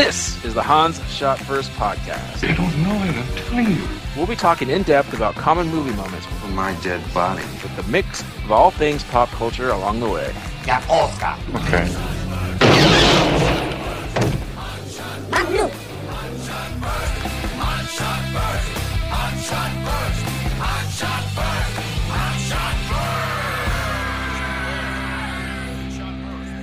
[0.00, 2.42] This is the Hans Shot First podcast.
[2.48, 3.86] I don't know it, I'm telling you.
[4.16, 7.42] We'll be talking in depth about common movie moments from My dead body.
[7.62, 10.32] with the mix of all things pop culture along the way.
[11.54, 11.86] Okay.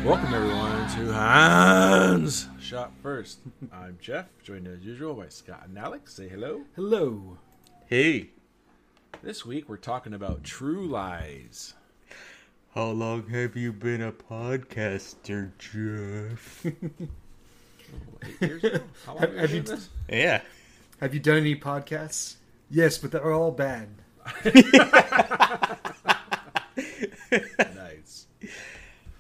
[0.04, 3.40] Welcome everyone to Hans Shot First.
[3.72, 6.14] I'm Jeff, joined as usual by Scott and Alex.
[6.16, 6.62] Say hello.
[6.76, 7.38] Hello.
[7.88, 8.32] Hey,
[9.24, 11.74] This week we're talking about True Lies.
[12.76, 16.66] how long have you been a podcaster, Jeff?
[16.66, 18.80] Eight years ago?
[19.06, 19.90] How long Have- have you have been this?
[20.10, 20.42] yeah.
[21.00, 22.36] Have you done any podcasts?
[22.70, 23.90] Yes, but they're all bad.
[27.76, 28.28] Nice.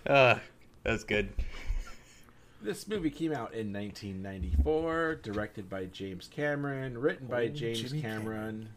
[0.06, 0.40] Uh,
[0.84, 1.30] that's good.
[2.68, 8.02] This movie came out in 1994, directed by James Cameron, written by Oh, James Jimmy
[8.02, 8.68] Cameron,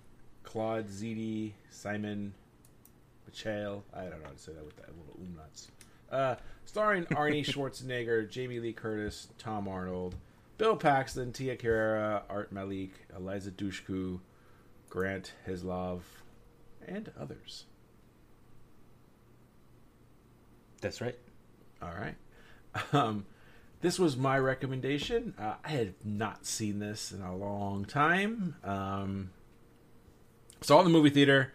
[0.45, 2.33] Claude Zidi, Simon
[3.27, 3.83] Michael.
[3.93, 5.71] I don't know how to say that with that little umlauts.
[6.09, 10.15] Uh, starring Arnie Schwarzenegger, Jamie Lee Curtis, Tom Arnold,
[10.57, 14.21] Bill Paxton, Tia Carrere, Art Malik, Eliza Dushku,
[14.89, 16.03] Grant Heslov,
[16.87, 17.65] and others.
[20.81, 21.19] That's right.
[21.83, 22.15] All right.
[22.93, 23.27] Um,
[23.81, 25.35] this was my recommendation.
[25.39, 28.57] Uh, I had not seen this in a long time.
[28.63, 29.31] Um,
[30.61, 31.53] saw it in the movie theater.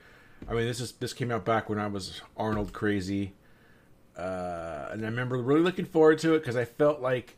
[0.49, 3.33] I mean, this is this came out back when I was Arnold crazy,
[4.17, 7.37] uh, and I remember really looking forward to it because I felt like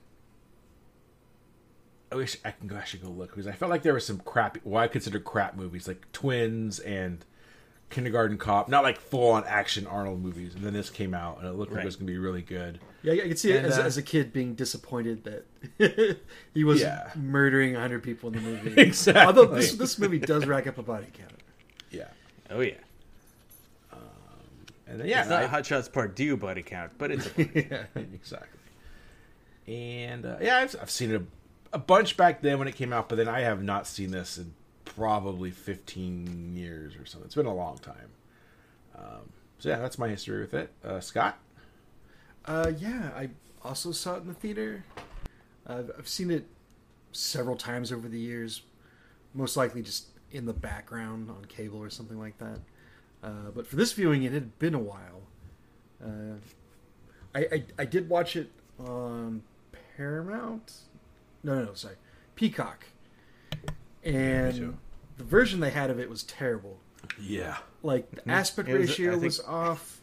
[2.11, 2.77] I wish I can go.
[2.77, 5.19] I should go look because I felt like there was some crappy, What I consider
[5.19, 7.23] crap movies like Twins and
[7.89, 10.55] Kindergarten Cop, not like full on action Arnold movies.
[10.55, 12.79] And then this came out and it looked like it was gonna be really good.
[13.01, 16.17] Yeah, I can see it as, uh, as a kid being disappointed that
[16.53, 17.09] he was Yeah.
[17.15, 18.73] murdering 100 people in the movie.
[18.81, 19.23] Exactly.
[19.23, 21.31] Although this, this movie does rack up a body count.
[21.91, 22.07] Yeah.
[22.49, 22.73] Oh yeah.
[24.89, 27.29] And then, yeah, it's not I- Hot Shots Part Two body count, but it's a
[27.31, 27.49] body.
[27.71, 27.83] yeah.
[27.95, 28.47] exactly.
[29.67, 31.25] And uh, yeah, I've, I've seen it a,
[31.75, 34.37] a bunch back then when it came out, but then I have not seen this
[34.37, 34.53] in
[34.97, 37.27] probably 15 years or something.
[37.27, 38.09] It's been a long time.
[38.97, 40.71] Um, so yeah, that's my history with it.
[40.83, 41.37] Uh, Scott?
[42.45, 43.29] Uh, yeah, I
[43.63, 44.83] also saw it in the theater.
[45.67, 46.47] Uh, I've seen it
[47.11, 48.63] several times over the years,
[49.35, 52.59] most likely just in the background on cable or something like that.
[53.21, 55.21] Uh, but for this viewing, it had been a while.
[56.03, 56.37] Uh,
[57.35, 59.43] I, I I did watch it on
[59.95, 60.73] Paramount.
[61.43, 61.95] No, no, no, sorry,
[62.35, 62.85] Peacock.
[63.63, 64.09] too.
[64.09, 64.77] And
[65.17, 66.79] the version they had of it was terrible.
[67.19, 67.57] Yeah.
[67.83, 70.01] Like the aspect was- ratio think- was off.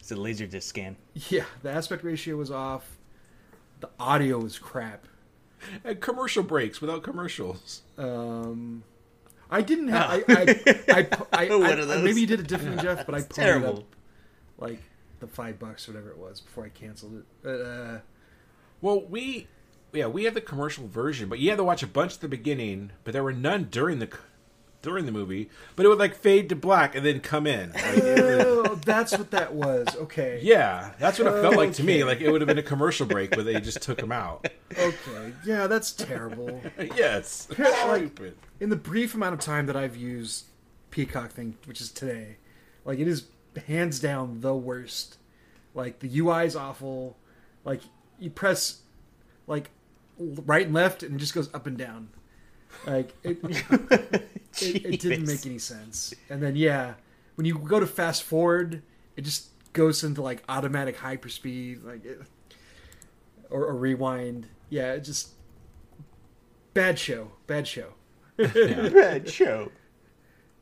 [0.00, 0.96] It's a laser disc scan.
[1.30, 2.96] Yeah, the aspect ratio was off.
[3.80, 5.06] The audio was crap.
[5.84, 7.82] And commercial breaks without commercials.
[7.98, 8.84] Um,
[9.50, 10.10] I didn't have.
[10.10, 13.18] I, I, I, I, I, One I- maybe you did it differently, Jeff, but I
[13.18, 13.78] It's ponied terrible.
[13.78, 13.84] up
[14.58, 14.78] like
[15.20, 17.24] the five bucks or whatever it was before I canceled it.
[17.42, 17.98] But, uh,
[18.80, 19.48] Well, we
[19.92, 22.28] yeah we have the commercial version, but you had to watch a bunch at the
[22.28, 24.08] beginning, but there were none during the
[24.86, 25.50] during the movie.
[25.74, 27.72] But it would like fade to black and then come in.
[27.72, 29.88] Like, oh, that's what that was.
[29.96, 30.38] Okay.
[30.42, 32.04] yeah, that's what it felt like to me.
[32.04, 34.48] Like it would have been a commercial break, but they just took them out.
[34.78, 35.32] Okay.
[35.44, 36.62] Yeah, that's terrible.
[36.96, 38.36] yes, Like- stupid.
[38.60, 40.46] In the brief amount of time that I've used
[40.90, 42.36] Peacock thing, which is today,
[42.84, 43.26] like it is
[43.66, 45.18] hands down the worst.
[45.74, 47.16] Like the UI is awful.
[47.64, 47.82] Like
[48.18, 48.80] you press
[49.48, 49.70] like
[50.18, 52.08] right and left, and it just goes up and down.
[52.86, 54.24] Like it, it,
[54.60, 56.14] it didn't make any sense.
[56.28, 56.94] And then yeah,
[57.36, 58.82] when you go to fast forward,
[59.16, 62.20] it just goes into like automatic hyperspeed, like it,
[63.50, 64.48] or, or rewind.
[64.68, 65.30] Yeah, it just
[66.74, 67.92] bad show, bad show.
[68.36, 69.72] Bad show.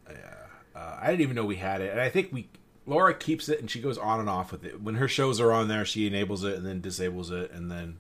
[0.08, 2.49] Uh, I didn't even know we had it, and I think we
[2.87, 4.81] Laura keeps it and she goes on and off with it.
[4.81, 7.99] When her shows are on there, she enables it and then disables it, and then.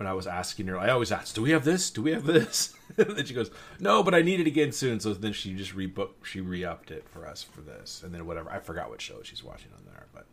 [0.00, 1.90] When I was asking her, I always ask, "Do we have this?
[1.90, 4.98] Do we have this?" and then she goes, "No, but I need it again soon."
[4.98, 8.50] So then she just rebooked, she re-upped it for us for this, and then whatever.
[8.50, 10.24] I forgot what show she's watching on there, but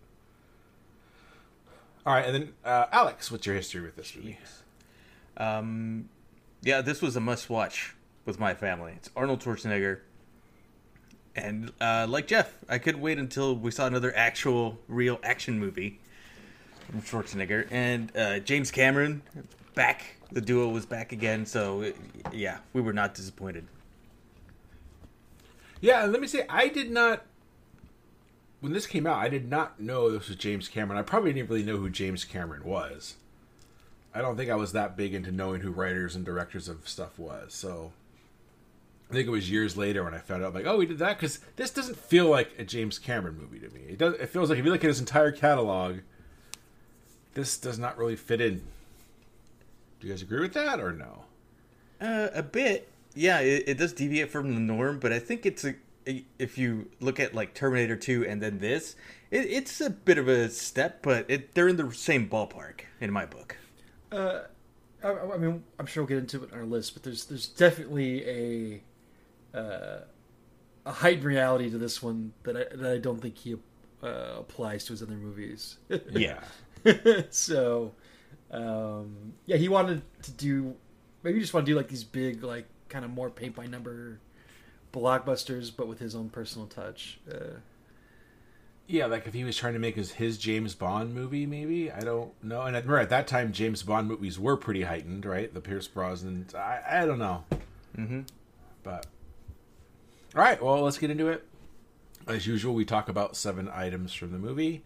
[2.05, 2.23] all right.
[2.25, 4.37] And then uh, Alex, what's your history with this movie?
[5.35, 6.07] Um,
[6.61, 7.93] yeah, this was a must-watch
[8.23, 8.93] with my family.
[8.95, 9.99] It's Arnold Schwarzenegger,
[11.35, 15.99] and uh, like Jeff, I couldn't wait until we saw another actual, real action movie
[17.01, 19.21] Schwarzenegger and uh, James Cameron.
[19.77, 21.45] Back, the duo was back again.
[21.45, 21.93] So
[22.33, 23.67] yeah, we were not disappointed.
[25.79, 27.23] Yeah, let me say, I did not.
[28.59, 30.97] When this came out, I did not know this was James Cameron.
[30.97, 33.17] I probably didn't really know who James Cameron was.
[34.15, 37.19] I don't think I was that big into knowing who writers and directors of stuff
[37.19, 37.53] was.
[37.53, 37.91] So
[39.11, 41.19] I think it was years later when I found out, like, oh, we did that
[41.19, 43.81] because this doesn't feel like a James Cameron movie to me.
[43.89, 44.15] It does.
[44.15, 45.99] It feels like if you look at his entire catalog,
[47.35, 48.63] this does not really fit in.
[49.99, 51.25] Do you guys agree with that or no?
[51.99, 52.89] Uh, a bit.
[53.15, 55.75] Yeah, it, it does deviate from the norm, but I think it's a.
[56.39, 58.95] If you look at like Terminator 2 and then this,
[59.29, 63.11] it, it's a bit of a step, but it, they're in the same ballpark in
[63.11, 63.57] my book.
[64.09, 64.43] Uh,
[65.03, 67.47] I, I mean, I'm sure we'll get into it on our list, but there's there's
[67.47, 68.81] definitely
[69.53, 70.01] a uh,
[70.85, 73.55] a heightened reality to this one that I, that I don't think he
[74.01, 75.77] uh, applies to his other movies.
[76.11, 76.39] Yeah.
[77.29, 77.93] so,
[78.51, 80.75] um, yeah, he wanted to do
[81.23, 83.65] maybe he just want to do like these big, like kind of more paint by
[83.67, 84.19] number
[84.93, 87.19] blockbusters, but with his own personal touch.
[87.29, 87.59] Uh,
[88.87, 91.99] Yeah, like if he was trying to make his his James Bond movie, maybe I
[91.99, 92.61] don't know.
[92.61, 95.53] And I remember at that time, James Bond movies were pretty heightened, right?
[95.53, 96.47] The Pierce Brosnan.
[96.55, 97.43] I, I don't know,
[97.97, 98.21] Mm-hmm.
[98.83, 99.05] but
[100.35, 100.61] all right.
[100.63, 101.43] Well, let's get into it.
[102.27, 104.83] As usual, we talk about seven items from the movie.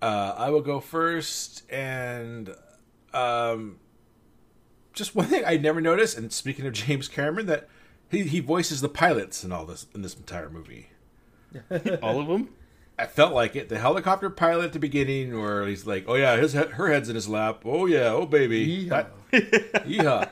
[0.00, 2.54] Uh, I will go first, and
[3.14, 3.78] um,
[4.92, 6.16] just one thing I never noticed.
[6.16, 7.68] And speaking of James Cameron, that
[8.10, 10.88] he he voices the pilots in all this in this entire movie.
[12.02, 12.48] All of them?
[12.98, 13.68] I felt like it.
[13.68, 17.14] The helicopter pilot at the beginning, where he's like, "Oh yeah, his her head's in
[17.14, 17.62] his lap.
[17.66, 19.06] Oh yeah, oh baby, Yeehaw.
[19.30, 20.28] That- yeehaw."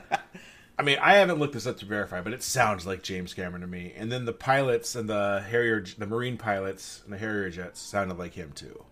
[0.79, 3.61] I mean, I haven't looked this up to verify, but it sounds like James Cameron
[3.61, 3.93] to me.
[3.95, 8.17] And then the pilots and the Harrier, the Marine pilots and the Harrier jets sounded
[8.17, 8.83] like him too.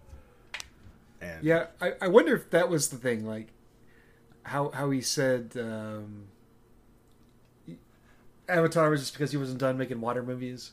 [1.19, 3.47] And yeah, I, I wonder if that was the thing, like
[4.49, 6.27] how how he said um,
[8.47, 10.71] Avatar was just because he wasn't done making water movies.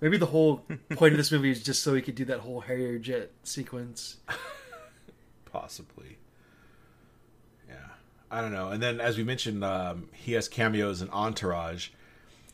[0.00, 2.60] Maybe the whole point of this movie is just so he could do that whole
[2.60, 4.18] Harrier jet sequence.
[5.52, 6.18] possibly.
[7.68, 7.88] Yeah,
[8.30, 8.68] I don't know.
[8.68, 11.88] And then, as we mentioned, um, he has cameos in Entourage.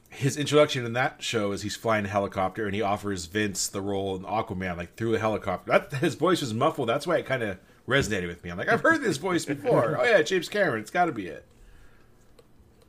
[0.08, 3.82] His introduction in that show is he's flying a helicopter and he offers Vince the
[3.82, 5.72] role in Aquaman, like through a helicopter.
[5.72, 6.88] That his voice was muffled.
[6.88, 8.50] That's why it kind of resonated with me.
[8.50, 9.96] I'm like, I've heard this voice before.
[10.00, 10.80] oh yeah, James Cameron.
[10.80, 11.44] It's got to be it.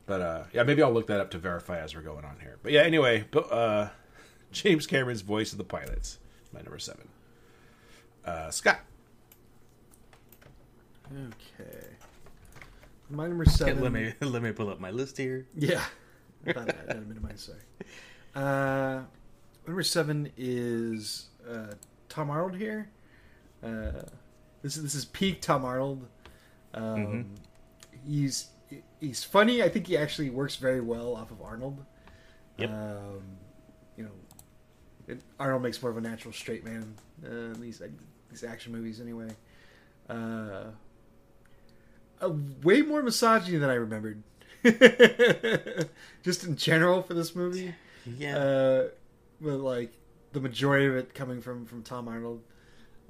[0.06, 2.58] But uh, yeah, maybe I'll look that up to verify as we're going on here.
[2.62, 3.90] But yeah, anyway, but, uh,
[4.52, 6.18] James Cameron's voice of the pilots,
[6.52, 7.08] my number seven.
[8.24, 8.80] Uh, Scott.
[11.12, 11.86] Okay,
[13.10, 13.82] my number seven.
[13.82, 15.46] let me let me pull up my list here.
[15.54, 15.84] Yeah.
[16.46, 17.60] I thought I had a minimize, sorry.
[18.34, 19.02] Uh,
[19.66, 21.74] number seven is uh,
[22.08, 22.88] Tom Arnold here.
[23.62, 24.02] Uh,
[24.68, 26.06] this is this is peak Tom Arnold.
[26.74, 27.30] Um,
[28.06, 28.48] He's
[29.00, 29.62] he's funny.
[29.62, 31.82] I think he actually works very well off of Arnold.
[32.58, 32.70] Yep.
[32.70, 33.22] Um,
[33.96, 34.10] you know,
[35.06, 36.94] it, Arnold makes more of a natural straight man
[37.24, 37.80] uh, in these
[38.30, 39.28] these action movies anyway.
[40.08, 40.64] Uh,
[42.20, 42.30] uh,
[42.62, 44.22] way more misogyny than I remembered.
[46.22, 47.74] Just in general for this movie,
[48.18, 48.36] Yeah.
[48.36, 48.88] uh,
[49.40, 49.92] but like
[50.32, 52.42] the majority of it coming from from Tom Arnold.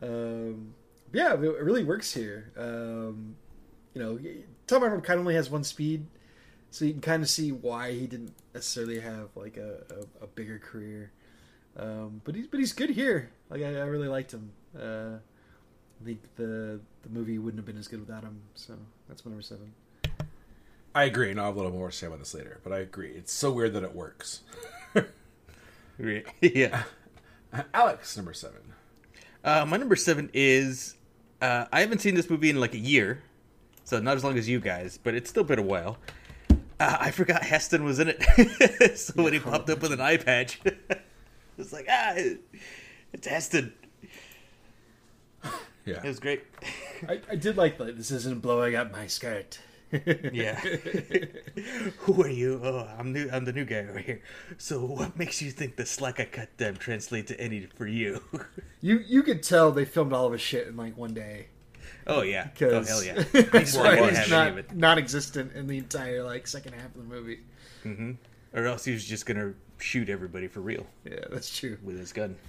[0.01, 0.75] Um,
[1.13, 2.53] yeah, it it really works here.
[2.57, 3.37] Um,
[3.95, 4.19] you know,
[4.67, 6.07] Tom Arnold kind of only has one speed,
[6.71, 10.27] so you can kind of see why he didn't necessarily have like a, a, a
[10.27, 11.13] bigger career.
[11.77, 13.31] Um, but he's but he's good here.
[13.51, 14.51] Like I, I really liked him.
[14.79, 15.19] Uh,
[16.01, 18.41] I think the the movie wouldn't have been as good without him.
[18.55, 18.75] So
[19.09, 19.73] that's my number seven.
[20.95, 22.61] I agree, and I'll have a little more to say about this later.
[22.65, 23.11] But I agree.
[23.11, 24.41] It's so weird that it works.
[26.41, 26.83] yeah.
[27.75, 28.61] Alex, number seven.
[29.45, 30.97] Uh, my number seven is
[31.41, 33.23] uh, I haven't seen this movie in like a year,
[33.85, 35.99] so not as long as you guys, but it's still been a while.
[36.81, 40.17] Uh, I forgot Heston was in it, so when he popped up with an eye
[40.17, 40.61] patch,
[41.59, 42.15] it's like ah,
[43.13, 43.73] it's Heston.
[45.85, 46.03] Yeah.
[46.05, 46.45] It was great.
[47.09, 47.97] I, I did like that.
[47.97, 49.59] This isn't blowing up my skirt.
[49.91, 50.57] Yeah.
[52.01, 52.61] Who are you?
[52.63, 53.29] Oh, I'm new.
[53.33, 54.21] I'm the new guy over here.
[54.59, 58.23] So, what makes you think the slack I cut them translate to any for you?
[58.81, 61.49] You you could tell they filmed all of his shit in like one day.
[62.07, 62.47] oh yeah.
[62.47, 63.15] Oh Because hell yeah.
[63.33, 64.73] that's Before why I he's not any of it.
[64.77, 67.41] non-existent in the entire like second half of the movie.
[67.85, 68.13] Mm-hmm.
[68.55, 71.77] Or else he was just gonna shoot everybody for real Yeah, that's true.
[71.83, 72.37] with his gun.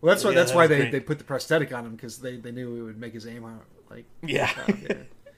[0.00, 0.92] Well, that's why Yeah, that's that why they, great.
[0.92, 3.44] they put the prosthetic on him because they, they knew it would make his aim
[3.44, 4.50] out like Yeah.
[4.58, 4.96] out, yeah.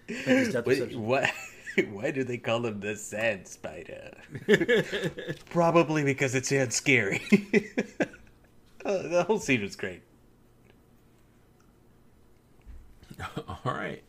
[0.08, 1.06] Make Wait, perception.
[1.06, 1.32] why?
[1.90, 4.12] Why do they call him the sand spider?
[5.50, 7.20] Probably because it sounds scary.
[8.82, 10.00] Uh, the whole scene was great.
[13.48, 14.02] All right.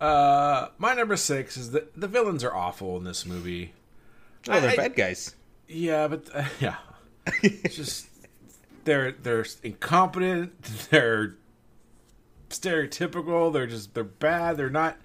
[0.00, 3.72] Uh, my number six is that the villains are awful in this movie.
[4.48, 5.34] Oh, they're I- bad guys.
[5.66, 6.76] Yeah, but uh, yeah,
[7.42, 8.06] it's just
[8.84, 10.62] they're they're incompetent.
[10.90, 11.36] They're
[12.50, 13.52] stereotypical.
[13.52, 14.56] They're just they're bad.
[14.56, 14.96] They're not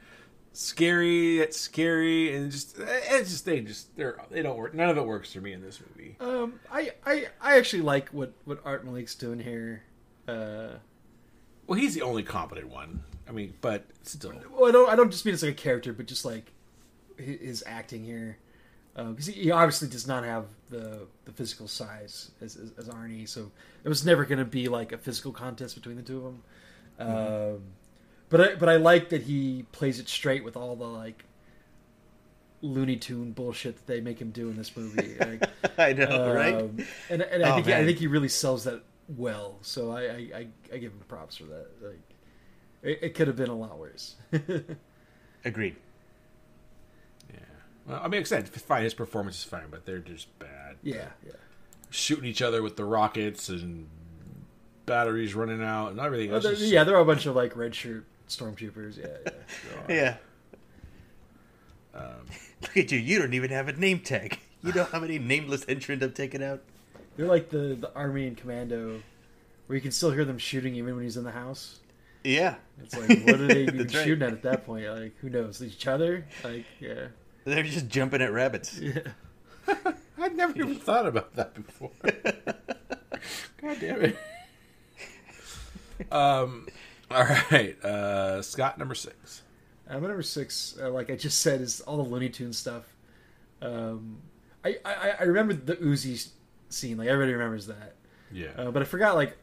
[0.53, 1.39] scary.
[1.39, 4.73] It's scary, and just it's just they just they're they don't work.
[4.73, 6.15] None of it works for me in this movie.
[6.19, 9.83] Um, I, I, I actually like what what Art Malik's doing here.
[10.27, 10.75] Uh,
[11.67, 13.03] Well, he's the only competent one.
[13.27, 15.93] I mean, but still, well, I don't I don't just mean it's like a character,
[15.93, 16.51] but just like
[17.19, 18.37] hi- his acting here,
[18.95, 23.29] because he, he obviously does not have the the physical size as as, as Arnie,
[23.29, 23.51] so
[23.83, 26.43] it was never going to be like a physical contest between the two of them.
[26.99, 27.61] Um,
[28.29, 31.23] but I but I like that he plays it straight with all the like
[32.61, 35.15] Looney Tune bullshit that they make him do in this movie.
[35.19, 35.43] Like,
[35.77, 36.55] I know, right?
[36.55, 36.77] Um,
[37.09, 38.81] and and I Oh, think I think he really sells that
[39.17, 39.57] well.
[39.61, 41.67] So I I, I, I give him props for that.
[41.81, 42.01] Like
[42.83, 44.15] it, it could have been a lot worse.
[45.45, 45.77] Agreed.
[47.33, 47.39] yeah.
[47.87, 48.83] Well, I mean, except fine.
[48.83, 50.75] His performance is fine, but they're just bad.
[50.83, 51.31] yeah, yeah.
[51.89, 53.87] Shooting each other with the rockets and
[54.89, 56.31] batteries running out and everything.
[56.31, 58.97] Well, That's they're, just- yeah, there are a bunch of like red shirt stormtroopers.
[58.97, 59.31] Yeah,
[59.87, 59.95] yeah.
[61.95, 61.99] Yeah.
[61.99, 62.25] Um,
[62.61, 62.99] Look at you.
[62.99, 64.39] You don't even have a name tag.
[64.63, 66.61] You know how many nameless entrants I've taken out?
[67.15, 69.01] They're like the the army and commando,
[69.67, 71.79] where you can still hear them shooting even when he's in the house.
[72.23, 72.55] Yeah.
[72.83, 73.91] It's like, what are they even right.
[73.91, 74.85] shooting at at that point?
[74.87, 75.63] Like, who knows?
[75.63, 76.25] Each other?
[76.43, 77.07] Like, yeah,
[77.45, 78.77] They're just jumping at rabbits.
[78.77, 78.99] yeah.
[80.21, 81.91] I'd never even thought about that before.
[83.61, 84.17] God damn it.
[86.11, 86.67] Um.
[87.11, 87.75] All right.
[87.83, 89.41] Uh, Scott, number six.
[89.89, 92.83] Uh, my number six, uh, like I just said, is all the Looney Tunes stuff.
[93.61, 94.17] Um,
[94.63, 96.29] I, I I remember the Uzi
[96.69, 97.95] scene, like everybody remembers that,
[98.31, 98.49] Yeah.
[98.55, 99.35] uh, but I forgot like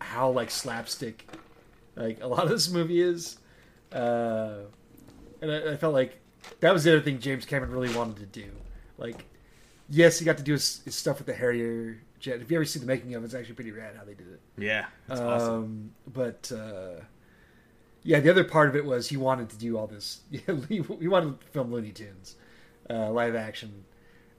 [0.00, 1.26] how like slapstick,
[1.96, 3.38] like a lot of this movie is,
[3.92, 4.56] uh,
[5.40, 6.18] and I, I felt like
[6.60, 8.50] that was the other thing James Cameron really wanted to do.
[8.98, 9.24] Like,
[9.88, 12.40] yes, he got to do his, his stuff with the Harrier jet.
[12.40, 14.28] If you ever see the making of it, it's actually pretty rad how they did
[14.28, 14.40] it.
[14.58, 14.86] Yeah.
[15.08, 15.94] That's um, awesome.
[16.12, 17.02] But uh,
[18.06, 20.20] yeah, the other part of it was he wanted to do all this.
[20.68, 22.36] he wanted to film Looney Tunes,
[22.88, 23.84] uh, live action,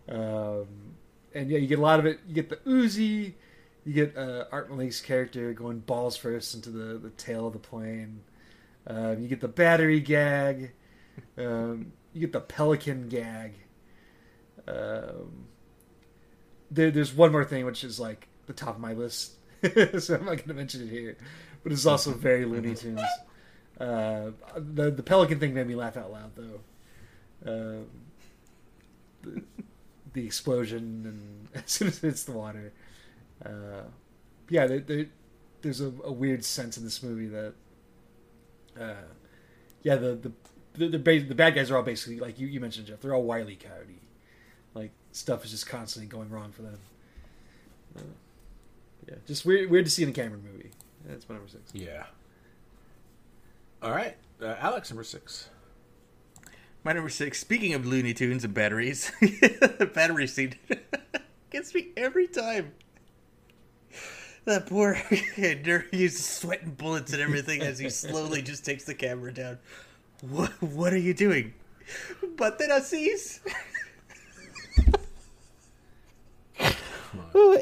[0.08, 0.68] um,
[1.34, 2.22] and yeah, you get a lot of it.
[2.28, 3.34] You get the Uzi,
[3.86, 7.60] you get uh, Art Malik's character going balls first into the the tail of the
[7.60, 8.22] plane.
[8.88, 10.72] Um, you get the battery gag.
[11.38, 13.54] Um, you get the pelican gag.
[14.68, 15.48] Um,
[16.70, 19.34] there, there's one more thing which is like the top of my list,
[20.00, 21.18] so I'm not going to mention it here,
[21.64, 23.02] but it's also very Looney Tunes.
[23.80, 26.60] Uh, the the pelican thing made me laugh out loud though.
[27.46, 27.86] Um,
[29.22, 29.44] the,
[30.14, 32.74] the explosion and as soon as it hits the water,
[33.46, 33.84] uh,
[34.50, 35.06] yeah, there, there,
[35.62, 37.54] there's a, a weird sense in this movie that,
[38.80, 38.94] uh,
[39.84, 40.32] yeah, the the
[40.74, 43.00] the, the, the bad guys are all basically like you, you mentioned Jeff.
[43.02, 44.02] They're all wily coyote.
[45.08, 46.80] Like stuff is just constantly going wrong for them.
[47.98, 48.02] Uh,
[49.08, 50.72] yeah, just weird weird to see in a Cameron movie.
[51.06, 51.74] That's my number six.
[51.74, 52.06] Yeah.
[53.82, 54.16] All right.
[54.42, 55.50] Uh, Alex, number six.
[56.84, 57.40] My number six.
[57.40, 60.56] Speaking of Looney Tunes and batteries, the battery scene
[61.52, 62.74] gets me every time.
[64.46, 64.96] That poor
[65.36, 69.60] kid, he's sweating bullets and everything as he slowly just takes the camera down.
[70.22, 70.52] What?
[70.62, 71.54] What are you doing?
[72.38, 73.42] But then I sees.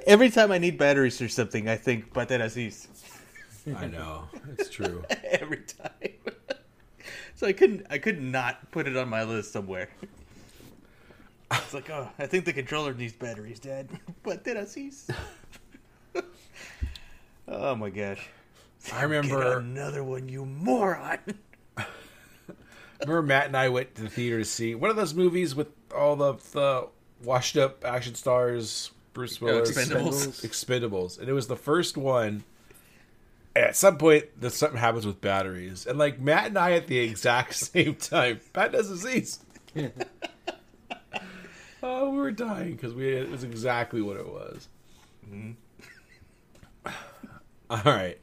[0.08, 2.88] Every time I need batteries or something, I think Bater Aziz.
[3.76, 4.26] I know.
[4.58, 5.04] It's true.
[5.24, 5.90] Every time.
[7.36, 9.90] so I couldn't I could not put it on my list somewhere.
[11.52, 13.90] It's like, oh, I think the controller needs batteries, Dad.
[14.24, 15.10] Bater Aziz.
[17.48, 18.28] oh my gosh.
[18.94, 21.20] I Get remember another one, you moron.
[23.00, 25.68] remember Matt and I went to the theater to see one of those movies with
[25.96, 26.88] all the the
[27.26, 30.46] washed up action stars, Bruce Willis, Expendables.
[30.46, 32.44] Expendables, and it was the first one.
[33.56, 37.00] At some point, that something happens with batteries, and like Matt and I at the
[37.00, 39.40] exact same time, Matt does disease.
[41.84, 44.68] oh, we were dying because we it was exactly what it was.
[47.70, 48.20] All right.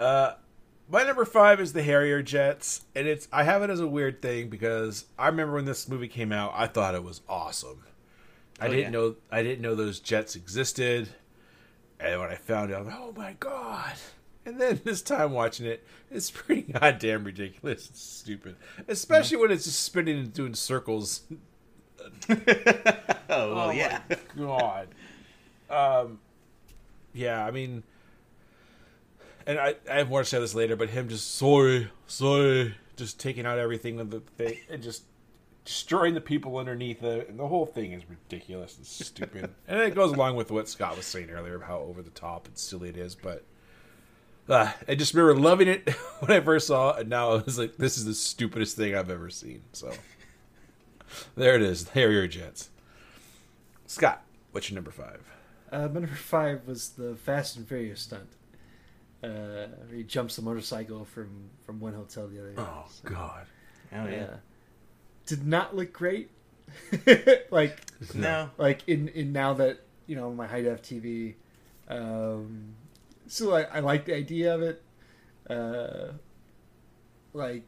[0.00, 0.32] Uh,
[0.88, 4.20] my number five is the Harrier jets, and it's I have it as a weird
[4.20, 7.84] thing because I remember when this movie came out, I thought it was awesome.
[8.60, 8.90] I Oh, didn't yeah.
[8.90, 11.08] know I didn't know those jets existed,
[12.00, 13.94] and when I found out, I'm like, oh my god!
[14.46, 18.56] And then this time watching it, it's pretty goddamn ridiculous and stupid,
[18.88, 21.22] especially when it's just spinning and doing circles.
[23.30, 24.02] Oh, well, Oh yeah.
[24.36, 24.88] god.
[25.70, 26.20] Um,
[27.14, 27.82] yeah, I mean,
[29.46, 33.18] and I I have more to say this later, but him just sorry, sorry, just
[33.18, 35.04] taking out everything with the thing and just
[35.64, 39.50] destroying the people underneath it, and the whole thing is ridiculous and stupid.
[39.68, 42.46] and it goes along with what Scott was saying earlier about how over the top
[42.46, 43.44] and silly it is, but
[44.48, 45.88] uh, I just remember loving it
[46.20, 48.94] when I first saw it, and now I was like, this is the stupidest thing
[48.94, 49.62] I've ever seen.
[49.72, 49.92] So
[51.36, 52.70] there it is, Harrier jets.
[53.86, 55.22] Scott, what's your number five?
[55.72, 58.28] Uh, my number five was the Fast and Furious stunt.
[59.22, 62.54] Uh, he jumps the motorcycle from from one hotel to the other.
[62.58, 63.46] Oh So, God,
[63.92, 64.10] Oh yeah.
[64.10, 64.26] yeah.
[65.26, 66.30] Did not look great.
[67.50, 67.80] like
[68.14, 68.50] No.
[68.58, 71.34] like in in now that you know my high def TV.
[71.88, 72.74] Um,
[73.26, 74.82] so I, I like the idea of it.
[75.48, 76.12] Uh,
[77.32, 77.64] like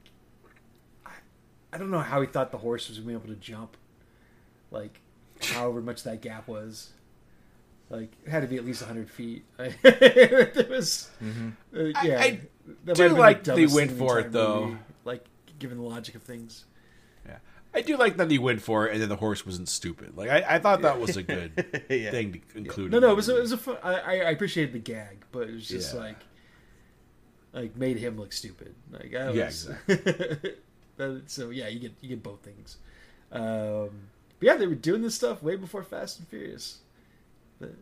[1.05, 1.11] I,
[1.73, 3.77] I don't know how he thought the horse was gonna be able to jump.
[4.71, 5.01] Like
[5.43, 6.91] however much that gap was.
[7.89, 9.45] Like it had to be at least hundred feet.
[9.59, 12.19] it was, uh, yeah.
[12.21, 12.41] I
[12.85, 14.65] that do might have been like the they went for the it, though.
[14.67, 15.25] movie, Like
[15.61, 16.65] given the logic of things.
[17.77, 20.17] Yeah, I do like that he went for it, and then the horse wasn't stupid.
[20.17, 21.53] Like I, I thought that was a good
[21.91, 22.11] Yeah.
[22.11, 22.93] thing to include.
[22.93, 25.25] No, no, it was a, it was a fun, I, I I appreciated the gag,
[25.33, 25.99] but it was just Yeah.
[25.99, 26.27] like,
[27.53, 28.75] like made him look stupid.
[28.91, 29.69] Like I Yeah, was,
[31.27, 32.77] so yeah, you get you get both things.
[33.33, 36.79] Um, but yeah, they were doing this stuff way before Fast and Furious.
[37.61, 37.75] But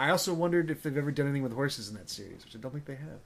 [0.00, 2.58] I also wondered if they've ever done anything with horses in that series, which I
[2.58, 3.20] don't think they have.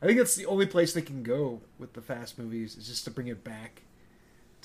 [0.00, 3.04] I think that's the only place they can go with the Fast movies is just
[3.04, 3.82] to bring it back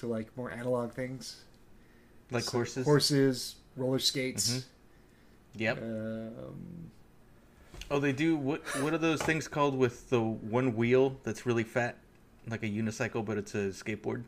[0.04, 1.38] to like more analog things,
[2.32, 2.86] Like So, horses.
[2.86, 4.50] horses, roller skates.
[4.52, 4.64] Mhm.
[5.56, 5.78] Yep.
[5.82, 6.92] Um,
[7.92, 8.36] Oh, they do.
[8.36, 11.98] What What are those things called with the one wheel that's really fat,
[12.48, 14.24] like a unicycle, but it's a skateboard?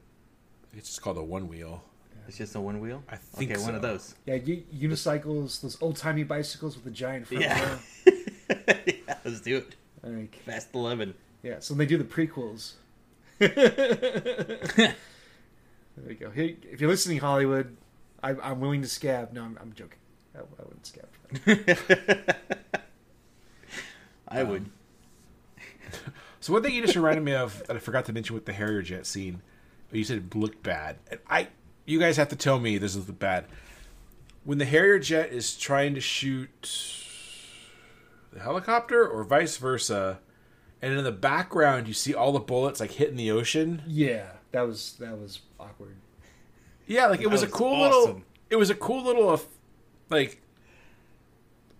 [0.74, 1.84] It's just called a one wheel.
[2.27, 3.03] It's just a one wheel.
[3.10, 4.15] I think okay, one of those.
[4.25, 7.79] yeah, u- unicycles, those old timey bicycles with a giant front Yeah.
[8.05, 8.15] wheel.
[8.88, 9.75] yeah, let's do it.
[10.03, 11.13] Like, Fast Eleven.
[11.44, 12.74] yeah, so they do the prequels.
[15.97, 16.29] there we go.
[16.29, 17.75] Hey, if you're listening, Hollywood,
[18.21, 19.33] I, I'm willing to scab.
[19.33, 19.99] No, I'm, I'm joking.
[20.35, 21.07] I, I wouldn't scab.
[24.27, 24.61] I would.
[24.61, 24.72] Um,
[26.39, 28.53] so one thing you just reminded me of that I forgot to mention with the
[28.53, 29.41] Harrier jet scene,
[29.91, 30.98] you said it looked bad.
[31.09, 31.48] And I,
[31.85, 33.46] you guys have to tell me this is the bad.
[34.43, 37.03] When the Harrier jet is trying to shoot
[38.31, 40.20] the helicopter or vice versa,
[40.81, 43.81] and in the background you see all the bullets like hitting the ocean.
[43.87, 45.96] Yeah, that was that was awkward.
[46.87, 48.22] Yeah, like it was, was a cool little.
[48.50, 49.48] It was a cool little, eff-
[50.09, 50.41] like,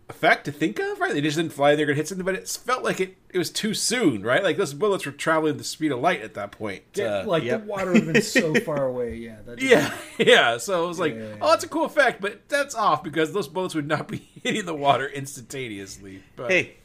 [0.10, 1.14] effect to think of, right?
[1.14, 3.16] They just didn't fly; they're gonna hit something, but it felt like it.
[3.32, 4.44] It was too soon, right?
[4.44, 6.84] Like those bullets were traveling the speed of light at that point.
[6.96, 7.62] Yeah, Uh, like yep.
[7.62, 9.16] the water would have been so far away.
[9.16, 10.58] Yeah, that yeah, yeah.
[10.58, 13.34] So it was like, Yeah, yeah, oh, that's a cool effect, but that's off because
[13.34, 16.24] those bullets would not be hitting the water instantaneously.
[16.36, 16.76] But Hey,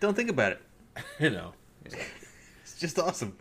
[0.00, 0.60] don't think about it.
[1.20, 1.52] you know,
[1.84, 3.36] It's just awesome.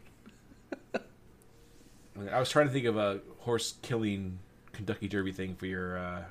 [2.32, 4.40] I was trying to think of a horse killing
[4.74, 6.24] Kentucky Derby thing for your uh,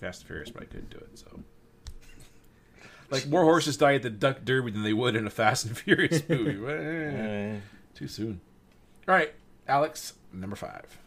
[0.00, 1.18] Fast and Furious, but I couldn't do it.
[1.18, 1.40] So,
[3.10, 5.76] like more horses die at the Duck Derby than they would in a Fast and
[5.76, 6.64] Furious movie.
[6.66, 7.60] Eh, Uh,
[7.94, 8.40] too soon.
[9.06, 9.32] All right,
[9.66, 10.98] Alex, number five.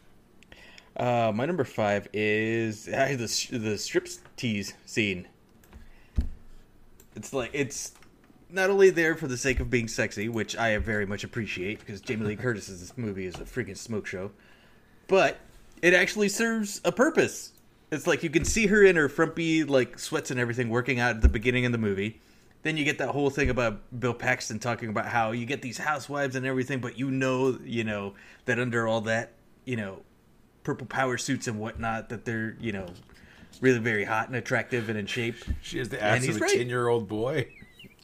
[0.97, 5.27] Uh, my number five is uh, the the strip tease scene.
[7.15, 7.93] It's like it's
[8.51, 12.01] not only there for the sake of being sexy, which I very much appreciate because
[12.01, 14.31] Jamie Lee Curtis's movie is a freaking smoke show,
[15.07, 15.37] but
[15.81, 17.53] it actually serves a purpose.
[17.91, 21.15] It's like you can see her in her frumpy like sweats and everything working out
[21.17, 22.21] at the beginning of the movie.
[22.63, 25.77] Then you get that whole thing about Bill Paxton talking about how you get these
[25.77, 28.13] housewives and everything, but you know, you know
[28.45, 29.33] that under all that,
[29.65, 30.01] you know,
[30.63, 32.85] purple power suits and whatnot, that they're you know
[33.61, 35.35] really very hot and attractive and in shape.
[35.61, 36.51] She has the ass of a right.
[36.51, 37.47] ten-year-old boy.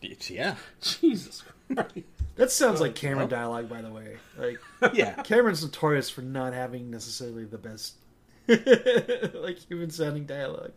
[0.02, 1.92] It's, yeah, Jesus Christ.
[2.36, 4.18] that sounds like Cameron dialogue, by the way.
[4.38, 4.60] Like
[4.94, 5.22] yeah.
[5.24, 7.96] Cameron's notorious for not having necessarily the best,
[8.48, 10.74] like human sounding dialogue.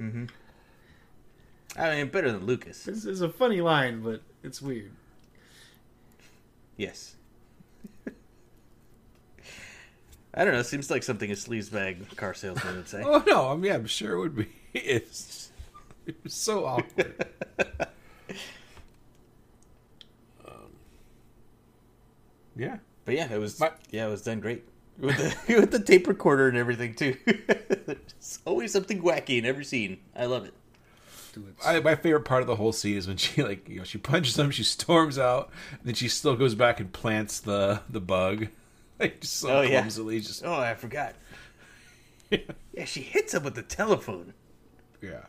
[0.00, 0.26] Mm-hmm.
[1.76, 2.84] I mean, better than Lucas.
[2.84, 4.92] This is a funny line, but it's weird.
[6.76, 7.16] Yes.
[10.34, 10.62] I don't know.
[10.62, 13.02] Seems like something a sleazebag car salesman would say.
[13.04, 14.48] Oh no, I mean I'm sure it would be.
[14.72, 15.50] It's
[16.06, 17.26] it was so awkward.
[22.58, 24.64] Yeah, But yeah, it was My- yeah, it was done great
[24.98, 25.16] with
[25.46, 27.16] the with the tape recorder and everything too.
[27.86, 30.00] There's always something wacky in every scene.
[30.14, 30.52] I love it.
[31.64, 33.96] I, my favorite part of the whole scene is when she like you know she
[33.98, 38.00] punches him, she storms out, and then she still goes back and plants the the
[38.00, 38.48] bug,
[38.98, 39.82] like just so Oh, yeah.
[39.84, 41.14] Just Oh, I forgot.
[42.30, 44.34] Yeah, she hits him with the telephone.
[45.00, 45.26] yeah,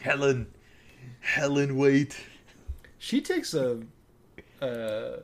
[0.00, 0.46] Helen,
[1.20, 2.16] Helen, wait.
[2.98, 3.80] She takes a
[4.60, 5.18] uh,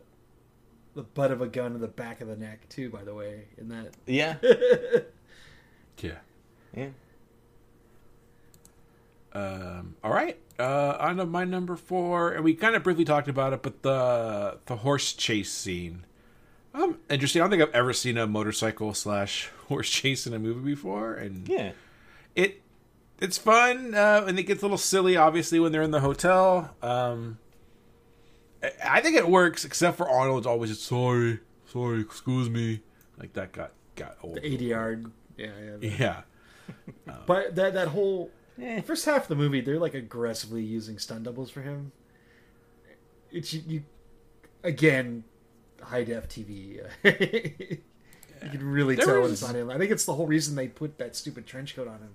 [0.94, 2.90] the butt of a gun in the back of the neck too.
[2.90, 4.36] By the way, in that Yeah,
[6.02, 6.18] yeah.
[6.76, 6.88] yeah.
[9.32, 10.38] Um, all right.
[10.58, 13.82] Uh, on to my number four, and we kind of briefly talked about it, but
[13.82, 16.04] the the horse chase scene.
[16.74, 17.40] Um, interesting.
[17.40, 21.14] I don't think I've ever seen a motorcycle slash horse chase in a movie before,
[21.14, 21.72] and Yeah.
[22.34, 22.60] it
[23.20, 26.74] it's fun uh, and it gets a little silly obviously when they're in the hotel
[26.82, 27.38] um
[28.84, 32.80] I- think it works except for arnold's always just sorry sorry excuse me
[33.18, 35.10] like that got got old The 80 yard.
[35.36, 36.22] Yeah, yeah.
[37.06, 38.82] yeah But that that whole Eh.
[38.82, 41.90] first half of the movie, they're like aggressively using stunt doubles for him.
[43.30, 43.82] It's you, you
[44.62, 45.24] again,
[45.80, 46.82] high def TV.
[47.04, 49.70] you can really There tell when it's on him.
[49.70, 52.10] I think it's the whole reason they put that stupid trench coat on him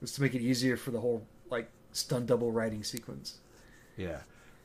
[0.00, 3.38] was to make it easier for the whole like stunt double riding sequence.
[3.96, 4.20] yeah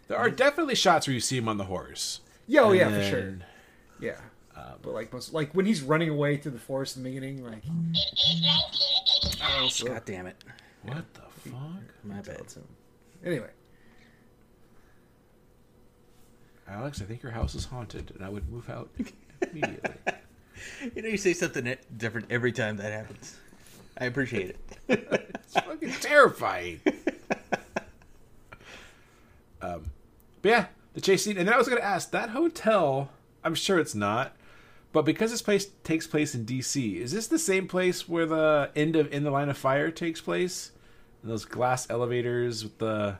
[0.07, 2.89] there are definitely shots where you see him on the horse Yeah, oh And yeah,
[2.89, 3.21] for sure.
[3.21, 3.43] then-
[3.99, 4.17] Yeah.
[4.55, 7.43] Um, but like most, like when he's running away through the forest in the beginning,
[7.43, 7.61] like
[9.43, 10.43] Oh, God damn it.
[10.83, 11.53] what the fuck
[12.03, 12.25] My bad.
[12.25, 12.57] that's.
[13.25, 13.49] Anyway,
[16.69, 18.89] alex i think your house is haunted and i would move out
[19.51, 19.89] immediately
[20.95, 23.37] You know, you say something different every time that happens.
[23.95, 24.55] I appreciate
[24.89, 24.97] it.
[25.43, 26.79] It's fucking terrifying.
[29.61, 29.85] um,
[30.41, 33.09] but yeah, the chase scene, and then I was going to ask that hotel.
[33.43, 34.35] I'm sure it's not,
[34.91, 38.71] but because this place takes place in D.C., is this the same place where the
[38.75, 40.71] end of In the Line of Fire takes place?
[41.21, 43.19] And those glass elevators with the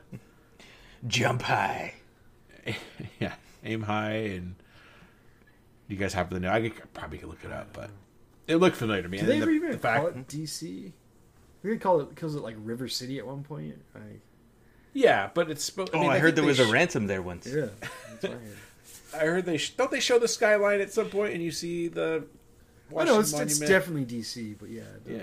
[1.06, 1.94] Jump high.
[3.20, 4.56] yeah, aim high, and
[5.86, 6.50] you guys have to know?
[6.50, 7.90] I could, probably could look it up, but
[8.46, 9.18] it looked familiar to me.
[9.18, 10.92] do And they then ever the, even the fact, call it DC?
[11.62, 13.76] They call it calls it like River City at one point.
[13.94, 14.20] I,
[14.98, 15.70] yeah, but it's.
[15.70, 17.46] spo- Oh, mean, I, heard there they was a ransom there once.
[17.46, 17.68] yeah,
[19.14, 19.46] I heard.
[19.46, 22.24] They sh- don't they show the skyline at some point, and you see the.
[22.96, 25.22] I know it's, it's definitely DC, but yeah, Yeah.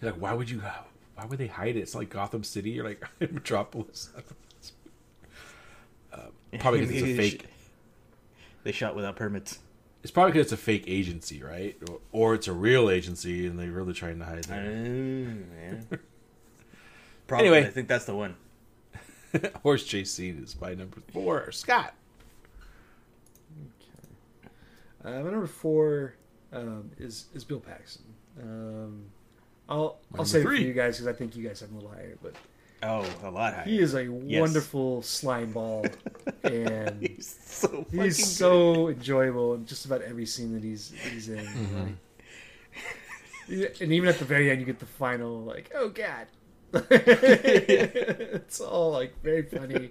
[0.00, 0.60] You're like, why would you?
[1.14, 1.80] Why would they hide it?
[1.80, 2.70] It's like Gotham City.
[2.70, 4.10] You're like Metropolis.
[6.12, 6.18] uh,
[6.58, 7.46] probably because it's a fake.
[8.64, 9.58] They shot without permits.
[10.02, 11.76] It's probably because it's a fake agency, right?
[11.88, 14.62] Or, or it's a real agency, and they're really trying to hide Oh, their
[15.92, 15.96] yeah.
[17.32, 17.48] Probably.
[17.48, 17.66] Anyway.
[17.66, 18.36] I think that's the one.
[19.62, 20.42] horse chase scene.
[20.44, 21.50] Is by number four.
[21.50, 21.94] Scott.
[25.02, 26.14] Uh, my number four
[26.52, 28.04] um, is is Bill Paxton.
[28.40, 29.04] Um,
[29.66, 31.80] I'll I'll say it for you guys because I think you guys have him a
[31.80, 32.34] little higher, but
[32.82, 33.64] Oh, a lot higher.
[33.64, 34.40] he is a Yes.
[34.42, 35.86] wonderful slime ball,
[36.42, 38.26] and He's so fucking he's good.
[38.26, 41.46] so enjoyable in just about every scene that he's he's in.
[41.46, 41.92] Mm-hmm.
[43.82, 46.26] and even at the very end, you get the final like, "Oh God."
[46.90, 49.90] it's all like very funny.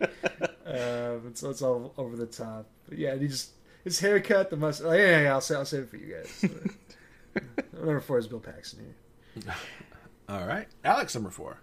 [0.65, 2.65] Um, it's, it's all over the top.
[2.89, 3.52] But yeah, he just
[3.84, 4.88] his haircut, the mustache.
[4.88, 6.50] Oh, yeah, yeah, I'll say I'll save it for you guys.
[7.74, 9.54] number four is Bill Paxton here.
[10.28, 11.13] All right, Alex.
[11.13, 11.60] Number four.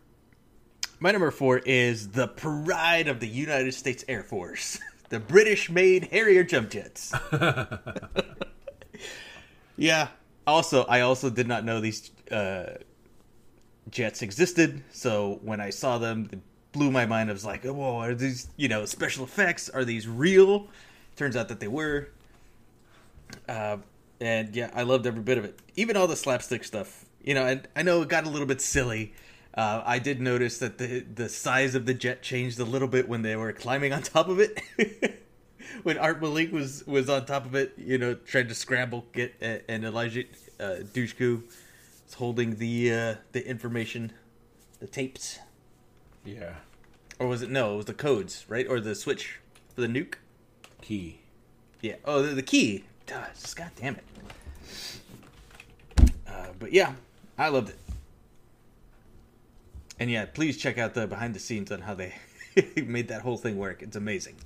[1.01, 6.43] My number four is the pride of the United States Air Force, the British-made Harrier
[6.43, 7.13] jump jets.
[9.77, 10.09] yeah.
[10.47, 12.79] Also, I also did not know these uh,
[13.91, 14.83] jets existed.
[14.93, 16.41] So when I saw them, it
[16.73, 17.31] blew my mind.
[17.31, 19.69] I was like, "Oh, are these you know special effects?
[19.69, 20.69] Are these real?"
[21.17, 22.09] Turns out that they were.
[23.49, 23.79] Uh,
[24.21, 25.59] and yeah, I loved every bit of it.
[25.77, 27.05] Even all the slapstick stuff.
[27.23, 29.13] You know, and I know it got a little bit silly.
[29.55, 33.09] Uh, I did notice that the the size of the jet changed a little bit
[33.09, 34.63] when they were climbing on top of it.
[35.83, 39.35] when Art Malik was was on top of it, you know, trying to scramble, get
[39.43, 40.25] uh, and Elijah
[40.61, 41.43] uh, Dushku
[42.09, 44.13] was holding the uh, the information,
[44.81, 45.39] the tapes,
[46.25, 46.55] Yeah.
[47.19, 47.75] or was it no?
[47.75, 49.41] It was the codes, right, or the switch
[49.75, 50.15] for the nuke.
[50.81, 51.19] Key.
[51.83, 51.97] Yeah.
[52.05, 52.85] Oh, the, the key.
[53.07, 54.05] Duh, God damn it.
[56.27, 56.95] Uh, but yeah,
[57.37, 57.79] I loved it.
[60.01, 62.15] And yeah, please check out the behind the scenes on how they
[62.87, 63.83] made that whole thing work.
[63.83, 64.37] It's amazing.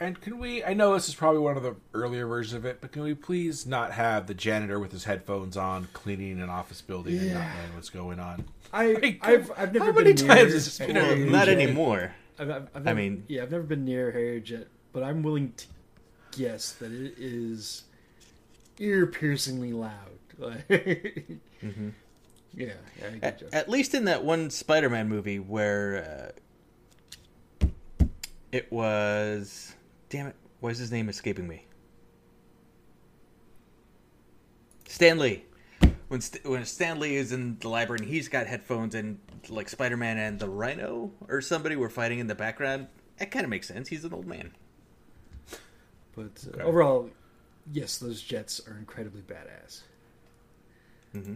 [0.00, 0.62] And can we?
[0.64, 3.14] I know this is probably one of the earlier versions of it, but can we
[3.14, 7.40] please not have the janitor with his headphones on cleaning an office building and not
[7.40, 7.52] Yeah.
[7.60, 8.44] knowing what's going on?
[8.72, 11.48] I Like, I've I've never how been many near times has this been Well, not
[11.48, 12.12] anymore.
[12.38, 15.22] I've, I've, I've I mean- yeah, I've never been near a Harrier jet, but I'm
[15.22, 15.66] willing to
[16.38, 17.84] guess that it is
[18.78, 19.92] ear piercingly loud.
[21.60, 21.88] Mm-hmm.
[22.54, 26.32] Yeah, yeah, At, at least in that one Spider-Man movie where
[27.62, 27.66] uh,
[28.52, 29.74] it was,
[30.08, 31.64] damn it, why is his name escaping me?
[34.88, 35.44] Stan Lee.
[36.08, 39.18] When St- when Stan Lee is in the library and he's got headphones and
[39.50, 42.86] like Spider-Man and the Rhino or somebody were fighting in the background,
[43.18, 43.88] that kind of makes sense.
[43.88, 44.52] He's an old man.
[46.16, 46.62] But uh, Okay.
[46.62, 47.10] overall,
[47.70, 49.82] yes, those jets are incredibly badass.
[51.14, 51.34] Mm-hmm.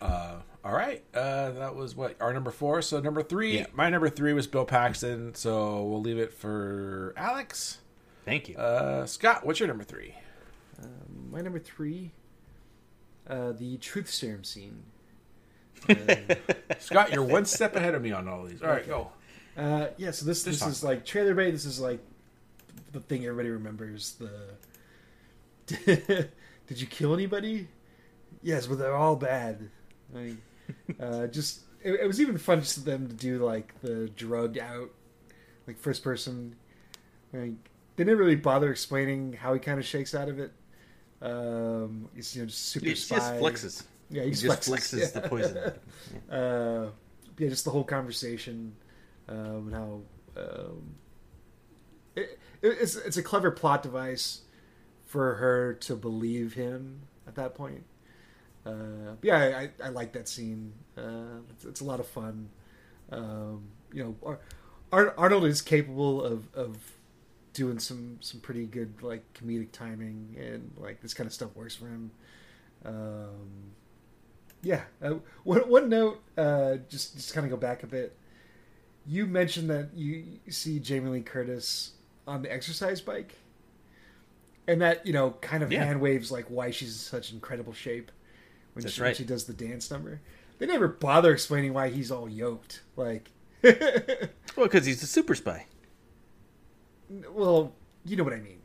[0.00, 2.82] Uh, all right, uh, that was what our number four.
[2.82, 3.66] So number three, Yeah.
[3.72, 5.34] my number three was Bill Paxton.
[5.34, 7.78] So we'll leave it for Alex.
[8.24, 8.56] Thank you.
[8.56, 10.14] Uh, Scott, what's your number three?
[11.30, 12.12] My number three,
[13.28, 14.82] uh, the truth serum scene.
[16.78, 18.62] Scott, you're one step ahead of me on all these.
[18.62, 19.10] All right, go.
[19.56, 21.50] Uh, yeah, so this this talk is like trailer bait.
[21.50, 22.00] This is like
[22.92, 24.14] the thing everybody remembers.
[24.14, 24.40] The
[26.66, 27.68] did you kill anybody?
[28.42, 29.70] Yes, but they're all bad.
[30.12, 30.36] Like,
[31.00, 34.58] uh, just it, it was even fun just for them to do like the drugged
[34.58, 34.90] out,
[35.66, 36.56] like first person.
[37.32, 37.52] Like
[37.96, 40.52] they didn't really bother explaining how he kind of shakes out of it.
[41.20, 43.16] Um, he's you know just super He spy.
[43.16, 43.82] just flexes.
[44.10, 45.20] Yeah, He he just flexes, flexes yeah.
[45.20, 45.58] the poison.
[46.30, 46.90] uh,
[47.38, 48.74] yeah, just the whole conversation
[49.28, 50.00] um, and how
[50.36, 50.94] um,
[52.16, 54.42] it, it's it's a clever plot device
[55.04, 57.84] for her to believe him at that point.
[58.68, 60.72] Uh, yeah, I, I, like that scene.
[60.96, 62.50] Uh, it's, it's a lot of fun.
[63.10, 64.40] Um, you know, Ar-
[64.92, 66.76] Ar- Arnold is capable of, of
[67.54, 71.74] doing some some pretty good like comedic timing, and like this kind of stuff works
[71.74, 72.10] for him.
[72.84, 73.72] Um,
[74.62, 74.82] yeah.
[75.02, 78.16] Uh, one, one note, uh, just just kind of go back a bit.
[79.06, 81.92] You mentioned that you see Jamie Lee Curtis
[82.26, 83.36] on the exercise bike,
[84.66, 85.84] and that you know kind of Yeah.
[85.86, 88.12] hand waves like why she's in such incredible shape
[88.78, 89.16] when That's she, when right.
[89.16, 90.20] she does the dance number.
[90.58, 92.82] They never bother explaining why he's all yoked.
[92.96, 93.30] Like,
[93.62, 93.74] well,
[94.56, 95.66] because he's a super spy.
[97.32, 97.72] well,
[98.04, 98.60] you know what I mean.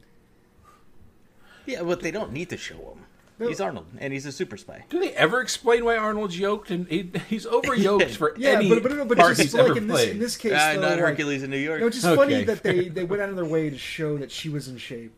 [1.66, 3.06] Yeah, but they don't need to show him.
[3.40, 3.48] No.
[3.48, 4.86] He's Arnold, and he's a super spy.
[4.90, 6.70] Do they ever explain why Arnold's yoked?
[6.70, 9.54] And he, he's over yoked for Yeah, any but but, but part it's just he's
[9.56, 10.10] like ever in this played.
[10.10, 11.82] in this case, Uh, though, not like- Hercules in New York.
[11.82, 12.16] No, it's just Okay.
[12.16, 14.78] funny that they they went out of their way to show that she was in
[14.78, 15.14] shape,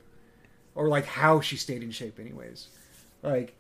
[0.75, 2.17] or like how she stayed in shape.
[2.19, 2.69] Anyways,
[3.21, 3.53] like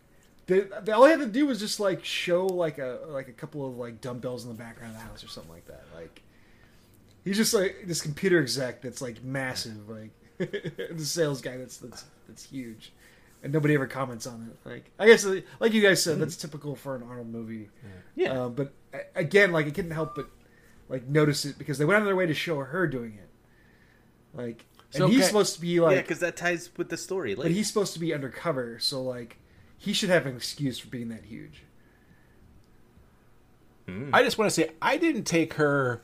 [0.47, 3.33] they, they all they had to do was just like show like a like a
[3.33, 5.83] couple of like dumbbells in the background of the house or something like that.
[5.95, 6.21] Like
[7.23, 12.05] he's just like this computer exec that's like massive, like the sales guy that's that's
[12.27, 12.91] that's huge,
[13.43, 14.69] and nobody ever comments on it.
[14.69, 15.25] Like I guess
[15.59, 17.69] like you guys said, that's typical for an Arnold movie.
[18.15, 18.43] yeah.
[18.43, 18.73] Um, but
[19.15, 20.27] again, like I couldn't help but
[20.89, 23.29] like notice it because they went out of their way to show her doing it.
[24.37, 27.33] Like, and he's okay- supposed to be like yeah, because that ties with the story.
[27.33, 29.37] but Like, he's supposed to be undercover, so like
[29.85, 31.61] he should have an excuse for being that huge.
[33.87, 34.09] Hmm.
[34.11, 36.01] I just want to say I didn't take her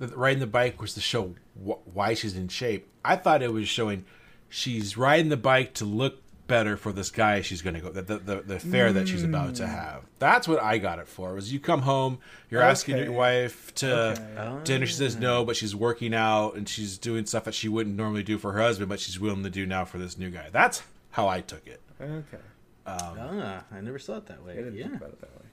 [0.00, 2.88] riding the bike was to show wh- why she's in shape.
[3.04, 4.04] I thought it was showing
[4.48, 8.02] she's riding the bike to look better for this guy she's going to go the
[8.02, 9.72] the, the, the affair that she's about to hmm.
[9.72, 10.02] have.
[10.18, 11.34] That's what I got it for.
[11.34, 12.18] Was you come home,
[12.50, 14.64] you're asking your wife to Okay.
[14.64, 14.86] dinner.
[14.86, 15.44] She says no, oh.
[15.44, 18.60] but she's working out and she's doing stuff that she wouldn't normally do for her
[18.60, 20.48] husband, but she's willing to do now for this new guy.
[20.50, 21.80] That's how I took it.
[22.00, 22.38] Okay,
[22.86, 24.52] ah, I never saw it that way.
[24.52, 25.44] I didn't Yeah, think about it that way.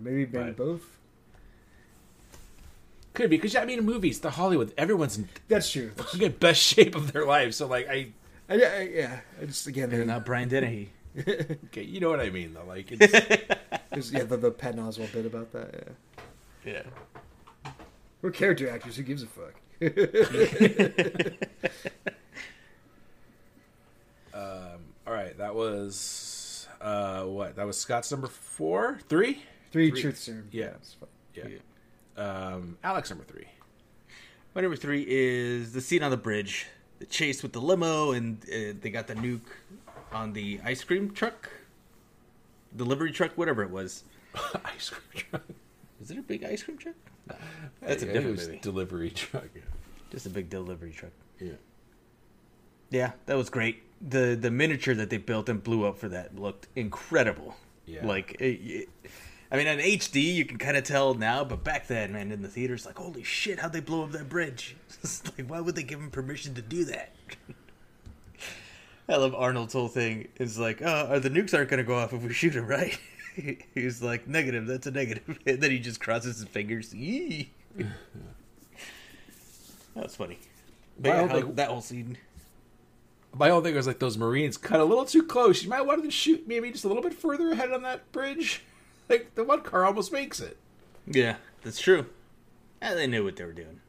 [0.00, 0.56] Maybe Right.
[0.56, 0.82] both.
[3.14, 5.90] Could be because I mean, movies, the Hollywood, everyone's in That's true.
[6.14, 7.54] the best shape of their life.
[7.54, 8.08] So like, I
[8.48, 10.90] I, I, yeah, I just again, they're not Brian Dennehy.
[11.18, 12.64] okay, you know what I mean though.
[12.64, 15.88] Like, it's, yeah, the, the Patton Oswalt bit about that.
[16.64, 16.82] Yeah,
[17.64, 17.70] Yeah.
[18.22, 18.96] we're character actors.
[18.96, 19.54] Who gives a fuck?
[24.34, 25.96] Um, all right, that was
[26.80, 27.56] uh what?
[27.56, 29.42] That was Scott's number four, three.
[29.70, 30.00] Three, Three.
[30.00, 30.48] truth serum.
[30.50, 30.66] Yeah.
[30.76, 31.08] it's fine.
[32.16, 32.22] Yeah.
[32.22, 33.46] Um, Alex number three.
[34.54, 36.66] My number three is the scene on the bridge,
[36.98, 39.42] the chase with the limo, and uh, they got the nuke
[40.10, 41.50] on the ice cream truck,
[42.74, 44.04] delivery truck, whatever it was.
[44.64, 45.42] Ice cream truck.
[46.00, 46.94] Is it a big ice cream truck?
[47.28, 47.36] No,
[47.82, 48.58] that's Yeah, a it different was movie.
[48.60, 49.48] Delivery truck.
[50.10, 51.12] Just a big delivery truck.
[51.38, 51.52] Yeah.
[52.90, 53.82] Yeah, that was great.
[54.00, 57.56] the The miniature that they built and blew up for that looked incredible.
[57.86, 58.06] Yeah.
[58.06, 58.88] Like, it, it-
[59.50, 62.42] I mean, on HD you can kind of tell now, but back then, man, in
[62.42, 64.76] the theaters, like, holy shit, how'd they blow up that bridge?
[65.38, 67.14] Like, why would they give him permission to do that?
[69.08, 70.28] I love Arnold's whole thing.
[70.38, 72.66] Is like, oh, uh, the nukes aren't going to go off if we shoot him,
[72.76, 72.98] right?
[73.74, 74.66] He's like, negative.
[74.66, 75.38] That's a negative.
[75.46, 76.94] And then he just crosses his fingers.
[79.94, 80.38] That's funny.
[80.98, 82.18] But yeah, how- that whole scene.
[83.38, 85.62] My whole thing was like those Marines cut a little too close.
[85.62, 88.62] You might want to shoot maybe just a little bit further ahead on that bridge.
[89.10, 90.58] Like the one car almost makes it.
[91.06, 92.04] Yeah, that's true.
[92.82, 93.80] Yeah, they knew what they were doing.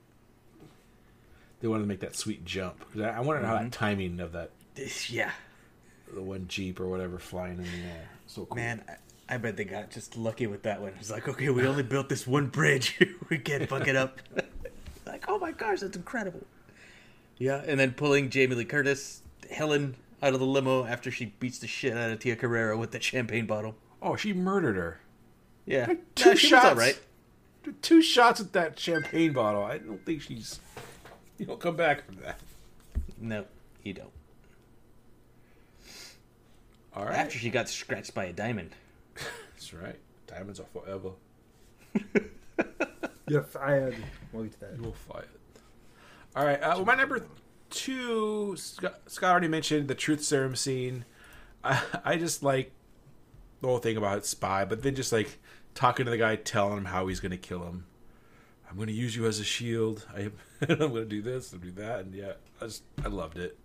[1.60, 2.86] They wanted to make that sweet jump.
[2.96, 3.70] I I wondered how that mm-hmm.
[3.70, 4.52] timing of that
[5.10, 5.32] Yeah,
[6.14, 8.10] the one jeep or whatever flying in the air.
[8.28, 8.56] So cool.
[8.56, 10.94] man, I, I bet they got just lucky with that one.
[11.00, 12.98] It's like, okay, we only built this one bridge.
[13.30, 14.20] we can't fuck it up.
[15.06, 16.46] like, oh my gosh, that's incredible.
[17.38, 21.60] Yeah, and then pulling Jamie Lee Curtis, Helen, out of the limo after she beats
[21.60, 23.76] the shit out of Tia Carrere with that champagne bottle.
[24.02, 25.00] Oh, she murdered her.
[25.66, 26.66] Yeah, Two Nah, she was shots.
[26.66, 27.00] all right.
[27.82, 29.64] Two shots at that champagne bottle.
[29.64, 30.60] I don't think she's.
[31.38, 32.40] You don't come back from that.
[33.20, 33.46] No,
[33.84, 34.10] you don't.
[36.96, 37.16] All right.
[37.16, 38.72] After she got scratched by a diamond.
[39.54, 39.98] That's right.
[40.28, 41.10] Diamonds are forever.
[43.28, 43.96] Yeah, I had.
[44.34, 44.76] We'll get to that.
[44.78, 45.62] You will fight it.
[46.36, 46.62] All right.
[46.62, 47.24] Uh, well, my number
[47.70, 51.06] two, Scott, already mentioned the truth serum scene.
[51.64, 52.72] I, I just like
[53.62, 55.40] the whole thing about spy, but then just like
[55.76, 57.86] talking to the guy, telling him how he's going to kill him.
[58.70, 60.06] I'm going to use you as a shield.
[60.16, 60.30] I,
[60.70, 63.58] I'm going to do this and do that, and yeah, I just I loved it.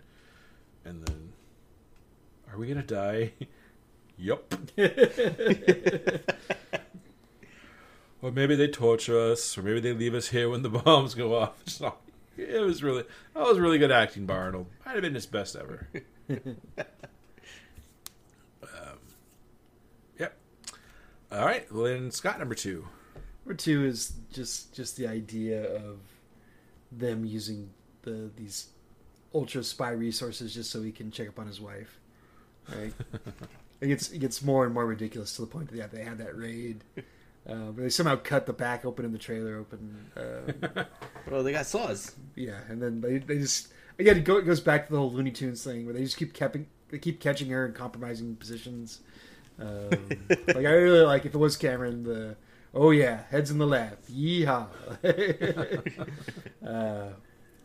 [0.85, 1.33] And then,
[2.51, 3.33] are we going to die?
[4.19, 4.55] yup.
[8.23, 11.37] or maybe they torture us, or maybe they leave us here when the bombs go
[11.37, 11.61] off.
[11.67, 12.01] It's not-
[12.37, 14.66] It was really that was really good acting by Arnold.
[14.85, 15.88] Might have been his best ever.
[16.31, 16.38] um,
[20.18, 20.37] yep.
[21.31, 21.73] All right.
[21.73, 22.87] Well, then Scott number two.
[23.44, 25.99] Number two is just just the idea of
[26.90, 27.70] them using
[28.03, 28.68] the these
[29.35, 31.99] ultra spy resources just so he can check up on his wife.
[32.68, 32.92] Right?
[33.81, 36.18] it gets it gets more and more ridiculous to the point that yeah, they had
[36.18, 36.85] that raid.
[37.48, 40.11] Uh, but they somehow cut the back open and the trailer open.
[40.16, 40.87] Um,
[41.30, 42.14] Well, they got saws.
[42.35, 45.11] yeah, and then they, they just again it, go, it goes back to the whole
[45.12, 49.00] Looney Tunes thing where they just keep keeping they keep catching her in compromising positions.
[49.59, 49.90] Um,
[50.48, 52.37] like I really like if it was Cameron the
[52.74, 54.66] oh yeah heads in the lab yeehaw.
[56.66, 57.09] uh,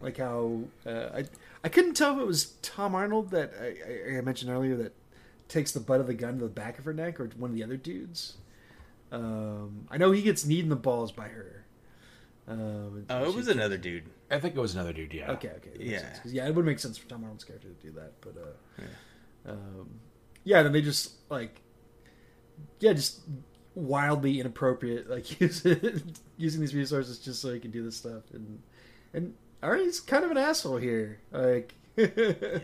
[0.01, 1.25] like how uh, I
[1.63, 4.93] I couldn't tell if it was Tom Arnold that I, I, I mentioned earlier that
[5.47, 7.55] takes the butt of the gun to the back of her neck or one of
[7.55, 8.37] the other dudes.
[9.11, 11.65] Um, I know he gets kneed in the balls by her.
[12.47, 14.05] Um, Oh, it she- was another dude.
[14.31, 15.13] I think it was another dude.
[15.13, 15.31] Yeah.
[15.31, 16.15] Okay, okay, Yeah.
[16.25, 18.81] yeah, it would make sense for Tom Arnold's character to do that, but uh,
[19.45, 19.51] yeah.
[19.51, 19.89] Um,
[20.43, 21.61] yeah, then they just like,
[22.79, 23.21] yeah, just
[23.75, 28.61] wildly inappropriate, like using using these resources just so he can do this stuff, and
[29.13, 32.61] and Arnie's kind of an asshole here, like to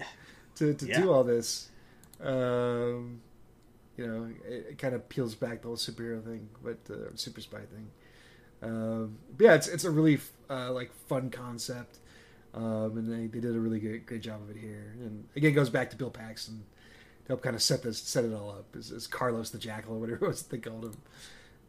[0.56, 1.02] to Yeah.
[1.02, 1.70] do all this.
[2.22, 3.22] Um,
[3.98, 7.42] you know, it, it kind of peels back the whole superhero thing, but uh, super
[7.42, 7.90] spy thing.
[8.62, 12.00] Um, but yeah, it's it's a really uh, like fun concept,
[12.54, 14.94] um, and they, they did a really great great job of it here.
[15.00, 16.64] And again, it goes back to Bill Paxton
[17.26, 18.76] to help kind of set this set it all up.
[18.76, 20.98] Is, is Carlos the Jackal or whatever it was they called him.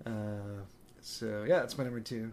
[0.05, 0.63] Uh,
[1.01, 2.33] so yeah, that's my number two.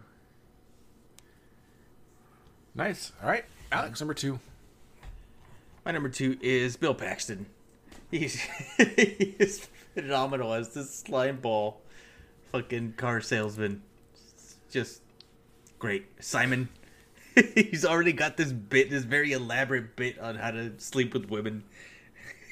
[2.75, 3.11] Nice.
[3.21, 3.45] All right.
[3.71, 4.39] Alex number two.
[5.85, 7.45] My number two is Bill Paxton.
[8.09, 8.39] He's
[8.77, 11.81] he's phenomenal as this slime ball
[12.51, 13.81] fucking car salesman.
[14.69, 15.01] Just
[15.79, 16.05] great.
[16.23, 16.69] Simon.
[17.55, 21.63] he's already got this bit, this very elaborate bit on how to sleep with women.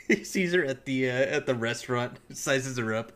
[0.07, 3.13] He sees her at the uh, at the restaurant, sizes her up,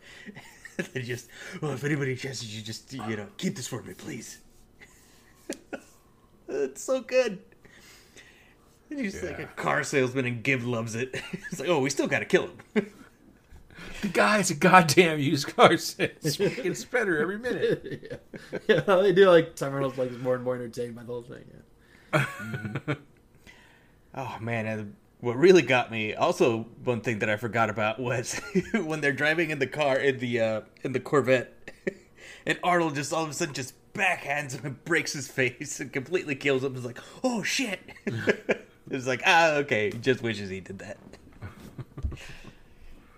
[0.78, 1.28] and just,
[1.60, 4.40] well, if anybody chases you, just you know, keep this for me, please.
[6.48, 7.40] it's so good.
[8.88, 11.20] He's like a car salesman, and Gib loves it.
[11.50, 12.94] He's like, "Oh, we still gotta kill him."
[14.02, 16.12] The guy's a goddamn used car sales.
[16.22, 18.20] It's better every minute.
[18.68, 21.08] yeah, yeah, they do like Tom Arnold's like is more and more entertained by the
[21.08, 21.44] whole thing.
[22.14, 22.96] Yeah.
[24.16, 28.40] oh man, and what really got me, also one thing that I forgot about was
[28.74, 31.54] when they're driving in the car in the uh, in the Corvette,
[32.46, 35.92] and Arnold just all of a sudden just backhands him and breaks his face and
[35.92, 36.76] completely kills him.
[36.76, 37.80] It's like, oh shit.
[38.92, 40.98] it's like, ah, okay, just wishes he did that.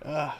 [0.05, 0.31] uh,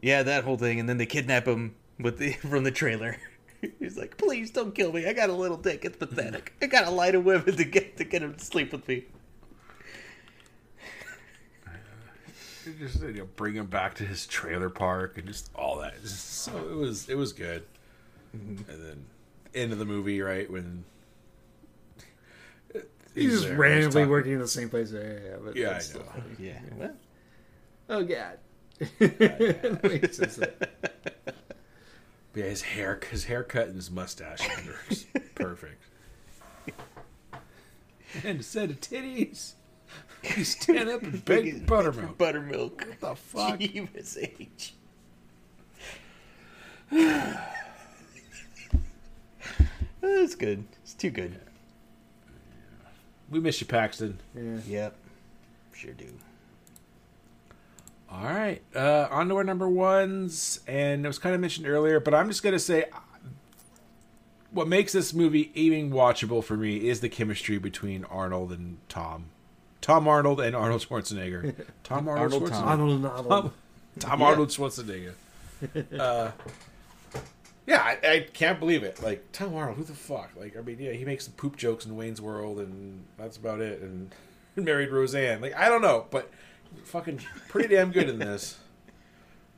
[0.00, 3.16] yeah, that whole thing, and then they kidnap him with the from the trailer.
[3.78, 5.06] He's like, please don't kill me.
[5.06, 5.84] I got a little dick.
[5.84, 6.54] It's pathetic.
[6.62, 9.04] I got a line of women to get to get him to sleep with me.
[12.78, 16.00] just you know, bring him back to his trailer park and just all that.
[16.00, 17.64] Just so it was it was good.
[18.36, 18.70] Mm-hmm.
[18.70, 19.04] And then
[19.54, 20.84] end of the movie, right when
[23.14, 24.92] He's just there, randomly working in the same place.
[24.92, 26.04] Yeah, yeah, yeah, but Yeah, I know.
[26.04, 26.24] funny.
[26.38, 26.60] Yeah.
[26.76, 26.94] Well,
[27.88, 28.38] Oh god.
[29.82, 30.38] Makes sense.
[32.34, 34.74] Yeah, his hair, his haircut and his mustache are
[35.34, 35.82] perfect.
[38.24, 39.52] And a set of titties.
[40.36, 42.16] You stand up and beg buttermilk.
[42.18, 42.86] buttermilk.
[42.86, 43.58] What the fuck?
[43.60, 44.74] Jeebus H.
[50.00, 50.64] That's good.
[50.82, 51.38] It's too good.
[53.30, 54.18] We miss you, Paxton.
[54.34, 54.58] Yeah.
[54.66, 54.96] Yep.
[55.74, 56.12] Sure do.
[58.12, 62.00] All right, uh, on to our number ones, and it was kind of mentioned earlier,
[62.00, 62.98] but I'm just gonna say, uh,
[64.50, 69.26] what makes this movie even watchable for me is the chemistry between Arnold and Tom,
[69.80, 71.54] Tom Arnold and Arnold Schwarzenegger.
[71.84, 72.58] Tom Arnold, Arnold Schwarzenegger.
[72.58, 72.68] Tom.
[72.68, 73.28] Arnold and Arnold.
[73.30, 73.52] Tom,
[74.00, 75.12] Tom Arnold Schwarzenegger.
[76.00, 76.30] uh,
[77.66, 79.00] Yeah, I, I can't believe it.
[79.02, 80.30] Like Tom Arnold, who the fuck?
[80.36, 83.60] Like, I mean, yeah, he makes some poop jokes in Wayne's World, and that's about
[83.60, 83.80] it.
[83.80, 84.12] And
[84.56, 85.40] married Roseanne.
[85.40, 86.28] Like, I don't know, but
[86.84, 88.58] fucking pretty damn good in this.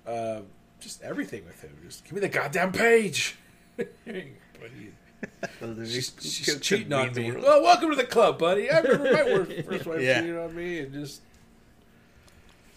[0.04, 0.40] Uh,
[0.80, 1.70] just everything with him.
[1.86, 3.36] Just give me the goddamn page.
[3.76, 4.26] Buddy,
[5.86, 7.30] she's, she's cheating on me.
[7.30, 8.68] Well, welcome to the club, buddy.
[8.68, 10.20] I remember my worst, first wife Yeah.
[10.20, 11.20] cheating on me, and just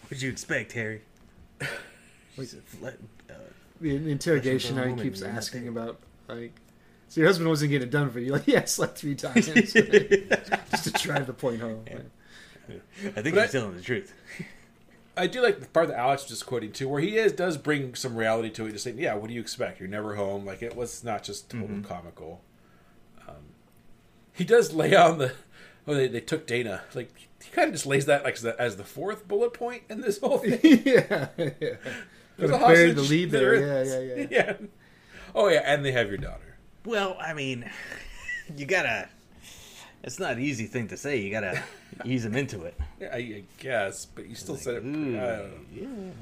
[0.04, 1.02] What'd you expect, Harry?
[2.36, 2.54] Wait.
[2.84, 2.90] Uh,
[3.80, 5.70] The the interrogation, how he keeps asking there.
[5.72, 6.54] about like,
[7.08, 8.32] so your husband wasn't getting it done for you.
[8.32, 11.84] Like, yes, like three times, just to drive the point home.
[12.68, 14.12] I think But he's I- telling the truth.
[15.18, 17.56] I do like the part that Alex was just quoting too, where he is does
[17.56, 18.72] bring some reality to it.
[18.72, 19.80] Just saying, yeah, what do you expect?
[19.80, 20.44] You're never home.
[20.44, 22.42] Like it was not just total comical.
[23.26, 23.54] Um,
[24.34, 25.32] he does lay on the.
[25.88, 26.82] Oh, they, they took Dana.
[26.94, 27.10] Like
[27.42, 30.02] he kind of just lays that like as the, as the fourth bullet point in
[30.02, 30.60] this whole thing.
[30.84, 31.76] yeah, yeah.
[32.36, 33.58] There's a Bury the lead there.
[33.58, 33.84] there.
[33.84, 34.26] Yeah, yeah, yeah.
[34.60, 34.66] yeah.
[35.34, 36.56] Oh yeah, and they have your daughter.
[36.84, 37.70] Well, I mean,
[38.56, 39.08] you gotta.
[40.06, 41.18] It's not an easy thing to say.
[41.18, 41.62] You gotta
[42.04, 42.78] ease him into it.
[43.00, 44.84] Yeah, I, I guess, but you still said it.
[44.84, 46.12] Ooh, I don't know.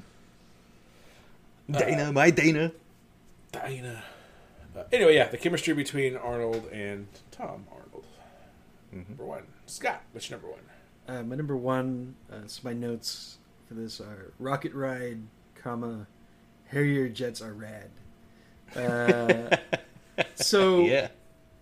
[1.69, 1.79] yeah.
[1.79, 2.73] Dana, my Dana.
[3.53, 4.03] Dana.
[4.77, 8.05] Uh, anyway, yeah, the chemistry between Arnold and Tom Arnold.
[8.93, 10.03] Number one, Scott.
[10.13, 10.61] Which number one?
[11.07, 12.15] Uh, my number one.
[12.33, 15.21] Uh, so my notes for this are Rocket Ride,
[15.55, 16.07] comma
[16.69, 17.91] Harrier jets are rad.
[18.75, 19.57] Uh,
[20.35, 21.09] so Yeah.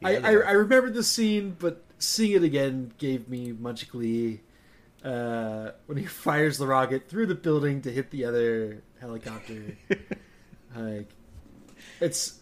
[0.04, 4.40] I, I, I remember the scene, but seeing it again gave me much glee.
[5.04, 9.76] Uh, when he fires the rocket through the building to hit the other helicopter,
[10.76, 11.08] like
[12.00, 12.40] it's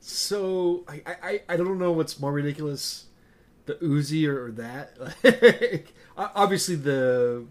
[0.00, 3.06] so I, I, I don't know what's more ridiculous,
[3.66, 4.96] the Uzi or, or that.
[6.18, 7.44] Like, obviously the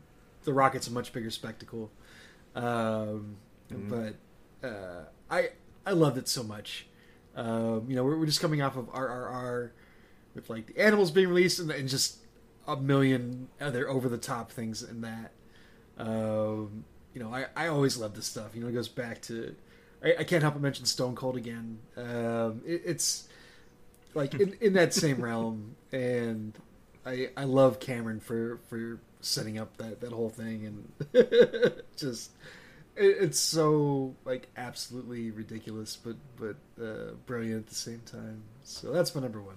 [0.44, 1.90] the rocket's a much bigger spectacle,
[2.54, 3.38] um,
[3.70, 4.16] but
[4.62, 5.52] uh, I
[5.86, 6.88] I loved it so much.
[7.34, 9.70] Um, you know, we're, we're just coming off of RRR
[10.38, 12.20] with like the animals being released and, and just
[12.68, 15.32] a million other over the top things in that.
[15.98, 18.56] Um, you know, I, I always love this stuff.
[18.56, 19.56] You know, it goes back to
[20.04, 21.80] I, I can't help but mention Stone Cold again.
[21.96, 23.28] Um, it, it's
[24.14, 26.54] like in, in that same realm, and
[27.06, 32.32] I I love Cameron for for setting up that that whole thing and just
[32.96, 38.44] it, it's so like absolutely ridiculous, but but uh, brilliant at the same time.
[38.64, 39.56] So that's my number one.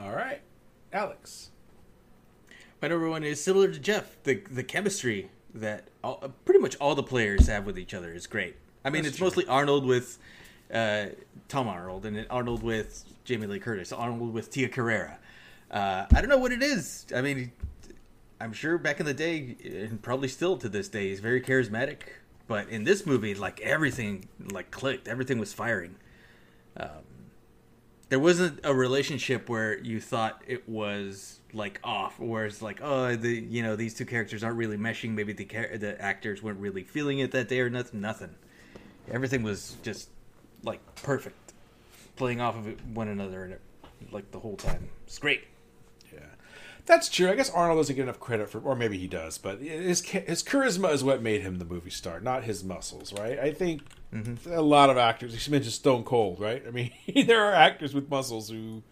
[0.00, 0.40] All right,
[0.92, 1.50] Alex.
[2.82, 4.16] My number one is similar to Jeff.
[4.24, 8.26] The the chemistry that all, pretty much all the players have with each other is
[8.26, 8.56] great.
[8.84, 9.26] I mean, That's it's true.
[9.26, 10.18] mostly Arnold with
[10.72, 11.06] uh,
[11.48, 15.18] Tom Arnold, and then Arnold with Jamie Lee Curtis, Arnold with Tia Carrere.
[15.70, 17.06] Uh, I don't know what it is.
[17.14, 17.52] I mean,
[18.40, 21.98] I'm sure back in the day, and probably still to this day, he's very charismatic.
[22.48, 25.96] But in this movie, like everything like clicked, everything was firing.
[26.76, 26.90] Um,
[28.08, 33.16] there wasn't a relationship where you thought it was like off, where it's like, oh,
[33.16, 35.10] the you know these two characters aren't really meshing.
[35.10, 38.00] Maybe the char- the actors weren't really feeling it that day or nothing.
[38.00, 38.34] Nothing.
[39.10, 40.08] Everything was just
[40.62, 41.52] like perfect,
[42.16, 43.56] playing off of one another, and
[44.12, 44.88] like the whole time.
[45.06, 45.44] It's great.
[46.86, 47.28] That's true.
[47.28, 50.42] I guess Arnold doesn't get enough credit for, or maybe he does, but his his
[50.42, 53.38] charisma is what made him the movie star, not his muscles, right?
[53.38, 53.82] I think
[54.14, 54.52] mm-hmm.
[54.52, 55.32] a lot of actors.
[55.46, 56.62] You mentioned Stone Cold, right?
[56.66, 56.92] I mean,
[57.26, 58.82] there are actors with muscles who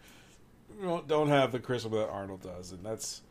[0.83, 3.23] don't, don't have the charisma that Arnold does, and that's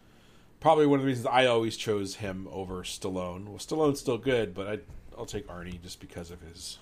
[0.62, 3.46] probably one of the reasons I always chose him over Stallone.
[3.48, 4.80] Well, Stallone's still good, but I
[5.18, 6.80] I'll take Arnie just because of his.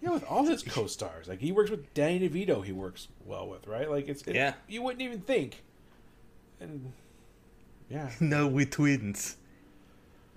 [0.00, 3.66] Yeah, with all his co-stars, like he works with Danny DeVito, he works well with,
[3.66, 3.90] right?
[3.90, 4.54] Like it's it- Yeah.
[4.68, 5.64] you wouldn't even think,
[6.60, 6.92] and
[7.90, 9.36] yeah, No, we twins.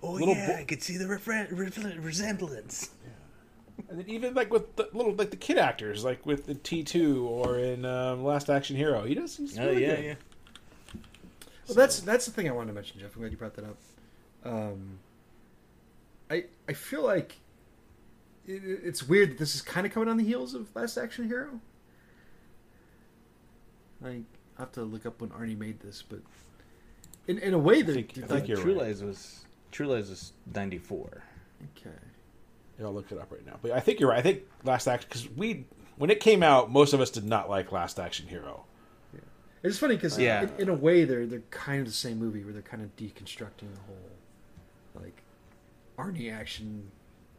[0.04, 2.90] Oh Little yeah, bo- I could see the refre- re- resemblance.
[3.90, 6.84] and then even like with the little like the kid actors, like with the T
[6.84, 9.38] two or in um, Last Action Hero, he does.
[9.38, 10.06] He's Oh really yeah, good.
[10.06, 10.14] yeah.
[11.68, 13.16] Well, that's that's the thing I wanted to mention, Jeff.
[13.16, 13.78] I'm glad you brought that up.
[14.44, 14.98] Um,
[16.30, 17.38] I I feel like
[18.48, 21.28] it, it's weird that this is kind of coming on the heels of Last Action
[21.28, 21.60] Hero.
[24.02, 24.24] Like
[24.62, 26.20] I have to look up when Arnie made this, but
[27.28, 28.84] in in a way, they're, think- they're I like think you're True right.
[28.90, 31.24] Lies was True Lies was ninety four.
[31.76, 31.90] okay.
[32.80, 33.58] Yeah, I'll look it up right now.
[33.60, 34.20] But I think you're right.
[34.20, 35.66] I think Last Action because we
[35.98, 38.66] when it came out, most of us did not like Last Action Hero.
[39.64, 40.44] It's funny because Yeah.
[40.44, 42.96] in, in a way they're they're kind of the same movie where they're kind of
[42.98, 44.12] deconstructing the whole
[45.04, 45.24] like
[45.98, 46.92] Arnie action.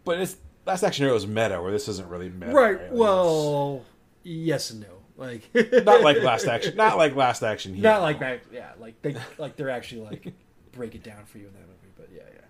[0.05, 2.51] But it's Last Action Hero is meta, where this isn't really meta.
[2.53, 2.81] Right.
[2.83, 3.85] Like, well,
[4.25, 4.89] yes and no.
[5.23, 5.49] Like
[5.85, 7.93] not like Last Action, not like Last Action Hero.
[7.93, 8.41] Not like that.
[8.53, 10.33] Yeah, like they like they're actually like
[10.73, 11.93] break it down for you in that movie.
[11.97, 12.41] But yeah, yeah.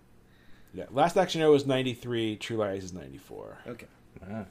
[0.74, 2.36] Yeah, Last Action Hero is ninety three.
[2.36, 3.58] True Lies is ninety four.
[3.66, 3.86] Okay.
[4.26, 4.44] Ah.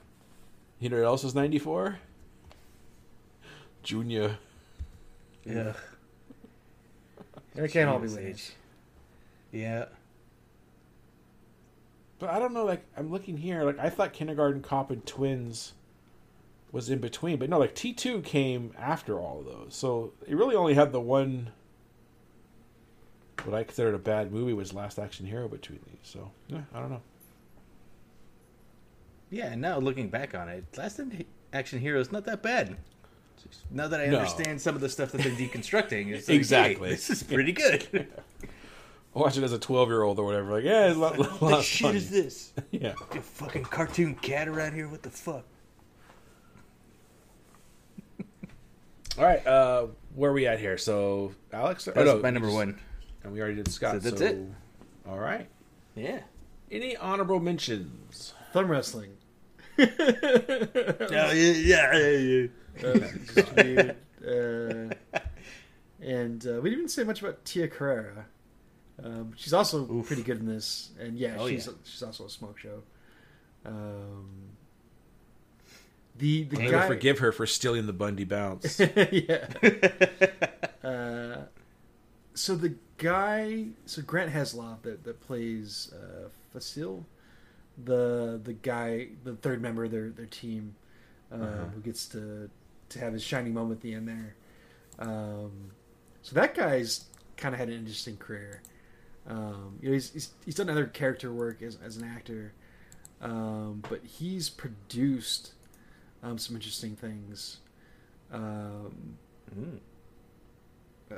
[0.82, 2.00] You know what else was 94?
[3.84, 4.40] Junior.
[5.46, 5.74] Yeah.
[7.54, 8.40] They can't all be Jesus winners.
[8.40, 8.52] H.
[9.52, 9.86] Yeah.
[12.18, 13.64] But I don't know, like, I'm looking here.
[13.64, 15.74] Like, I thought Kindergarten Cop and Twins
[16.72, 17.38] was in between.
[17.38, 19.76] But no, like, T2 came after all of those.
[19.76, 21.52] So it really only had the one,
[23.44, 26.00] what I considered a bad movie was Last Action Hero between these.
[26.04, 27.02] So, yeah, I don't know.
[29.30, 31.00] Yeah, and now looking back on it, Last
[31.54, 32.76] Action Hero is not that bad.
[33.72, 34.18] Now that I No.
[34.20, 36.90] understand some of the stuff that they're deconstructing, it's like, Exactly.
[36.90, 38.08] hey, this is pretty good.
[39.14, 40.52] Watch it as a 12 year old or whatever.
[40.52, 41.96] Like, yeah, it's a lot, lot, what of the shit fun.
[41.96, 42.54] is this?
[42.72, 42.94] Yeah.
[43.12, 44.88] A fucking cartoon cat around here?
[44.88, 45.44] What the fuck?
[49.18, 50.78] All right, uh, where are we at here?
[50.78, 51.88] So, Alex?
[51.88, 52.80] Oh, That's no, my number one.
[53.24, 53.94] And we already did Scott.
[53.94, 54.38] So that's so- it.
[55.08, 55.48] All right.
[55.96, 56.20] Yeah.
[56.72, 58.34] Any honorable mentions?
[58.54, 59.12] Thumb wrestling.
[59.78, 59.86] Oh,
[61.12, 62.48] yeah, yeah, yeah, yeah.
[62.80, 63.96] That was just weird.
[64.24, 64.94] Uh,
[66.00, 68.26] and uh, we didn't even say much about Tia Carrere.
[69.04, 70.06] Um, she's also Oof.
[70.08, 71.74] pretty good in this, and yeah, Oh, she's yeah.
[71.84, 72.84] she's also a smoke show.
[73.66, 74.30] Um,
[76.22, 78.80] the the guy, forgive her for stealing the Bundy bounce.
[79.12, 79.48] yeah.
[80.84, 81.46] Uh,
[82.36, 87.04] so the guy, so Grant Heslov that that plays uh, Faisil,
[87.84, 90.76] the the guy, the third member of their their team,
[91.32, 92.50] uh, who gets to
[92.90, 94.36] to have his shining moment at the end there.
[95.00, 95.72] Um,
[96.22, 97.06] so that guy's
[97.36, 98.62] kind of had an interesting career.
[99.28, 102.54] Um, you know, he's, he's he's done other character work as as an actor,
[103.22, 105.54] um, but he's produced
[106.24, 107.58] um, some interesting things.
[108.32, 109.18] Um,
[109.58, 109.80] Mm.
[111.12, 111.16] uh,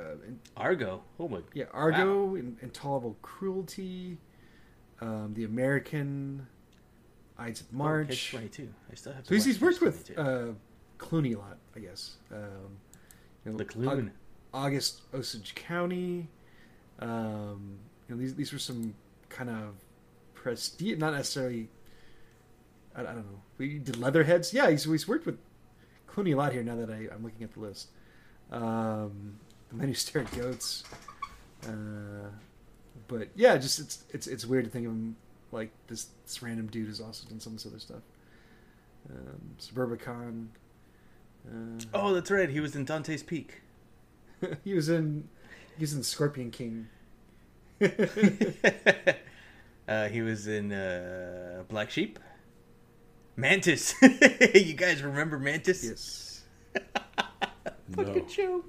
[0.56, 1.02] Argo.
[1.20, 1.40] Oh my.
[1.52, 4.18] yeah, Argo, in, Intolerable Cruelty,
[5.00, 6.46] um, The American,
[7.38, 8.08] Ides of Oh, March.
[8.08, 8.68] Catch 22.
[8.90, 10.48] I still have to so he's, worked with uh,
[10.98, 12.16] Clooney a lot, I guess.
[12.32, 12.78] Um,
[13.44, 14.10] you know, the Clune.
[14.52, 16.28] August Osage County.
[17.00, 17.78] Um,
[18.08, 18.94] you know, these these were some
[19.28, 19.74] kind of
[20.34, 21.68] prestige, not necessarily.
[22.96, 23.42] I, I don't know.
[23.58, 24.52] We did Leatherheads.
[24.52, 25.38] Yeah, he's, he's worked with
[26.08, 26.62] Clooney a lot here.
[26.62, 27.88] Now that I, I'm looking at the list,
[28.50, 29.36] um,
[29.68, 30.84] the men who stare at goats.
[31.66, 32.28] Uh,
[33.08, 35.16] but yeah, just it's it's it's weird to think of him
[35.52, 38.02] like this this random dude has also done some of this other stuff.
[39.10, 40.46] Um, Suburbicon.
[41.46, 42.48] Uh, Oh, that's right.
[42.48, 43.60] He was in Dante's Peak.
[44.64, 45.28] he was in
[45.76, 46.88] he was in Scorpion King.
[49.88, 52.18] uh, he was in uh, Black Sheep.
[53.36, 53.94] Mantis.
[54.54, 55.84] you guys remember Mantis?
[55.84, 56.42] yes.
[57.96, 58.26] no.
[58.28, 58.64] show.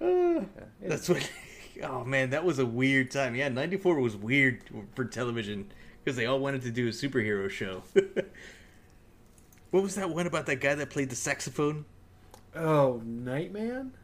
[0.00, 0.44] Uh,
[0.80, 1.30] that's what.
[1.82, 3.34] Oh man, that was a weird time.
[3.34, 4.60] Yeah, '94 was weird
[4.94, 5.72] for television
[6.04, 7.82] because they all wanted to do a superhero show.
[9.70, 11.86] what was that one about that guy that played the saxophone?
[12.54, 13.94] Oh, Nightman.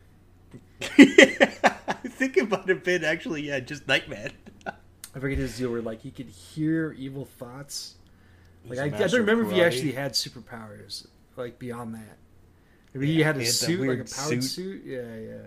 [0.81, 3.05] Thinking about it, Ben.
[3.05, 4.33] Actually, yeah, just Nightman.
[4.67, 7.97] I forget his deal where like he could hear evil thoughts.
[8.69, 11.07] Like I, I don't remember if he actually had superpowers.
[11.37, 12.19] Like beyond that,
[12.93, 14.45] maybe he had a he had suit, like a powered suit.
[14.45, 14.83] suit.
[14.85, 15.47] Yeah, yeah.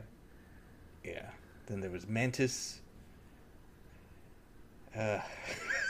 [1.03, 1.29] Yeah.
[1.67, 2.79] Then there was Mantis.
[4.95, 5.19] Uh,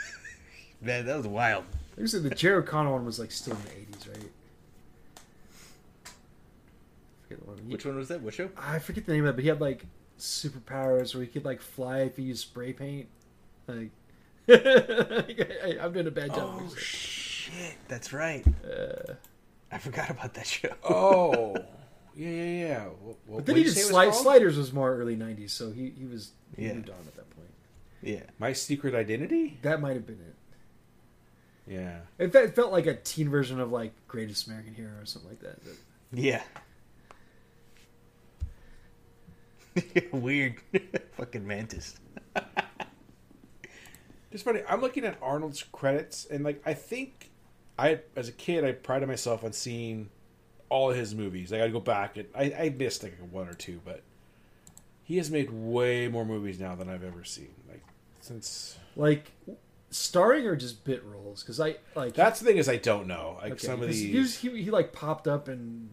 [0.80, 1.64] man, that was wild.
[1.96, 4.30] I was the Jerry O'Connell one was like still in the eighties, right?
[7.44, 7.58] One.
[7.66, 8.20] He- Which one was that?
[8.20, 8.50] What show?
[8.56, 9.86] I forget the name of it, but he had like
[10.18, 13.08] superpowers where he could like fly if he used spray paint.
[13.66, 13.90] Like,
[14.48, 16.60] I, am doing a bad job.
[16.62, 18.44] Oh shit, that's right.
[18.64, 19.14] Uh,
[19.70, 20.70] I forgot about that show.
[20.84, 21.54] Oh.
[22.14, 22.84] Yeah, yeah, yeah.
[23.00, 26.32] Well, but then he did Sli- Sliders was more early '90s, so he he was
[26.56, 26.74] he Yeah.
[26.74, 27.48] moved on at that point.
[28.02, 28.20] yeah.
[28.38, 29.58] My Secret Identity?
[29.62, 31.72] That might have been it.
[31.72, 32.00] Yeah.
[32.18, 35.30] It, fe- it felt like a teen version of like Greatest American Hero or something
[35.30, 35.58] like that.
[35.64, 35.74] But
[36.12, 36.42] Yeah.
[40.12, 40.56] Weird.
[41.16, 41.94] Fucking Mantis.
[44.32, 44.62] It's funny.
[44.68, 47.30] I'm looking at Arnold's credits, and like I think
[47.78, 50.10] I, as a kid, I prided myself on seeing
[50.68, 51.52] all of his movies.
[51.52, 54.02] I got to go back and I, I missed like one or two, but
[55.02, 57.54] he has made way more movies now than I've ever seen.
[57.68, 57.82] Like
[58.20, 59.32] since like
[59.90, 61.42] starring or just bit roles?
[61.42, 63.38] Because I like that's the thing is I don't know.
[63.42, 64.00] Like okay, some of these.
[64.00, 65.90] He, was, he he like popped up in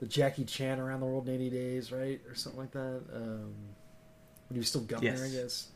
[0.00, 3.02] the Jackie Chan Around the World in 80 Days, right, or something like that.
[3.14, 3.52] Um,
[4.48, 5.68] when he was still governor, I guess.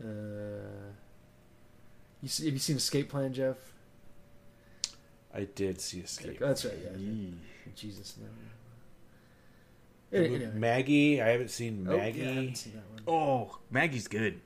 [0.00, 0.06] Uh,
[2.22, 3.56] you see, have you seen Escape Plan, Jeff?
[5.34, 6.38] I did see Escape.
[6.38, 6.74] That's right.
[6.84, 6.96] Yeah.
[6.98, 7.34] Yee.
[7.74, 8.16] Jesus.
[8.20, 8.26] No.
[10.18, 10.50] Anyway.
[10.54, 11.22] Maggie.
[11.22, 12.20] I haven't seen Oh, yeah, I Maggie.
[12.24, 13.02] haven't seen that one.
[13.08, 14.40] Oh, Maggie's good.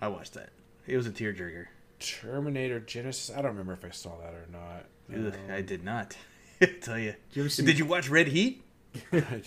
[0.00, 0.50] I watched that.
[0.86, 1.66] It was a tearjerker.
[2.00, 3.30] Terminator Genisys.
[3.32, 4.86] I don't remember if I saw that or not.
[5.26, 6.16] Ugh, I did not.
[6.60, 7.14] I tell you.
[7.32, 8.62] you ever see- Did you watch Red Heat?
[9.12, 9.40] Colla-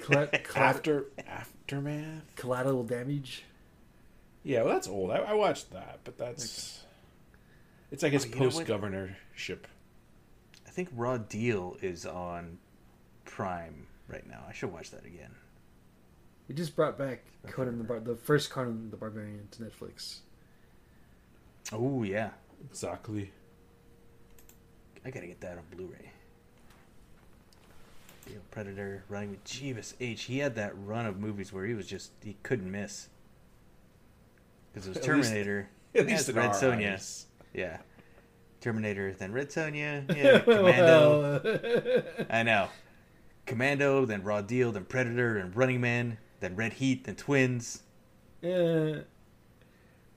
[0.00, 2.34] colla- After aftermath.
[2.36, 3.44] collateral damage.
[4.48, 5.10] Yeah, well, that's old.
[5.10, 6.80] I, I watched that, but that's
[7.90, 8.54] it's like his Oh, you know what?
[8.54, 9.66] post governorship.
[10.66, 12.56] I think Raw Deal is on
[13.26, 14.42] Prime right now.
[14.48, 15.32] I should watch that again.
[16.48, 20.20] We just brought back Conan the Bar- the first Conan the Barbarian to Netflix.
[21.70, 22.30] Oh yeah,
[22.70, 23.30] Exactly.
[25.04, 26.10] I gotta get that on Blu-ray.
[28.26, 30.22] Deal Predator running with Jeeves H.
[30.22, 33.08] He had that run of movies where he was just he couldn't miss.
[34.84, 37.26] Because it was At least- Terminator, At yeah, least in Red our Sonja, eyes.
[37.54, 37.78] yeah,
[38.60, 41.40] Terminator, then Red Sonja, yeah, Commando.
[41.42, 42.68] Well, I know.
[43.46, 47.82] Commando, then Raw Deal, then Predator, and Running Man, then Red Heat, then Twins.
[48.42, 48.98] yeah.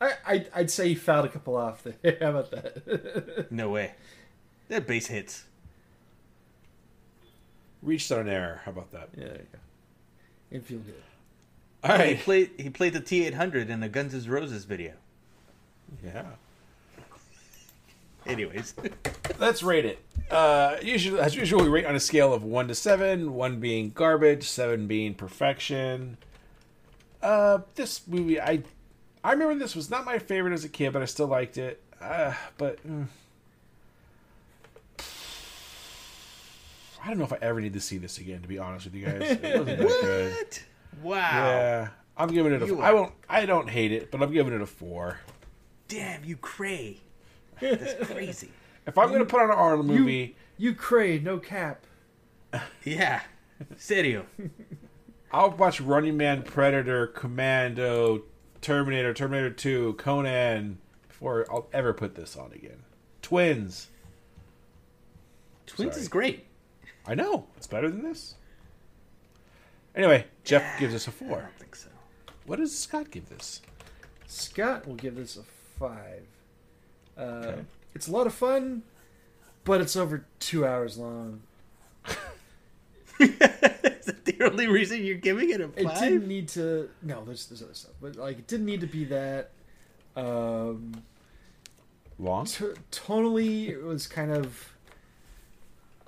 [0.02, 2.18] I, I I'd say he fouled a couple off there.
[2.20, 3.52] How about that?
[3.52, 3.94] No way.
[4.68, 5.46] They're base hits.
[7.84, 8.62] Reached on air.
[8.66, 9.10] How about that?
[9.16, 9.60] yeah, there you go.
[10.52, 11.02] And feel good.
[11.84, 14.94] All He played he played the T eight hundred in the Guns N' Roses video.
[16.04, 16.24] Yeah.
[18.26, 18.76] Anyways.
[19.40, 20.00] Let's rate it.
[20.30, 23.34] Uh, usually, as usual, we rate on a scale of one to seven.
[23.34, 26.18] One being garbage, seven being perfection.
[27.22, 28.64] Uh, this movie, I,
[29.24, 31.82] I remember this was not my favorite as a kid, but I still liked it.
[32.00, 33.08] Uh, but mm,
[37.04, 38.42] I don't know if I ever need to see this again.
[38.42, 40.60] To be honest with you guys, it wasn't that good.
[41.02, 41.18] What?
[41.18, 41.46] Wow.
[41.48, 41.88] Yeah,
[42.18, 42.66] I'm giving it a.
[42.66, 43.14] You I won't.
[43.30, 45.20] I don't hate it, but I'm giving it a four.
[45.88, 47.00] Damn, you cray.
[47.60, 48.50] That's crazy.
[48.88, 51.86] If I'm gonna put on an Arnold You- movie, You cray, no cap.
[52.84, 53.22] Yeah.
[53.78, 54.26] Serio.
[55.32, 58.24] I'll watch Running Man, Predator, Commando,
[58.60, 62.84] Terminator, Terminator 2, Conan before I'll ever put this on again.
[63.22, 63.88] Twins.
[65.68, 66.02] Twins Sorry.
[66.02, 66.46] is great.
[67.08, 67.48] I know.
[67.56, 68.36] It's better than this.
[69.96, 71.42] Anyway, Jeff gives us a four.
[71.42, 71.90] don't think so.
[72.46, 73.62] What does Scott give this?
[74.28, 75.44] Scott will give this a
[75.80, 76.26] five.
[77.18, 77.62] Uh, Okay.
[77.94, 78.84] It's a lot of fun,
[79.66, 81.42] but it's over two hours long.
[83.20, 85.78] is that the only reason you're giving it a five?
[85.78, 86.90] It didn't need to.
[87.02, 89.52] No, there's there's other stuff, but like it didn't need to be that.
[90.16, 91.04] Um,
[92.18, 92.46] Long?
[92.46, 94.74] t- tonally, it was kind of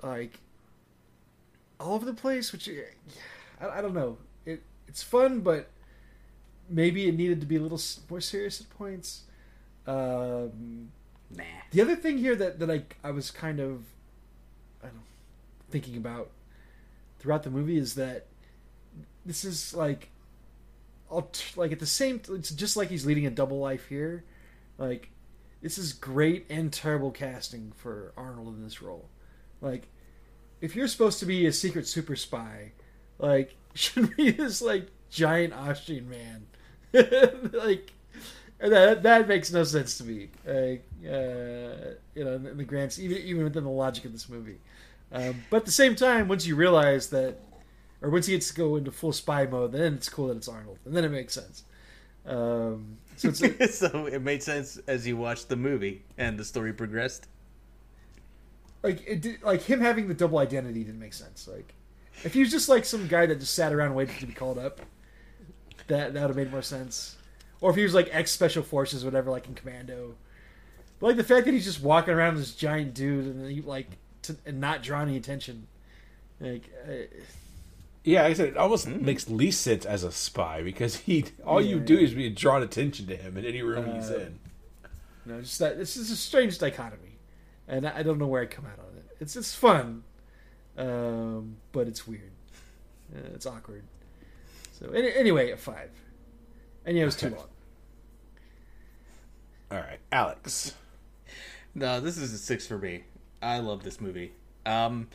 [0.02, 0.38] like
[1.78, 2.68] all over the place, which
[3.64, 4.18] I, I don't know.
[4.46, 5.70] It it's fun, but
[6.68, 9.22] maybe it needed to be a little more serious at points.
[9.86, 10.90] Um,
[11.36, 11.42] Nah.
[11.72, 13.84] the other thing here that, that I I was kind of
[14.82, 15.02] I don't know,
[15.70, 16.30] thinking about
[17.18, 18.26] throughout the movie is that
[19.24, 20.10] this is like
[21.56, 24.24] like at the same it's just like he's leading a double life here.
[24.78, 25.10] Like
[25.62, 29.08] this is great and terrible casting for Arnold in this role.
[29.60, 29.88] Like
[30.60, 32.72] if you're supposed to be a secret super spy,
[33.18, 36.46] like should be this like giant Austrian man.
[37.52, 37.92] like
[38.60, 40.30] that that makes no sense to me.
[40.46, 44.28] Like, uh, you know, in the grand s- even even within the logic of this
[44.28, 44.60] movie.
[45.12, 47.38] Um, but at the same time, once you realize that,
[48.02, 50.48] or once he gets to go into full spy mode, then it's cool that it's
[50.48, 51.64] Arnold, and then it makes sense.
[52.26, 57.28] Um, so so it made sense as you watched the movie and the story progressed.
[58.82, 61.48] like it did, like him having the double identity didn't make sense.
[61.48, 61.74] Like
[62.22, 64.58] if he was just like some guy that just sat around waiting to be called
[64.58, 64.80] up,
[65.88, 67.16] that that would have made more sense.
[67.60, 70.14] Or if he was like ex special forces, whatever, like in Commando.
[71.00, 73.88] But like the fact that he's just walking around this giant dude and he like
[74.22, 75.66] to, and not draw any attention,
[76.40, 76.92] like uh,
[78.04, 81.60] Yeah, like I said it almost makes least sense as a spy because he all
[81.60, 81.84] you Yeah.
[81.84, 84.38] do is be drawn attention to him in any room he's Uh, in.
[85.26, 87.18] No, just that this is a strange dichotomy,
[87.66, 89.04] and I I don't know where I come out on it.
[89.20, 90.04] It's it's fun,
[90.76, 92.32] um, but it's weird.
[93.14, 93.84] Uh, it's awkward.
[94.72, 95.90] So any, anyway, a five,
[96.84, 97.48] and yeah, it was too long.
[99.70, 100.74] All right, Alex.
[101.76, 103.02] No, this is a six for me.
[103.42, 104.32] I love this movie.
[104.64, 105.08] Um,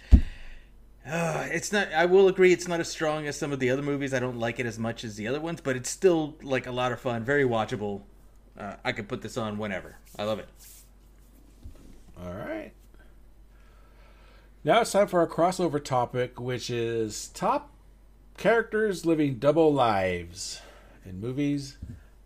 [1.10, 1.92] uh, it's not.
[1.94, 4.14] I will agree, it's not as strong as some of the other movies.
[4.14, 6.72] I don't like it as much as the other ones, but it's still like a
[6.72, 8.02] lot of fun, very watchable.
[8.58, 9.96] Uh, I could put this on whenever.
[10.18, 10.50] I love it.
[12.22, 12.74] All right.
[14.70, 17.72] Now it's time for our crossover topic, which is top
[18.38, 20.62] characters living double lives
[21.04, 21.80] in movies,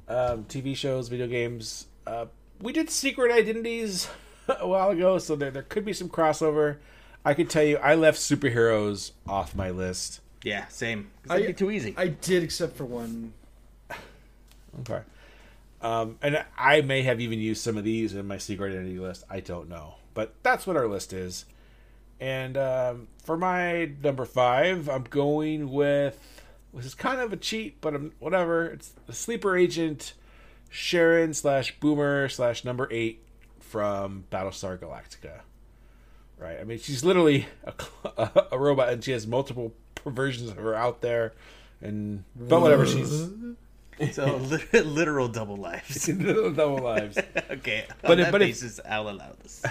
[0.09, 1.87] um, TV shows, video games.
[2.05, 2.25] Uh,
[2.59, 4.09] we did Secret Identities
[4.59, 6.79] a while ago, so there, there could be some crossover.
[7.23, 10.19] I can tell you, I left superheroes off my list.
[10.43, 11.11] Yeah, same.
[11.29, 11.93] I- That'd be too easy.
[11.95, 13.31] I did, except for one.
[14.81, 14.99] Okay.
[15.81, 19.23] Um, and I may have even used some of these in my secret identity list.
[19.29, 21.45] I don't know, but that's what our list is.
[22.19, 26.19] And um, for my number five, I'm going with
[26.73, 28.65] which is kind of a cheat, but I'm, whatever.
[28.65, 30.13] It's the sleeper agent
[30.69, 33.23] Sharon slash Boomer slash number eight
[33.59, 35.41] from Battlestar Galactica.
[36.39, 36.57] Right.
[36.59, 41.01] I mean, she's literally a, a robot, and she has multiple versions of her out
[41.01, 41.33] there.
[41.79, 43.29] And but whatever, she's
[44.11, 44.37] So
[44.73, 46.05] literal double lives.
[46.07, 47.17] double lives.
[47.51, 49.63] okay, on But that but basis, I'll allow this.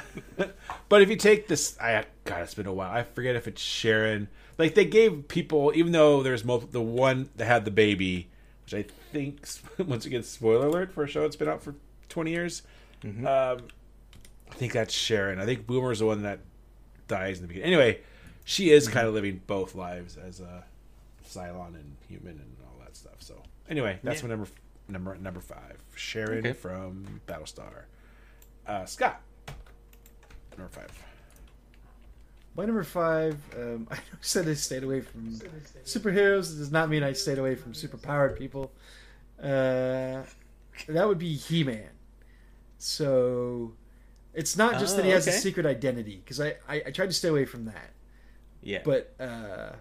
[0.89, 2.91] But if you take this, I God, it's been a while.
[2.93, 4.29] I forget if it's Sharon.
[4.59, 8.29] Like they gave people, even though there's multiple, the one that had the baby,
[8.65, 9.47] which I think
[9.79, 11.75] once again, spoiler alert for a show that's been out for
[12.09, 12.63] twenty years.
[13.05, 15.41] Um, I think that's Sharon.
[15.41, 16.41] I think Boomer's the one that
[17.09, 17.73] dies in the beginning.
[17.73, 18.01] Anyway,
[18.45, 20.65] she is kind of living both lives as a
[21.29, 23.17] Cylon and human and all that stuff.
[23.21, 24.29] So anyway, that's Yeah.
[24.29, 24.51] my number
[24.89, 25.79] number number five.
[25.95, 26.53] Sharon Okay.
[26.53, 27.85] from Battlestar.
[28.67, 29.21] Uh, Scott,
[30.57, 30.91] number five.
[32.55, 35.39] My number five, um, I said I stayed away from
[35.85, 36.55] superheroes.
[36.55, 38.73] It does not mean I stayed away from superpowered people.
[39.43, 40.23] Uh,
[40.89, 41.89] that would be He Man.
[42.79, 43.73] So
[44.35, 47.07] it's not just that he Oh, has a secret identity, because I, I, I tried
[47.07, 47.91] to stay away from that.
[48.63, 49.73] Yeah, But uh,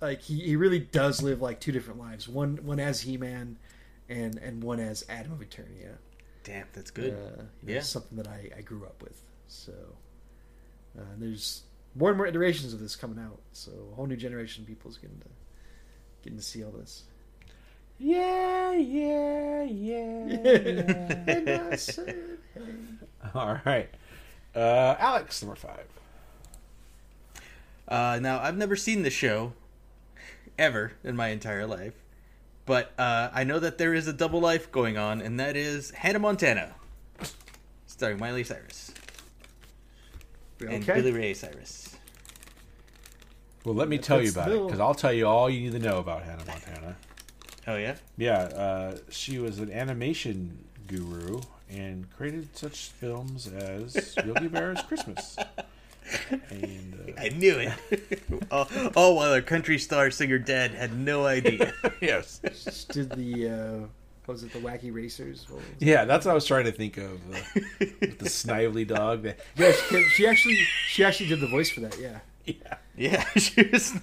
[0.00, 2.28] like he, he really does live like two different lives.
[2.28, 3.56] One one as He Man,
[4.08, 5.96] and and one as Adam of Eternia.
[6.44, 7.12] damn, that's good.
[7.12, 7.80] Uh, you know, Yeah.
[7.80, 9.20] something that I, I grew up with.
[9.48, 9.72] So
[10.98, 11.62] uh, there's
[11.94, 13.38] more and more iterations of this coming out.
[13.52, 15.28] So a whole new generation of people is getting to
[16.22, 17.04] getting to see all this.
[17.98, 19.96] Yeah, yeah, yeah.
[21.26, 22.16] and I said,
[22.54, 22.60] hey.
[23.34, 23.88] All right.
[24.54, 25.86] Uh, Alex, number five.
[27.88, 29.52] Uh, now, I've never seen the show
[30.58, 31.94] ever in my entire life,
[32.64, 35.90] but uh, I know that there is a double life going on, and that is
[35.90, 36.74] Hannah Montana,
[37.86, 38.92] starring Miley Cyrus
[40.60, 41.96] and Billy Ray Cyrus.
[43.64, 45.72] Well, let me tell you That's about it because I'll tell you all you need
[45.72, 46.96] to know about Hannah Montana.
[47.68, 54.46] Oh yeah, Yeah, uh, she was an animation guru and created such films as Yogi
[54.46, 55.36] Bear's Christmas.
[56.50, 58.22] And uh, I knew it.
[58.50, 61.72] all, all while our country star singer dad had no idea.
[62.00, 63.86] yes, Just did the uh,
[64.26, 65.46] what was it the Wacky Racers?
[65.48, 65.86] What was it?
[65.86, 67.20] yeah, that's what I was trying to think of.
[67.32, 67.38] Uh,
[68.00, 69.22] with the snively dog.
[69.22, 70.56] That, Yeah, she, she actually
[70.88, 71.98] she actually did the voice for that.
[71.98, 73.94] Yeah, yeah, yeah, she was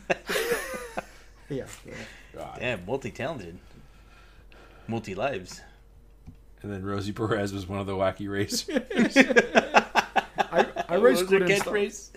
[1.50, 1.66] yeah.
[1.86, 1.94] yeah.
[2.34, 2.58] God.
[2.60, 3.60] damn multi-talented,
[4.88, 5.62] multi lives.
[6.62, 9.83] And then Rosie Perez was one of the wacky racers.
[10.94, 11.74] I, race was her quit and stuff.
[11.74, 12.10] catchphrase?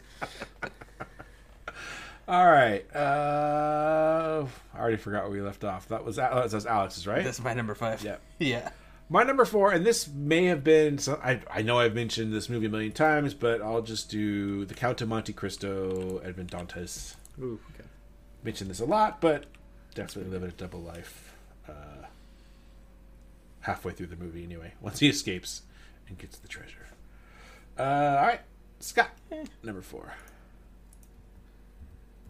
[2.28, 2.84] All right.
[2.94, 5.88] Uh, I already forgot where we left off.
[5.88, 7.22] That was that was Alex's, right?
[7.22, 8.02] That's my number five.
[8.02, 8.16] Yeah.
[8.38, 8.70] yeah.
[9.08, 10.98] My number four, and this may have been.
[10.98, 14.64] So I I know I've mentioned this movie a million times, but I'll just do
[14.64, 17.14] the Count of Monte Cristo, Edmond Dantes.
[17.40, 17.88] Ooh, okay.
[18.42, 19.44] Mentioned this a lot, but
[19.94, 21.32] definitely living a double life.
[21.68, 22.06] Uh,
[23.60, 24.72] halfway through the movie, anyway.
[24.80, 25.62] Once he escapes
[26.08, 26.86] and gets the treasure.
[27.78, 28.40] Uh, all right,
[28.80, 29.10] Scott,
[29.62, 30.12] number four.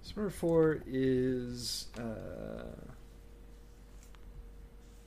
[0.02, 2.64] So number four is uh,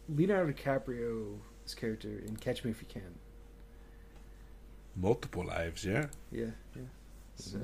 [0.09, 3.15] Leonardo DiCaprio's character in Catch Me If You Can.
[4.95, 6.07] Multiple lives, yeah.
[6.31, 6.81] Yeah, yeah.
[7.37, 7.59] So,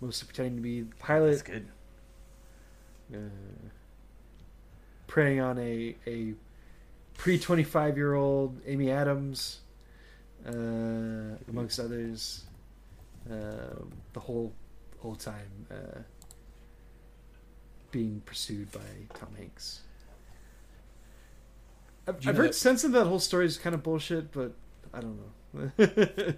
[0.00, 1.68] mostly pretending to be the pilot, That's good.
[3.14, 3.68] uh,
[5.06, 6.32] preying on a a
[7.16, 9.60] pre twenty five year old Amy Adams,
[10.44, 10.50] uh,
[11.48, 12.42] amongst others.
[13.30, 14.52] Um the whole
[15.00, 16.00] whole time uh,
[17.90, 18.80] being pursued by
[19.14, 19.80] Tom Hanks.
[22.06, 24.52] I've, I've heard that- sense of that whole story is kind of bullshit, but
[24.92, 25.18] I don't
[25.54, 25.72] know.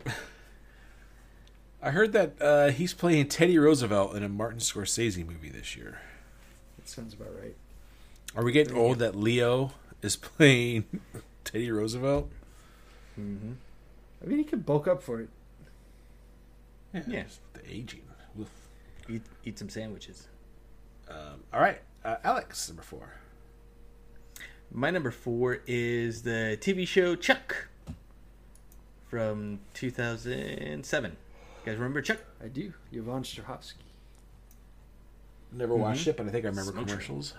[1.82, 6.01] I heard that uh, he's playing Teddy Roosevelt in a Martin Scorsese movie this year.
[6.76, 7.57] That sounds about right.
[8.36, 9.72] Are we getting old that Leo
[10.03, 10.84] is playing
[11.45, 12.30] Teddy Roosevelt?
[13.18, 13.53] Mm-hmm.
[14.22, 15.30] I mean, he could bulk up for it.
[16.93, 17.22] Yeah.
[17.24, 18.03] just The aging.
[18.41, 18.49] Oof.
[19.09, 20.28] Eat, eat some sandwiches.
[21.09, 23.14] Um, all right, uh, Alex, number four.
[24.72, 27.68] My number four is the TV show Chuck
[29.09, 31.11] from 2007.
[31.11, 31.16] You
[31.66, 32.18] guys remember Chuck?
[32.43, 32.72] I do.
[32.93, 33.74] Yvonne Strahovski.
[35.53, 37.34] Never watched it, but I think I remember Smoke commercials.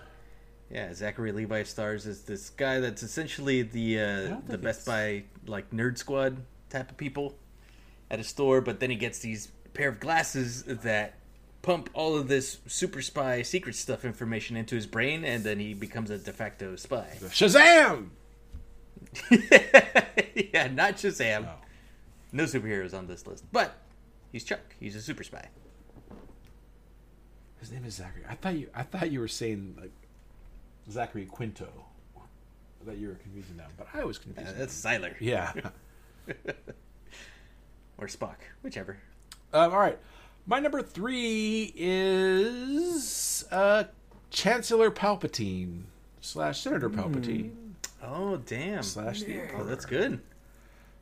[0.70, 5.24] Yeah, Zachary Levi stars as this guy that's essentially the uh, the Best it's- Buy
[5.50, 6.36] like nerd squad
[6.68, 7.34] type of people
[8.12, 11.14] at a store, but then he gets these pair of glasses that
[11.62, 15.74] pump all of this super spy secret stuff information into his brain, and then he
[15.74, 17.06] becomes a de facto spy.
[17.20, 18.10] Shazam!
[19.30, 21.42] yeah, not Shazam.
[21.42, 21.54] No.
[22.34, 23.74] No superheroes on this list, but
[24.30, 24.60] he's Chuck.
[24.80, 25.48] He's a super spy.
[27.60, 28.24] His name is Zachary.
[28.28, 28.68] I thought you.
[28.74, 29.92] I thought you were saying like
[30.90, 31.68] Zachary Quinto.
[32.16, 34.58] I thought you were confusing them, but I was Uh, confusing.
[34.58, 35.52] that's Sylar yeah.
[37.98, 38.98] or Spock, whichever.
[39.52, 39.98] Um, all right.
[40.46, 43.84] My number three is uh,
[44.30, 45.82] Chancellor Palpatine
[46.20, 47.52] slash Senator Palpatine
[48.02, 48.82] Oh damn!
[48.82, 50.20] slash the Oh, Emperor that's good.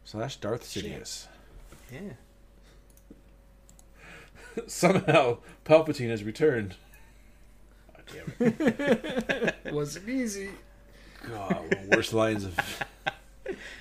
[0.05, 1.26] slash Darth Sidious.
[1.91, 2.01] Yeah.
[4.66, 6.74] Somehow Palpatine has returned.
[7.97, 9.55] Oh, damn it.
[9.72, 10.51] Wasn't easy.
[11.28, 12.59] God, one of the worst lines of.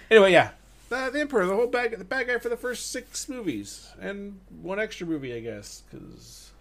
[0.10, 0.50] Anyway, yeah,
[0.90, 4.40] the, the Emperor, the whole bad, the bad guy for the first six movies, and
[4.62, 6.52] one extra movie, I guess, because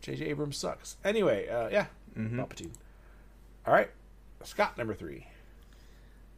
[0.00, 0.26] J.J.
[0.26, 0.96] Abrams sucks.
[1.04, 1.86] Anyway, uh, yeah,
[2.16, 2.72] Palpatine.
[3.66, 3.90] All right,
[4.42, 5.26] Scott, number three.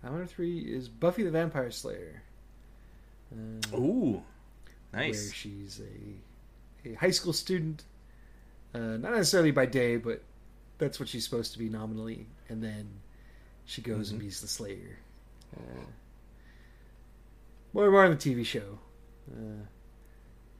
[0.03, 2.23] Number three is Buffy the Vampire Slayer.
[3.33, 4.23] Uh, Ooh,
[4.93, 5.33] where nice.
[5.33, 7.85] she's a a high school student,
[8.75, 10.23] uh, not necessarily by day, but
[10.79, 12.89] that's what she's supposed to be nominally, and then
[13.65, 14.99] she goes and beats the Slayer.
[15.55, 15.85] Uh,
[17.73, 18.79] more more on the TV show.
[19.31, 19.65] Uh,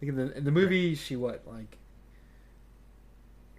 [0.01, 1.79] think in the in the movie, she what like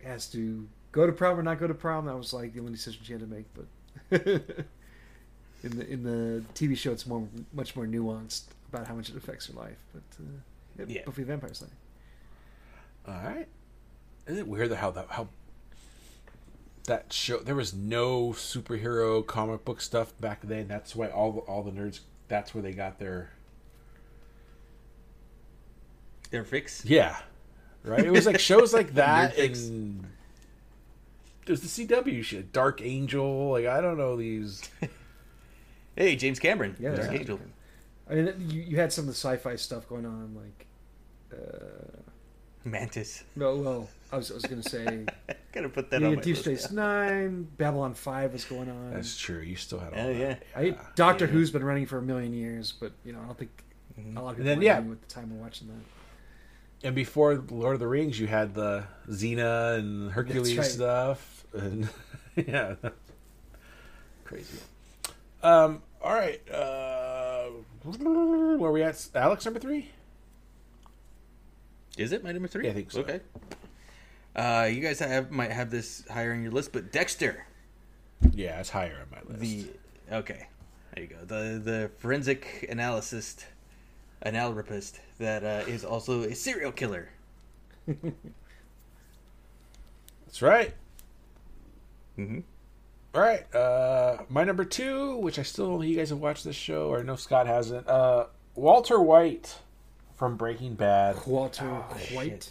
[0.04, 2.06] has to go to prom or not go to prom.
[2.06, 3.66] That was like the only decision she had to make, but.
[5.64, 9.16] In the in the TV show, it's more much more nuanced about how much it
[9.16, 9.78] affects her life.
[9.92, 11.02] But uh, Yeah.
[11.04, 11.72] Buffy the Vampire Slayer.
[13.08, 13.48] All right.
[14.28, 15.30] Isn't it weird how that how
[16.88, 20.68] that show there was no superhero comic book stuff back then.
[20.68, 22.00] That's why all the, all the nerds.
[22.28, 23.30] That's where they got their
[26.32, 26.84] Their fix.
[26.84, 27.18] yeah,
[27.84, 28.04] right.
[28.04, 30.06] It was like shows like that and
[31.46, 33.52] there's the CW shit, Dark Angel.
[33.52, 34.62] Like I don't know these.
[35.96, 36.76] Hey, James Cameron.
[36.80, 37.20] Yeah, Dark yeah.
[37.20, 37.40] Angel.
[38.08, 40.68] I mean, you, you had some of the sci-fi stuff going on, like
[41.34, 42.07] uh,
[42.72, 43.24] Mantis.
[43.36, 45.06] no, well, I was I was gonna say
[45.52, 46.84] Gotta put that you on my Deep list Space now.
[47.04, 48.94] Nine, Babylon Five was going on.
[48.94, 49.40] That's true.
[49.40, 50.44] You still had all Oh, that.
[50.56, 50.60] yeah.
[50.60, 51.32] I, Doctor Yeah.
[51.32, 53.52] Who's been running for a million years, but you know I don't think
[54.16, 54.78] a lot of people then, were yeah.
[54.80, 56.88] young at the time of watching that.
[56.88, 60.66] And before Lord of the Rings, you had the Xena and Hercules right.
[60.68, 61.90] stuff, and
[62.36, 62.76] yeah,
[64.24, 64.60] crazy.
[65.42, 65.82] Um.
[66.02, 66.40] All right.
[66.52, 67.48] Uh,
[67.84, 69.08] where we at?
[69.16, 69.90] Alex, number three.
[71.98, 72.66] Is it my number three?
[72.66, 73.02] Yeah, I think so.
[73.02, 73.20] Okay.
[74.36, 77.46] Uh, you guys have might have this higher on your list, but Dexter,
[78.34, 79.40] Yeah, it's higher on my list.
[79.42, 79.68] the
[80.16, 80.48] okay,
[80.94, 81.18] there you go.
[81.26, 83.46] The the forensic analyst,
[84.24, 87.10] analrapist that uh, is also a serial killer.
[90.26, 90.74] That's right.
[92.18, 92.40] Mm-hmm.
[93.16, 93.56] All right.
[93.56, 96.90] Uh, my number two, which I still don't know you guys have watched this show,
[96.90, 97.88] or know Scott hasn't.
[97.88, 98.26] Uh,
[98.56, 99.58] Walter White
[100.18, 101.16] from Breaking Bad.
[101.26, 102.50] Walter Oh, White,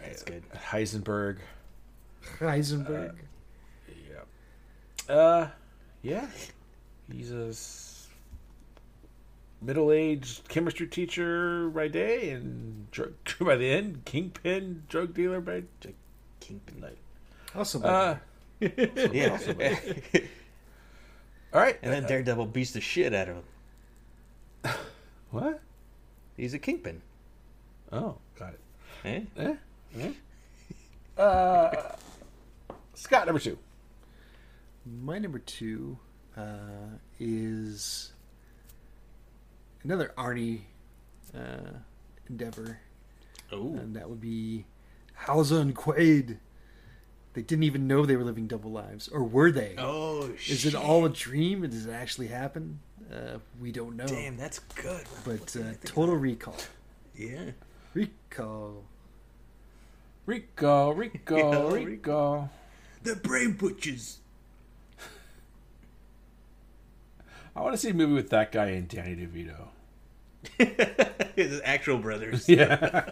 [0.00, 0.42] That's good.
[0.52, 1.38] Heisenberg.
[2.38, 3.14] Heisenberg.
[3.88, 5.14] Yeah.
[5.14, 5.48] Uh,
[6.02, 6.26] yeah.
[7.12, 7.52] He's a
[9.64, 15.64] middle-aged chemistry teacher by day and drug by the end, kingpin drug dealer by
[16.40, 16.80] Kingpin.
[16.80, 16.98] night.
[17.54, 18.16] also, Uh,
[18.60, 19.38] Yeah.
[21.52, 21.78] all right.
[21.82, 23.44] and then Daredevil beats the shit out of him.
[25.30, 25.60] what?
[26.36, 27.02] He's a kingpin.
[27.92, 28.60] Oh, got it.
[29.04, 29.20] Eh?
[29.36, 29.54] Eh?
[30.00, 31.20] Eh?
[31.20, 31.94] Uh,
[32.94, 33.58] Scott number two.
[34.86, 35.98] My number two
[36.36, 38.12] uh, is
[39.82, 40.62] another Arnie
[41.34, 41.78] uh,
[42.28, 42.80] endeavor,
[43.52, 43.74] Oh.
[43.76, 44.66] and that would be
[45.14, 46.38] Hauser and Quaid.
[47.34, 49.74] They didn't even know they were living double lives, or were they?
[49.78, 50.66] Oh Is shit.
[50.66, 51.62] it all a dream?
[51.68, 52.80] Does it actually happen?
[53.12, 54.06] Uh, we don't know.
[54.06, 55.04] Damn, that's good.
[55.24, 56.56] But uh, Total Recall.
[57.16, 57.50] Yeah.
[57.92, 58.84] Recall.
[60.26, 62.50] Rico, Rico, Yeah, Rico.
[63.02, 64.18] The brain butchers.
[67.54, 69.68] I want to see a movie with that guy and Danny DeVito.
[71.36, 72.48] His actual brothers.
[72.48, 73.10] Yeah.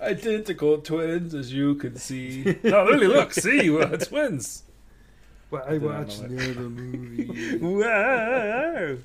[0.00, 2.56] Identical twins, as you can see.
[2.64, 4.64] No, really, look, see, we're twins.
[5.54, 7.58] Well, I did watched know the other movie.
[7.62, 8.96] Wow.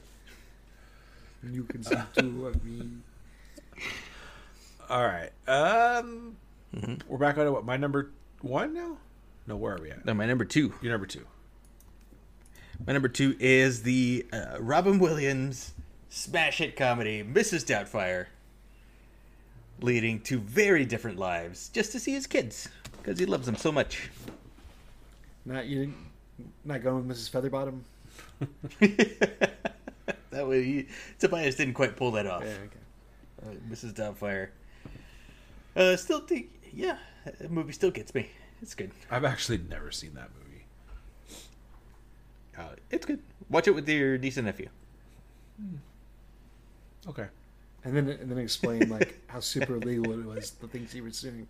[1.44, 2.90] you can see two of me.
[4.90, 5.30] All right.
[5.48, 6.36] Um,
[7.08, 7.66] we're back on to what?
[7.66, 8.10] My number
[8.42, 8.98] one now?
[9.46, 10.04] No, where are we at?
[10.06, 10.74] Now my number two.
[10.82, 11.26] You're number two.
[12.88, 15.74] My number two is the uh, Robin Williams
[16.10, 17.64] smash hit comedy Mrs.
[17.64, 18.26] Doubtfire,
[19.82, 23.72] leading to very different lives just to see his kids because he loves them so
[23.72, 24.10] much.
[25.46, 25.94] Not you.
[26.66, 27.30] Not going with Mrs.
[27.32, 27.82] Featherbottom.
[30.32, 30.88] that way, he,
[31.20, 32.44] Tobias didn't quite pull that off.
[32.44, 33.58] Yeah, okay.
[33.58, 33.94] Uh, Mrs.
[33.94, 34.50] Doubtfire.
[35.76, 38.30] Uh, still think, yeah, that movie still gets me.
[38.62, 38.92] It's good.
[39.10, 40.66] I've actually never seen that movie.
[42.58, 43.22] Uh, it's good.
[43.50, 44.70] Watch it with your niece and nephew.
[47.08, 47.28] Okay.
[47.86, 51.22] And then and then explain like how super illegal it was the things he was
[51.22, 51.48] doing.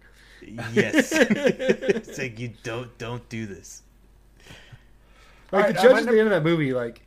[0.74, 1.12] Yes.
[1.12, 3.82] it's like you don't don't do this.
[5.52, 7.02] Like Alright, the judge my at num- the end of that movie, like,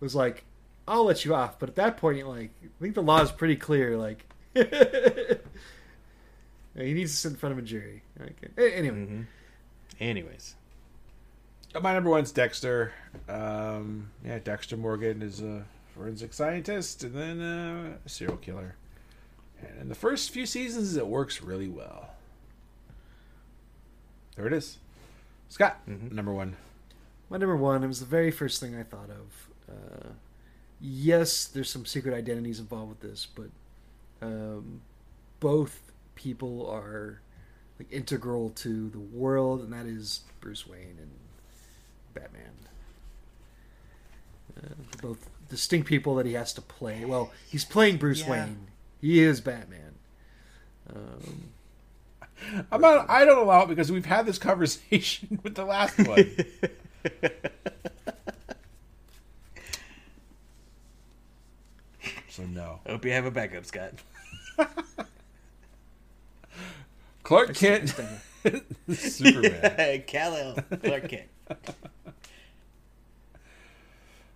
[0.00, 0.44] was like,
[0.86, 3.56] "I'll let you off," but at that point, like, I think the law is pretty
[3.56, 3.96] clear.
[3.96, 4.64] Like, he
[6.76, 8.02] needs to sit in front of a jury.
[8.20, 8.48] Okay.
[8.58, 9.22] A- Anyway, hmm
[10.00, 10.54] Anyways,
[11.74, 12.92] Uh, My number one's Dexter.
[13.28, 15.64] Um, yeah, Dexter Morgan is a
[15.94, 18.74] forensic scientist and then uh, a serial killer.
[19.60, 22.10] And in the first few seasons, it works really well.
[24.36, 24.78] There it is.
[25.48, 26.56] Scott, number one.
[27.30, 27.82] My number one.
[27.82, 29.48] It was the very first thing I thought of.
[29.70, 30.08] Uh,
[30.80, 33.50] yes, there's some secret identities involved with this, but
[34.22, 34.80] um,
[35.40, 37.20] both people are
[37.78, 41.10] like integral to the world, and that is Bruce Wayne and
[42.14, 42.52] Batman.
[44.56, 44.68] Uh,
[45.02, 47.04] both distinct people that he has to play.
[47.04, 48.30] Well, he's playing Bruce Yeah.
[48.30, 48.66] Wayne.
[49.00, 49.94] He is Batman.
[50.94, 51.50] Um,
[52.70, 56.36] I'm not, I don't allow it because we've had this conversation with the last one.
[62.28, 62.80] so no.
[62.86, 63.92] hope you have a backup, Scott.
[67.22, 67.94] Clark Kent,
[68.90, 70.02] Superman.
[70.06, 71.28] Kal-El, Clark Kent.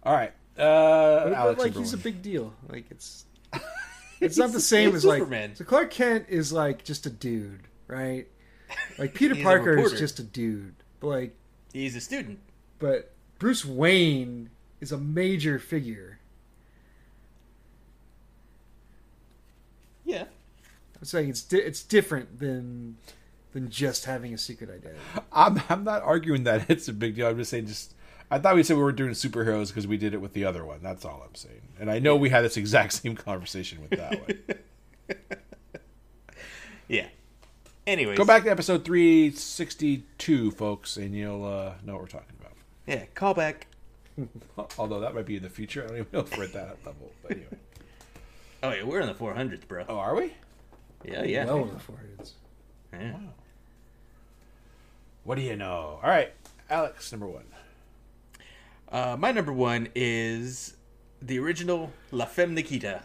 [0.03, 1.59] All right, uh, but, but, Alex.
[1.59, 2.55] like number he's a big deal.
[2.69, 3.27] Like it's
[4.21, 5.55] it's not the same he's as like Superman.
[5.55, 8.27] so Clark Kent is like just a dude, right?
[8.99, 10.75] Like Peter Parker is just a dude.
[11.01, 11.35] But like
[11.73, 12.39] He's a student.
[12.79, 14.51] But Bruce Wayne
[14.81, 16.19] is a major figure.
[20.05, 20.25] Yeah.
[20.97, 22.97] I'm saying it's di- it's different than
[23.53, 25.01] than just having a secret identity.
[25.33, 27.29] I'm I'm not arguing that it's a big deal.
[27.29, 27.95] I'm just saying just
[28.31, 30.65] I thought we said we were doing superheroes because we did it with the other
[30.65, 30.81] one.
[30.83, 31.63] That's all I'm saying.
[31.81, 35.19] And I know we had this exact same conversation with that one.
[36.89, 37.07] Yeah.
[37.87, 38.19] Anyways.
[38.19, 42.38] Go back to episode 362, folks, and you'll uh, know what we're talking about.
[42.89, 43.67] Yeah, call back.
[44.79, 45.85] Although that might be in the future.
[45.85, 47.13] I don't even know if we're at that level.
[47.23, 47.47] But anyway.
[48.61, 49.85] Oh, yeah, we're in the 400s, bro.
[49.89, 50.33] Oh, are we?
[51.05, 51.45] Yeah, yeah.
[51.45, 52.35] Well we're in the foreheads.
[52.93, 53.13] yeah.
[55.23, 56.01] What do you know?
[56.03, 56.33] All right,
[56.69, 57.45] Alex, number one.
[58.91, 60.75] Uh, my number one is
[61.23, 63.03] the original La Femme Nikita,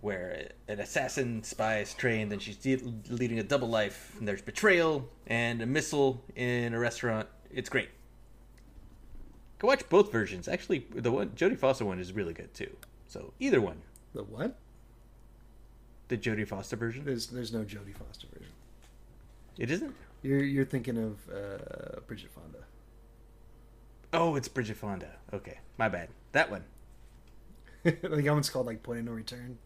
[0.00, 4.14] where an assassin spy is trained and she's de- leading a double life.
[4.18, 7.28] And there's betrayal and a missile in a restaurant.
[7.52, 7.90] It's great.
[9.62, 10.48] Go watch both versions.
[10.48, 12.76] Actually, the one Jodie Foster one is really good too.
[13.06, 13.76] So either one,
[14.12, 14.56] The what?
[16.08, 17.04] the Jodie Foster version.
[17.04, 18.52] There's there's no Jodie Foster version.
[19.56, 19.94] It isn't.
[20.22, 22.58] You're you're thinking of uh, Bridget Fonda.
[24.12, 25.10] Oh, it's Bridget Fonda.
[25.32, 26.08] Okay, my bad.
[26.32, 26.64] That one.
[27.84, 29.58] like that one's called like Point of No Return,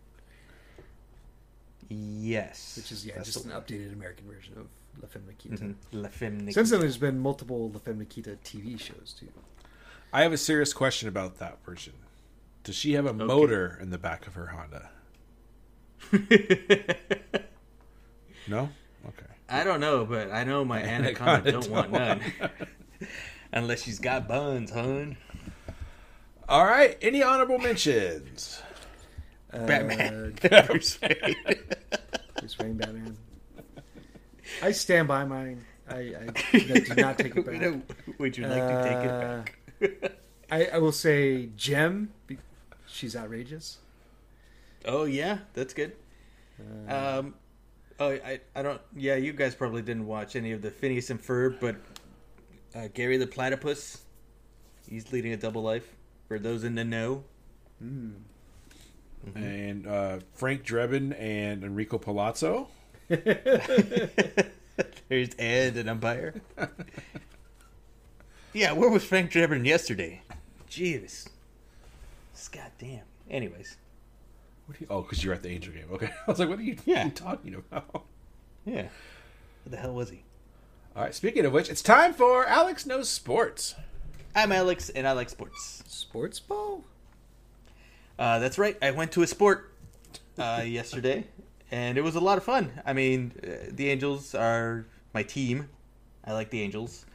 [1.89, 2.75] Yes.
[2.77, 3.61] which is yeah just an one.
[3.63, 4.67] updated American version of
[5.01, 5.55] La Femme Nikita.
[5.65, 5.75] Mhm.
[5.93, 6.53] La Femme Nikita.
[6.53, 9.29] Since then, there's been multiple La Femme Nikita TV shows too.
[10.17, 11.93] I have a serious question about that version.
[12.65, 14.89] Does she have a motor in the back of her Honda?
[18.49, 18.71] No?
[19.07, 19.27] Okay.
[19.49, 22.21] I don't know, but I know my anaconda Anaconda don't want none.
[23.53, 25.17] Unless she's got buns, hun.
[26.49, 26.97] All right.
[27.03, 28.63] Any honorable mentions?
[29.53, 30.39] Batman.
[30.51, 31.35] Uh, Bruce Wayne.
[32.39, 33.17] Bruce Wayne Batman.
[34.63, 35.65] I stand by mine.
[35.91, 38.19] I, I do not take it back.
[38.19, 39.59] Would you like to take it Uh, back?
[40.51, 42.11] I, I will say Jem.
[42.27, 42.39] be-
[42.87, 43.79] She's outrageous.
[44.85, 45.93] Oh yeah, that's good.
[46.89, 47.35] Um,
[47.99, 48.81] oh I I don't.
[48.97, 51.77] Yeah, you guys probably didn't watch any of the Phineas and Ferb, but
[52.75, 54.03] uh, Gary the Platypus,
[54.89, 55.87] he's leading a double life.
[56.29, 57.25] For those in the know,
[59.35, 62.69] And uh, Frank Drebin and Enrico Palazzo.
[63.09, 63.31] there's
[65.39, 66.35] Ed and Umpire.
[68.57, 70.23] yeah, where was Frank Drebin yesterday?
[70.71, 71.29] Jeez,
[72.53, 73.03] God damn.
[73.31, 73.77] Anyways,
[74.67, 75.87] What do you, oh, because you're at the Angel game.
[75.93, 76.07] Okay.
[76.27, 77.09] I was like, what are you, Yeah.
[77.11, 78.05] talking about?
[78.65, 78.83] yeah,
[79.65, 80.23] What the hell was he?
[80.95, 81.15] All right.
[81.15, 83.75] Speaking of which, it's time for Alex Knows Sports.
[84.35, 85.83] I'm Alex, and I like sports.
[85.87, 86.85] Sports ball.
[88.19, 88.77] Uh, that's right.
[88.81, 89.73] I went to a sport
[90.39, 91.27] uh, yesterday,
[91.71, 92.73] and it was a lot of fun.
[92.87, 95.69] I mean, uh, the Angels are my team.
[96.25, 97.07] I like the Angels,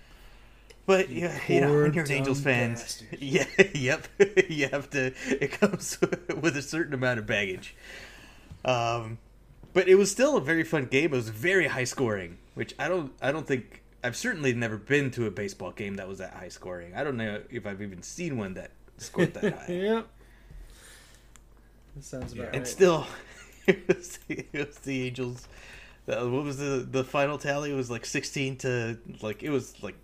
[0.92, 2.76] But yeah, you know, when you're an Angels fan,
[3.20, 4.10] yeah, yep,
[4.50, 5.14] you have to.
[5.30, 5.98] It comes
[6.42, 7.78] with a certain amount of baggage.
[8.66, 9.18] Um,
[9.72, 11.14] but it was still a very fun game.
[11.14, 15.12] It was very high scoring, which I don't, I don't think I've certainly never been
[15.12, 16.94] to a baseball game that was that high scoring.
[16.94, 19.74] I don't know if I've even seen one that scored that high.
[19.74, 20.08] Yep.
[21.96, 22.46] That sounds about Yeah.
[22.48, 22.56] right.
[22.58, 23.08] and still,
[23.66, 25.48] it was, the, it was the Angels.
[26.06, 27.72] Uh, what was the the final tally?
[27.72, 29.96] It was like sixteen to like it was like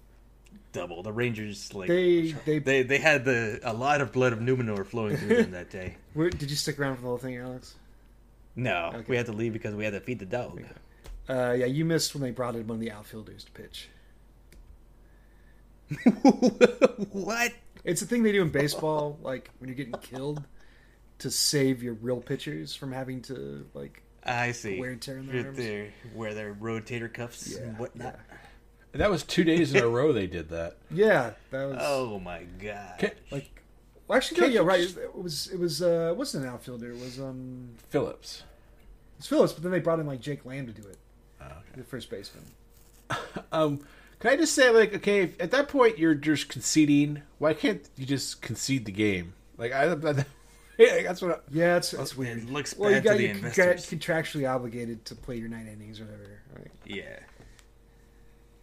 [0.72, 1.04] double.
[1.04, 4.86] The Rangers like they they, They they had the a lot of blood of Numenor
[4.86, 5.98] flowing through them that day.
[6.14, 7.76] where, did you stick around for the whole thing, Alex?
[8.56, 9.06] No, Okay.
[9.08, 10.64] we had to leave because we had to feed the dog.
[11.30, 13.90] Uh, yeah, you missed when they brought in one of the outfielders to pitch.
[17.12, 17.54] what?
[17.84, 20.44] It's a thing they do in baseball, like when you're getting killed,
[21.20, 24.02] to save your real pitchers from having to like.
[24.24, 24.80] I see.
[24.80, 25.58] Wear and tear in their arms.
[25.58, 28.20] their wear their rotator cuffs Yeah, and whatnot.
[28.94, 30.78] That was two days in a row they did that.
[30.90, 32.96] Yeah, that was Oh my god!
[33.00, 33.62] Ca- like.
[34.08, 34.82] Well, actually, no, yeah, right.
[34.84, 36.92] just- It was it was uh, it wasn't an outfielder.
[36.92, 38.44] It was um, Phillips.
[39.16, 40.98] it was Phillips, but then they brought in like Jake Lamb to do it,
[41.42, 42.46] Oh, the first baseman.
[43.52, 43.80] Um,
[44.20, 47.88] can I just say, like, okay, if at that point you're just conceding, why can't
[47.96, 49.34] you just concede the game?
[49.58, 50.26] Like, I, I
[50.78, 51.32] yeah, that's what.
[51.32, 52.40] I, Yeah, it's it's weird.
[52.40, 53.86] It looks well, you got to the you're investors.
[53.86, 56.40] contractually obligated to play your nine innings or whatever.
[56.58, 56.72] Right?
[56.86, 57.20] Yeah.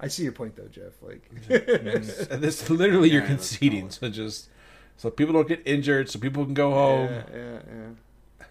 [0.00, 0.92] I see your point though, Jeff.
[1.00, 2.04] Like, and
[2.42, 4.48] this literally you're conceding, call so just
[4.96, 7.10] so people don't get injured, so people can go home.
[7.10, 8.46] yeah, yeah, yeah.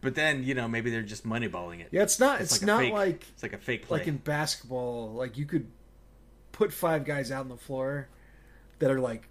[0.00, 1.88] But then you know maybe they're just moneyballing it.
[1.90, 2.40] Yeah, it's not.
[2.40, 3.98] It's, like not fake- like It's like a fake play.
[3.98, 5.12] like in basketball.
[5.12, 5.66] Like you could
[6.52, 8.08] put five guys out on the floor
[8.78, 9.28] that are like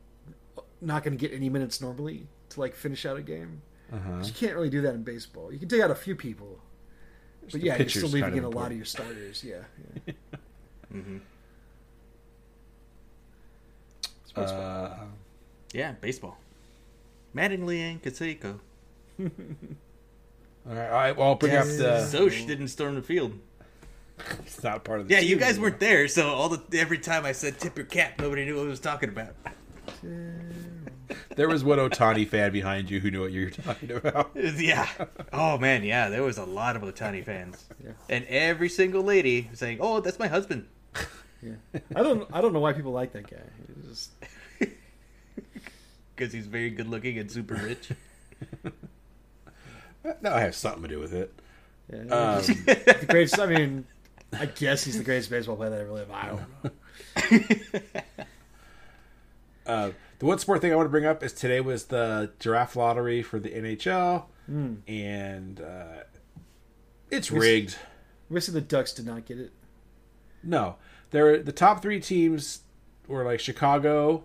[0.82, 3.62] not going to get any minutes normally to like finish out a game.
[3.92, 4.22] Uh-huh.
[4.24, 5.52] You can't really do that in baseball.
[5.52, 6.60] You can take out a few people,
[7.52, 9.44] but yeah, you're still leaving kind of in a lot of your starters.
[9.44, 9.64] Yeah,
[10.06, 10.14] yeah.
[10.92, 11.18] hmm
[14.38, 14.86] Sports ball.
[14.86, 14.96] Uh,
[15.74, 16.38] Yeah, baseball.
[17.36, 18.60] Mattingly and Kaseko.
[19.20, 19.30] all
[20.66, 21.16] right, all right.
[21.18, 22.06] Well, I'll bring up the.
[22.10, 23.34] Soch didn't storm the field.
[24.40, 25.14] It's not part of the.
[25.14, 25.70] Yeah, you guys anymore.
[25.70, 28.66] weren't there, so all the every time I said tip your cap, nobody knew what
[28.66, 29.36] I was talking about.
[31.36, 34.32] There was one Ohtani fan behind you who knew what you were talking about.
[34.36, 34.88] Yeah.
[35.32, 37.92] Oh man, yeah, there was a lot of Ohtani fans, Yeah.
[38.10, 40.68] and every single lady saying, "Oh, that's my husband."
[41.74, 41.80] Yeah.
[41.96, 42.28] I don't.
[42.34, 43.38] I don't know why people like that guy.
[43.76, 44.12] He's just,
[46.16, 47.90] Because he's very good looking and super rich.
[50.04, 51.34] That I have something to do with it.
[51.92, 53.40] yeah, Um, the greatest.
[53.40, 53.86] I mean,
[54.32, 56.12] I guess he's the greatest baseball player that ever lived.
[56.12, 57.82] I don't know.
[59.66, 62.78] Uh, the one sport thing I want to bring up is today was the giraffe
[62.78, 64.76] lottery for the NHL, Hmm.
[64.88, 66.04] and uh,
[67.12, 67.42] it's Yes.
[67.42, 67.76] rigged.
[68.30, 69.52] Obviously, the Ducks did not get it.
[70.42, 70.78] No,
[71.12, 72.62] there the top three teams
[73.08, 74.24] were like Chicago,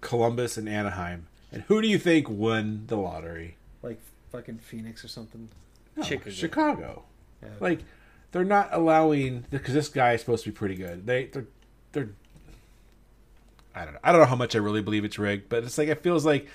[0.00, 1.26] Columbus, and Anaheim.
[1.50, 3.56] And who do you think won the lottery?
[3.82, 5.48] Like fucking Phoenix or something.
[5.96, 6.30] No, Chicago.
[6.30, 7.02] Chicago.
[7.42, 7.48] Yeah.
[7.60, 7.80] Like
[8.32, 11.06] they're not allowing because this guy is supposed to be pretty good.
[11.06, 11.46] They they're
[11.92, 12.10] they're.
[13.74, 14.00] I don't know.
[14.04, 16.24] I don't know how much I really believe it's rigged, but it's like it feels
[16.24, 16.46] like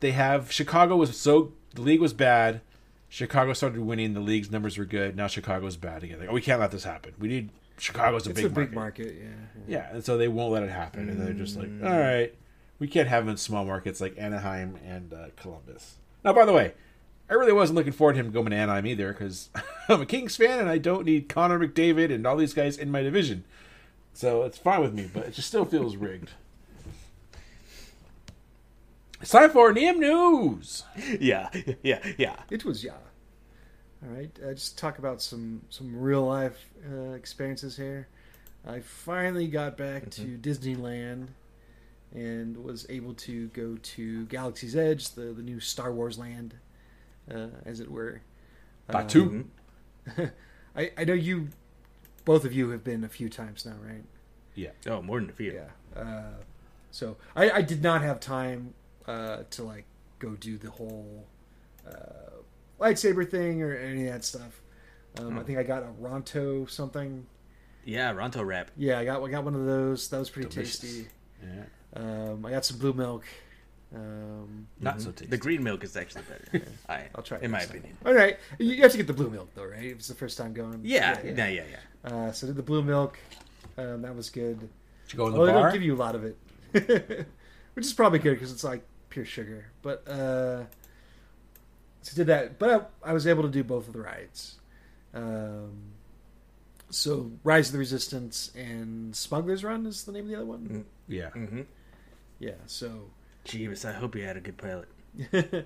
[0.00, 2.60] they have Chicago was so the league was bad.
[3.10, 4.12] Chicago started winning.
[4.12, 5.16] The league's numbers were good.
[5.16, 6.20] Now Chicago's bad again.
[6.20, 7.14] Like, oh, we can't let this happen.
[7.18, 9.06] We need Chicago's a it's big a big market.
[9.06, 9.16] market.
[9.18, 9.28] Yeah.
[9.68, 9.78] yeah.
[9.78, 12.34] Yeah, and so they won't let it happen, and they're just like, all right,
[12.78, 15.96] we can't have him in small markets like Anaheim and uh, Columbus.
[16.24, 16.74] Now, by the way,
[17.30, 19.50] I really wasn't looking forward to him going to Anaheim either because
[19.88, 22.90] I'm a Kings fan and I don't need Connor McDavid and all these guys in
[22.90, 23.44] my division.
[24.14, 26.30] So it's fine with me, but it just still feels rigged.
[29.20, 30.84] It's time for Neum News.
[31.20, 31.50] yeah,
[31.82, 32.36] yeah, yeah.
[32.50, 32.92] It was yeah.
[34.02, 38.08] All right, uh, just talk about some some real life uh, experiences here.
[38.66, 41.28] I finally got back to Disneyland
[42.14, 46.54] and was able to go to Galaxy's Edge, the the new Star Wars land,
[47.32, 48.20] uh, as it were.
[48.88, 49.46] Batuu.
[50.16, 50.30] Um,
[50.76, 51.48] I I know you,
[52.24, 54.04] both of you have been a few times now, right?
[54.54, 54.70] Yeah.
[54.86, 55.52] Oh, more than a few.
[55.52, 56.00] Yeah.
[56.00, 56.34] Uh,
[56.90, 58.74] so I, I did not have time
[59.06, 59.84] uh, to like
[60.18, 61.26] go do the whole
[61.86, 62.42] uh,
[62.80, 64.60] lightsaber thing or any of that stuff.
[65.18, 67.26] Um, I think I got a Ronto something.
[67.84, 68.70] Yeah, Ronto wrap.
[68.76, 70.08] Yeah, I got I got one of those.
[70.08, 70.78] That was pretty Delicious.
[70.80, 71.08] tasty.
[71.42, 71.64] Yeah.
[71.96, 73.24] Um, I got some blue milk.
[73.94, 75.02] Um, Not Mhm.
[75.02, 75.26] so tasty.
[75.26, 76.22] The green milk is actually
[76.52, 76.66] better.
[76.90, 77.38] I, I'll try.
[77.40, 77.70] in my time.
[77.70, 77.96] opinion.
[78.04, 79.84] All right, you have to get the blue milk though, right?
[79.84, 80.80] It was the first time going.
[80.84, 82.10] Yeah, yeah, yeah, yeah.
[82.12, 83.18] Uh, so did the blue milk.
[83.78, 84.60] Um, that was good.
[84.60, 84.68] Did
[85.12, 86.36] you go in the Well, they don't give you a lot of it,
[87.74, 89.66] which is probably good because it's like pure sugar.
[89.80, 90.64] But uh,
[92.08, 92.58] so did that.
[92.58, 94.56] But I, I was able to do both of the rides.
[95.14, 95.72] Um,
[96.90, 100.84] so Rise of the Resistance and Smuggler's Run is the name of the other one.
[101.06, 101.30] Yeah.
[101.30, 101.62] Mm-hmm.
[102.38, 102.52] Yeah.
[102.66, 103.10] So
[103.44, 104.88] Jeebus, I hope you had a good pilot.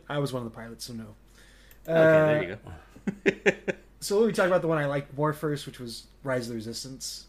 [0.09, 1.07] I was one of the pilots, so no.
[1.89, 2.59] Okay, there you
[3.65, 3.73] go.
[4.01, 6.49] So let me talk about the one I liked more first, which was Rise of
[6.49, 7.27] the Resistance.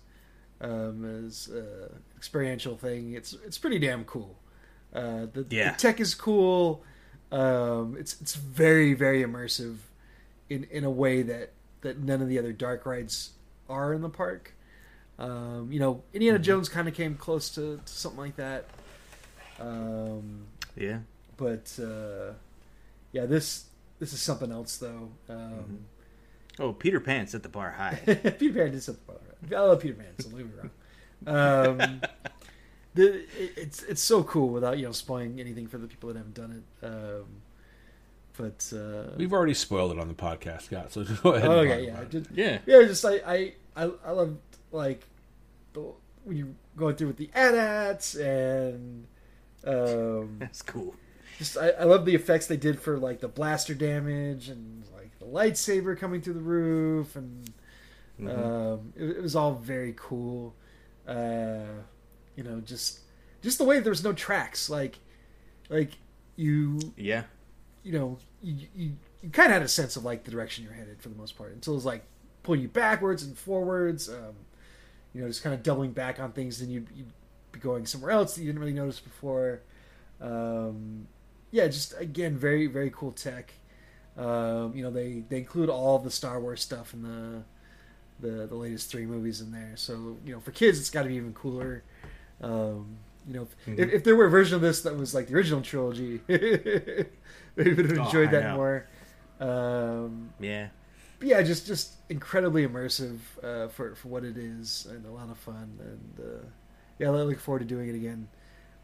[0.60, 4.40] Um, as uh, experiential thing, it's it's pretty damn cool.
[4.92, 5.74] Uh, the, Yeah.
[5.74, 6.84] the tech is cool.
[7.34, 9.78] Um, it's it's very very immersive
[10.50, 11.52] in in a way that
[11.82, 13.32] that none of the other dark rides
[13.70, 14.54] are in the park.
[15.20, 18.66] Um, you know, Indiana Jones kind of came close to, to something like that.
[19.60, 20.46] Um,
[20.76, 21.00] Yeah.
[21.38, 22.34] but uh,
[23.12, 23.66] yeah, this
[24.00, 25.10] this is something else though.
[25.30, 25.86] Um,
[26.60, 27.96] Oh, Peter Pan set the bar high.
[28.38, 29.16] Peter Pan did something.
[29.52, 30.70] I love Peter Pan, so don't get me wrong.
[31.26, 32.02] Um,
[32.96, 33.24] the,
[33.58, 36.64] it's it's so cool without you know spoiling anything for the people that haven't done
[36.82, 36.86] it.
[36.86, 37.26] Um,
[38.38, 40.92] but uh, We've already spoiled it on the podcast, Scott.
[40.92, 41.44] So just go ahead.
[41.50, 42.10] and oh, okay, yeah, about I it.
[42.10, 42.58] did, yeah.
[42.66, 42.82] yeah.
[42.84, 44.38] Just I I I, I love
[44.72, 45.08] like
[45.74, 45.92] the,
[46.24, 49.06] when you going through with the AT-ATs and
[49.66, 50.96] um, That's cool.
[51.38, 55.18] just I, I love the effects they did for like the blaster damage and like
[55.20, 57.50] the lightsaber coming through the roof and
[58.28, 60.54] um, it, it was all very cool.
[61.08, 61.82] Uh,
[62.36, 63.00] you know, just
[63.42, 65.00] just the way there was no tracks, like
[65.70, 65.92] like
[66.36, 67.24] you Yeah.
[67.84, 68.92] you know you you,
[69.22, 71.38] you kind of had a sense of like the direction you're headed for the most
[71.38, 72.04] part until it's like
[72.44, 74.10] pulling you backwards and forwards.
[74.10, 74.36] Um,
[75.14, 77.12] you know, just kind of doubling back on things, then you'd, you'd
[77.52, 79.62] be going somewhere else that you didn't really notice before.
[80.20, 81.08] Um,
[81.52, 83.54] yeah, just again, very very cool tech.
[84.18, 87.44] Um, you know, they they include all the Star Wars stuff in the
[88.20, 89.74] the the latest three movies in there.
[89.76, 91.84] So you know, for kids, it's got to be even cooler.
[92.44, 92.98] Um,
[93.28, 95.36] you know, if, if, if there were a version of this that was like the
[95.36, 97.06] original trilogy, they
[97.58, 98.56] would have Oh, enjoyed I that know.
[98.56, 98.88] more.
[99.40, 100.68] Um, Yeah.
[101.20, 105.30] but yeah, just just incredibly immersive uh, for for what it is, and a lot
[105.30, 105.78] of fun.
[105.80, 106.46] And uh,
[107.00, 108.28] yeah, I look forward to doing it again.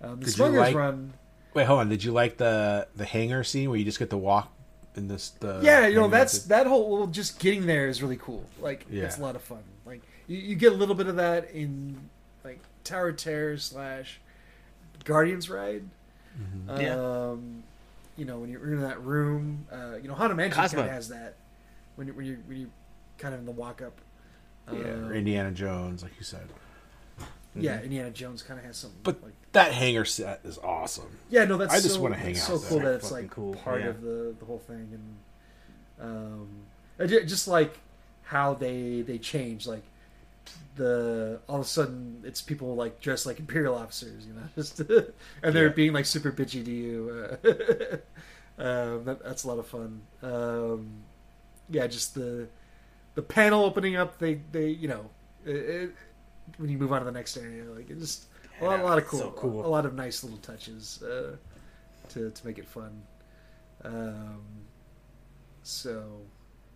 [0.01, 1.13] Um, the Smugglers like- Run,
[1.53, 1.89] Wait, hold on.
[1.89, 4.51] Did you like the the hangar scene where you just get to walk
[4.95, 5.31] in this?
[5.39, 8.45] The yeah, you know that's that whole well, just getting there is really cool.
[8.61, 9.03] Like Yeah.
[9.03, 9.63] it's a lot of fun.
[9.85, 12.09] Like you, you get a little bit of that in
[12.89, 14.19] Tower of Terror slash
[15.05, 15.83] Guardians ride.
[16.39, 16.81] Mm-hmm.
[16.81, 16.95] Yeah.
[16.95, 17.63] Um,
[18.17, 20.79] you know when you're in that room, uh, you know Haunted Mansion Cosmo.
[20.79, 21.35] kind of has that
[21.95, 22.69] when you when you when you
[23.17, 23.93] kind of in the walk up.
[24.71, 26.47] yeah, Um, or Indiana Jones, like you said.
[27.55, 28.91] Yeah, Indiana Jones kind of has some.
[29.03, 31.17] But like, that hangar set is awesome.
[31.29, 32.91] yeah, no, that's I just so, wanna hang out so cool there.
[32.91, 33.87] that it's like cool, part yeah.
[33.87, 34.99] of the the whole thing,
[35.99, 36.47] and
[36.99, 37.79] um, just like
[38.23, 39.83] how they they change, like
[40.75, 44.79] the all of a sudden it's people like dressed like imperial officers, you know, just
[44.79, 45.73] and they're Yeah.
[45.73, 47.37] being like super bitchy to you.
[47.43, 47.97] Uh,
[48.61, 50.01] um, that, that's a lot of fun.
[50.23, 51.03] Um,
[51.69, 52.47] yeah, just the
[53.15, 54.19] the panel opening up.
[54.19, 55.09] They they you know
[55.45, 55.95] it, it,
[56.57, 58.25] when you move on to the next area, like it just
[58.61, 59.65] a lot, a lot of cool, so cool.
[59.65, 61.35] a lot of nice little touches uh,
[62.09, 63.01] to to make it fun.
[63.83, 64.41] Um,
[65.63, 66.21] so,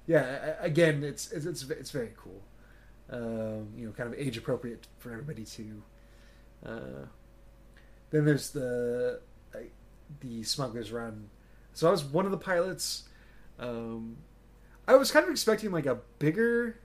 [0.08, 2.42] yeah, again, it's it's it's, it's very cool.
[3.10, 5.84] Um, you know, kind of age appropriate for everybody to.
[6.66, 7.06] Uh,
[8.12, 9.20] then there's the
[9.54, 9.60] uh,
[10.22, 11.30] the Smuggler's Run.
[11.74, 13.04] So I was one of the pilots.
[13.60, 14.18] Um,
[14.88, 16.78] I was kind of expecting like a bigger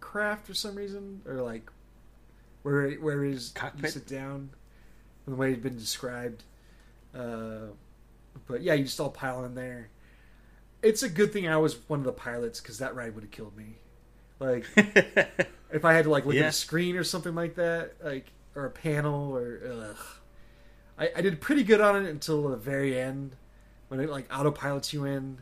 [0.00, 1.70] craft for some reason, or like
[2.62, 4.50] where where is you sit down,
[5.26, 6.44] the way it'd been described.
[7.14, 7.72] Uh,
[8.46, 9.88] but yeah, you just all pile in there.
[10.82, 13.30] It's a good thing I was one of the pilots because that ride would have
[13.30, 13.76] killed me.
[14.38, 14.64] Like
[15.72, 18.66] if I had to like look at a screen or something like that, like or
[18.66, 20.04] a panel or ugh.
[20.98, 23.36] I, I did pretty good on it until the very end
[23.88, 25.38] when it like autopilots you in,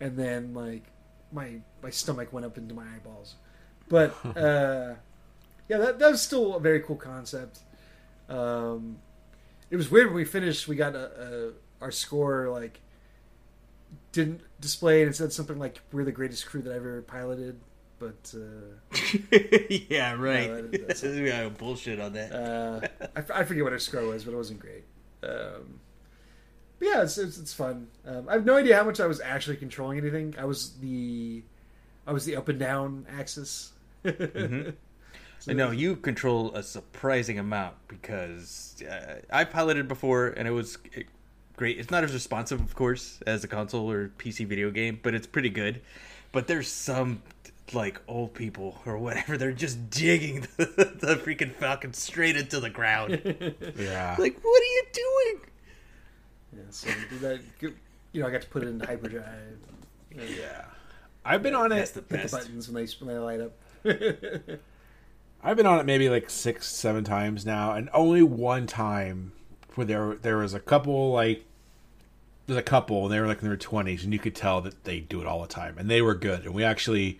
[0.00, 0.84] and then like
[1.32, 3.34] my my stomach went up into my eyeballs.
[3.88, 4.94] But uh,
[5.68, 7.60] yeah, that that was still a very cool concept.
[8.28, 8.98] Um,
[9.70, 10.68] it was weird when we finished.
[10.68, 12.80] We got a, a our score like
[14.12, 17.60] didn't display and it said something like "We're the greatest crew that I've ever piloted."
[17.98, 18.96] But uh,
[19.88, 20.48] yeah, right.
[20.48, 22.32] No, that- that's- we got bullshit on that.
[22.32, 24.84] uh, I, I forget what our score was, but it wasn't great.
[25.22, 25.80] Um,
[26.78, 27.88] but yeah, it's, it's, it's fun.
[28.06, 30.34] Um, I have no idea how much I was actually controlling anything.
[30.38, 31.42] I was the
[32.06, 33.72] I was the up and down axis.
[35.40, 40.50] So I know you control a surprising amount because uh, I piloted before and it
[40.50, 41.02] was uh,
[41.56, 41.78] great.
[41.78, 45.28] It's not as responsive, of course, as a console or PC video game, but it's
[45.28, 45.80] pretty good.
[46.32, 47.22] But there's some
[47.74, 49.36] like old people or whatever.
[49.36, 50.66] They're just digging the,
[51.00, 53.20] the freaking Falcon straight into the ground.
[53.78, 54.16] Yeah.
[54.18, 55.40] like, what are you doing?
[56.56, 56.88] Yeah, so
[57.20, 59.58] that you know, I got to put it in hyperdrive.
[60.12, 60.64] yeah.
[61.24, 62.08] I've been on That's it.
[62.08, 63.52] the Hit the buttons when they when they light up.
[65.42, 69.32] I've been on it maybe like six, seven times now, and only one time
[69.74, 71.44] where there there was a couple like
[72.46, 74.84] there's a couple and they were like in their twenties, and you could tell that
[74.84, 76.44] they do it all the time, and they were good.
[76.44, 77.18] And we actually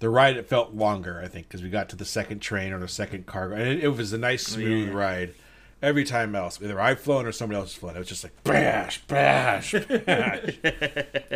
[0.00, 2.80] the ride it felt longer, I think, because we got to the second train or
[2.80, 4.94] the second cargo, and it, it was a nice oh, smooth yeah.
[4.94, 5.34] ride.
[5.82, 8.44] Every time else, either I've flown or somebody else has flown, it was just like
[8.44, 9.72] bash, bash,
[10.04, 10.58] bash.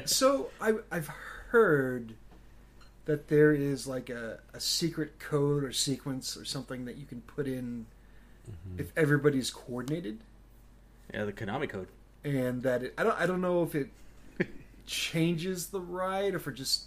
[0.05, 1.09] So I, I've
[1.49, 2.15] heard
[3.07, 7.23] that there is like a, a secret code or sequence or something that you can
[7.23, 7.87] put in
[8.51, 8.81] mm-hmm.
[8.81, 10.21] if everybody's coordinated,
[11.13, 11.89] Yeah, the Konami code.
[12.23, 13.89] and that it, I don't I don't know if it
[14.87, 16.87] changes the ride or if it just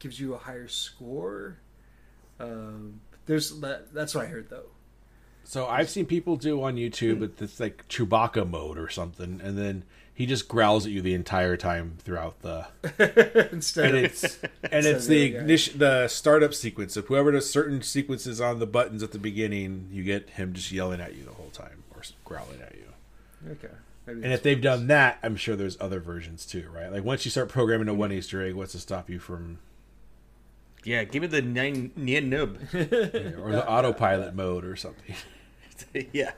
[0.00, 1.58] gives you a higher score.
[2.40, 4.66] Um, there's that, that's what I heard though.
[5.44, 9.56] So I've seen people do on YouTube with this like Chewbacca mode or something, and
[9.56, 12.66] then he just growls at you the entire time throughout the.
[13.52, 14.34] Instead And of it's
[14.70, 16.96] and it's the ignition, the startup sequence.
[16.96, 20.70] If whoever does certain sequences on the buttons at the beginning, you get him just
[20.70, 23.52] yelling at you the whole time or growling at you.
[23.52, 23.74] okay.
[24.06, 26.92] Maybe And if they've done that, I'm sure there's other versions too, right?
[26.92, 29.58] Like once you start programming a one Easter egg, what's to stop you from
[30.84, 32.56] Yeah, give me the nine Nien Nunb.
[33.38, 35.14] or the autopilot mode or something?
[36.12, 36.32] yeah.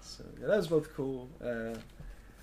[0.00, 1.28] So yeah, that was both cool.
[1.42, 1.74] Uh,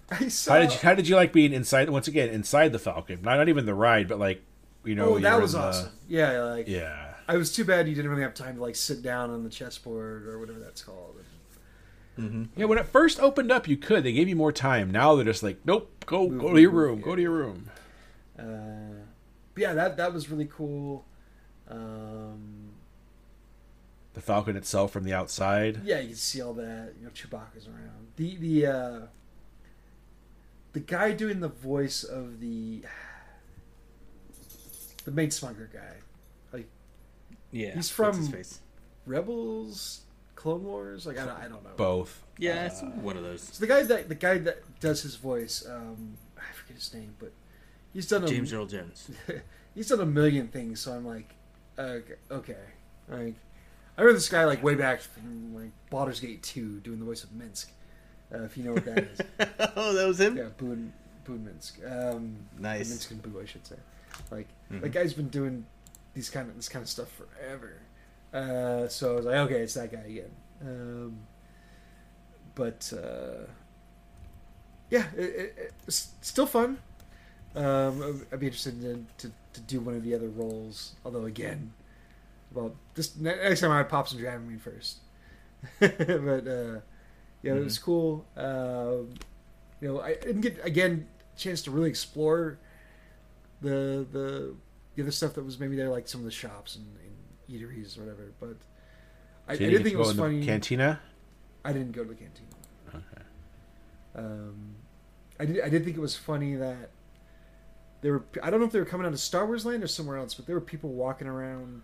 [0.09, 0.53] I saw.
[0.53, 3.21] How did you how did you like being inside once again inside the Falcon?
[3.21, 4.41] Not not even the ride, but like
[4.83, 5.91] you know oh, that was the- awesome.
[6.07, 7.13] Yeah, like Yeah.
[7.27, 9.49] I was too bad you didn't really have time to like sit down on the
[9.49, 11.15] chessboard or whatever that's called.
[12.55, 14.03] Yeah, when it first opened up, you could.
[14.05, 14.89] They gave you more time.
[14.89, 17.69] Now they're just like, nope, go go to your room, go to your room.
[18.39, 19.03] Uh,
[19.53, 21.03] but yeah, that that was really cool.
[21.69, 22.69] Um,
[24.13, 25.81] The Falcon itself from the outside.
[25.83, 26.93] yeah, you can see all that.
[26.99, 28.07] You know, Chewbacca's around.
[28.15, 28.99] The the uh,
[30.73, 32.83] the guy doing the voice of the
[35.05, 35.97] the main smuggler guy,
[36.51, 36.67] like
[37.51, 37.75] Yeah.
[37.75, 38.59] He's from- his face?
[39.05, 40.01] Rebels,
[40.35, 41.05] Clone Wars.
[41.05, 41.69] Like I don't, I don't know.
[41.77, 42.23] Both.
[42.39, 43.41] Yeah, it's one of those.
[43.43, 47.13] So the guy that the guy that does his voice, um, I forget his name,
[47.19, 47.31] but
[47.93, 49.11] he's done a, James Earl Jones.
[49.75, 50.79] he's done a million things.
[50.79, 51.34] So I'm like,
[51.77, 51.99] uh,
[52.31, 52.55] okay,
[53.07, 53.35] like
[53.97, 57.23] I remember this guy like way back from like Baldur's Gate two doing the voice
[57.23, 57.67] of Minsc.
[58.33, 59.19] Uh, if you know what that is,
[59.75, 60.35] oh, that was him.
[60.37, 60.91] yeah, Boone
[61.25, 61.79] Boone Minsc.
[62.15, 62.91] Um, Nice.
[62.93, 63.75] Minsc and Boo, I should say.
[64.31, 64.81] Like Mhm.
[64.81, 65.65] that guy's been doing
[66.13, 67.73] these kind of this kind of stuff forever.
[68.33, 70.31] Uh, so I was like, okay, it's that guy again.
[70.61, 71.17] Um,
[72.55, 73.45] but uh,
[74.89, 75.23] yeah, it,
[75.57, 76.77] it, it's still fun.
[77.55, 80.93] Um, I'd- I'd be interested in, to to do one of the other roles.
[81.03, 81.73] Although again,
[82.53, 84.99] well, this ne- next time I pop some Dramamine first.
[85.79, 86.79] but uh,
[87.41, 88.25] yeah, it was cool.
[88.37, 89.13] Um,
[89.81, 92.57] you know, I didn't get again a chance to really explore
[93.61, 94.55] the the
[94.95, 97.97] the other stuff that was maybe there, like some of the shops and, and eateries
[97.97, 98.31] or whatever.
[98.39, 98.57] But
[99.47, 100.45] I, I So you didn't think it was funny.
[100.45, 100.99] Cantina.
[101.63, 102.47] I didn't go to the cantina.
[102.89, 103.23] Okay.
[104.15, 104.75] Um,
[105.39, 105.61] I did.
[105.61, 106.91] I did think it was funny that
[108.05, 108.23] there were.
[108.43, 110.35] I don't know if they were coming out of Star Wars Land or somewhere else,
[110.35, 111.81] but there were people walking around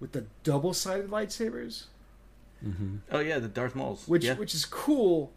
[0.00, 1.84] with the double-sided lightsabers,
[3.12, 4.08] Oh yeah, the Darth Mauls.
[4.08, 4.34] which yeah.
[4.34, 5.32] which is cool,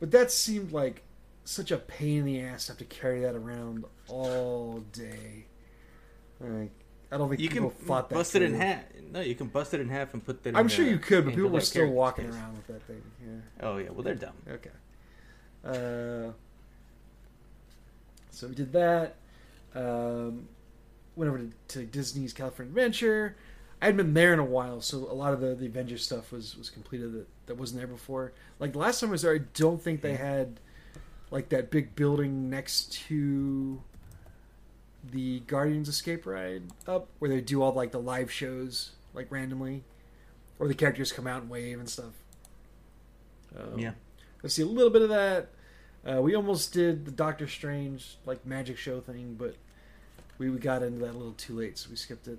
[0.00, 1.02] but that seemed like
[1.44, 5.46] such a pain in the ass to have to carry that around all day.
[6.40, 6.72] Like,
[7.12, 8.16] I don't think you people can thought that.
[8.16, 8.82] bust it in half.
[9.12, 10.56] No, you can bust it in half and put that.
[10.56, 12.34] I'm in sure a- you could, but people were still walking case.
[12.34, 13.02] around with that thing.
[13.24, 13.66] Yeah.
[13.68, 14.34] Oh yeah, well they're dumb.
[14.50, 14.70] Okay.
[15.64, 16.32] Uh,
[18.32, 19.14] so we did that.
[19.76, 20.48] Um,
[21.16, 23.36] went over to, to Disney's California Adventure.
[23.80, 26.32] I hadn't been there in a while, so a lot of the, the Avengers stuff
[26.32, 28.32] was, was completed that, that wasn't there before.
[28.58, 30.60] Like the last time I was there, I don't think they had
[31.30, 33.82] like that big building next to
[35.12, 39.84] the Guardians Escape ride up, where they do all like the live shows like randomly,
[40.58, 42.12] or the characters come out and wave and stuff.
[43.58, 43.92] Um, Yeah.
[44.44, 45.48] I see a little bit of that.
[46.06, 49.56] Uh, we almost did the Doctor Strange like magic show thing, but
[50.38, 52.38] we, got into that a little too late, so we skipped it.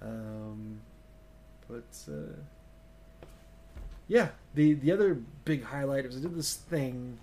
[0.00, 0.80] Um,
[1.68, 2.36] but uh,
[4.06, 7.18] yeah, the the other big highlight was I did this thing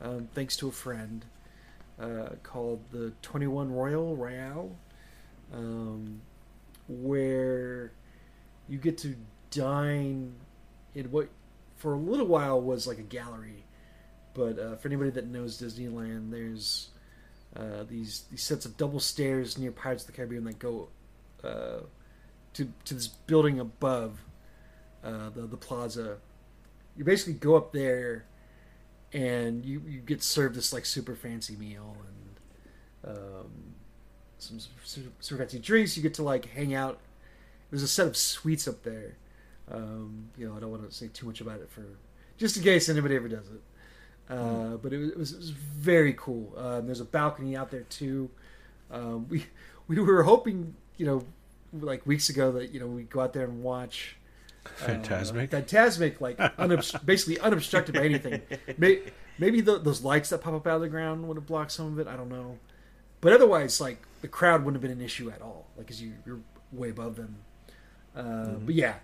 [0.00, 1.24] um, thanks to a friend
[2.00, 4.70] uh, called the Twenty One Royal Royale,
[5.52, 6.20] um,
[6.88, 7.92] where
[8.68, 9.16] you get to
[9.50, 10.32] dine
[10.94, 11.28] in what
[11.76, 13.64] for a little while was like a gallery,
[14.34, 16.90] but uh, for anybody that knows Disneyland, there's
[17.56, 20.88] uh, these these sets of double stairs near Pirates of the Caribbean that go
[21.42, 21.80] uh,
[22.54, 24.20] to to this building above
[25.04, 26.18] uh, the the plaza.
[26.96, 28.26] You basically go up there,
[29.12, 33.50] and you you get served this like super fancy meal and um,
[34.38, 35.96] some super, super fancy drinks.
[35.96, 37.00] You get to like hang out
[37.70, 39.16] there's a set of suites up there.
[39.70, 41.84] Um, you know, I don't want to say too much about it for
[42.36, 43.62] just in case anybody ever does it.
[44.30, 46.52] Uh, But it was, it was, it was very cool.
[46.56, 48.30] Um, there's a balcony out there too.
[48.90, 49.44] Um, we
[49.88, 51.24] we were hoping, you know,
[51.72, 54.16] like weeks ago that you know we go out there and watch
[54.78, 55.52] Fantasmic.
[55.52, 58.42] uh, Fantasmic, like unobst- basically unobstructed by anything.
[58.78, 59.02] May-
[59.38, 61.86] Maybe the, those lights that pop up out of the ground would have blocked some
[61.86, 62.06] of it.
[62.06, 62.58] I don't know,
[63.22, 65.66] but otherwise, like the crowd wouldn't have been an issue at all.
[65.78, 66.40] Like, cause you, you're
[66.72, 67.36] way above them.
[68.14, 68.96] Uh, But yeah,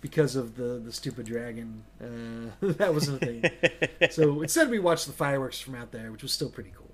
[0.00, 4.10] because of the the stupid dragon, uh, that wasn't a thing.
[4.10, 6.86] so instead, we watched the fireworks from out there, which was still pretty cool.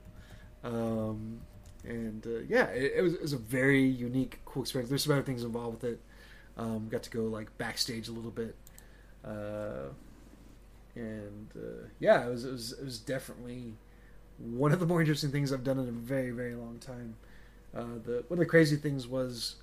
[0.65, 1.41] Um,
[1.85, 4.89] and uh, yeah, it, it, was, it was a very unique, cool experience.
[4.89, 6.01] There's some other things involved with it.
[6.57, 8.55] Um, got to go like backstage a little bit,
[9.25, 9.89] uh,
[10.95, 13.75] and uh, yeah, it was, it was it was definitely
[14.39, 17.17] one of the more interesting things I've done in a very very long time.
[17.77, 19.57] Uh, the one of the crazy things was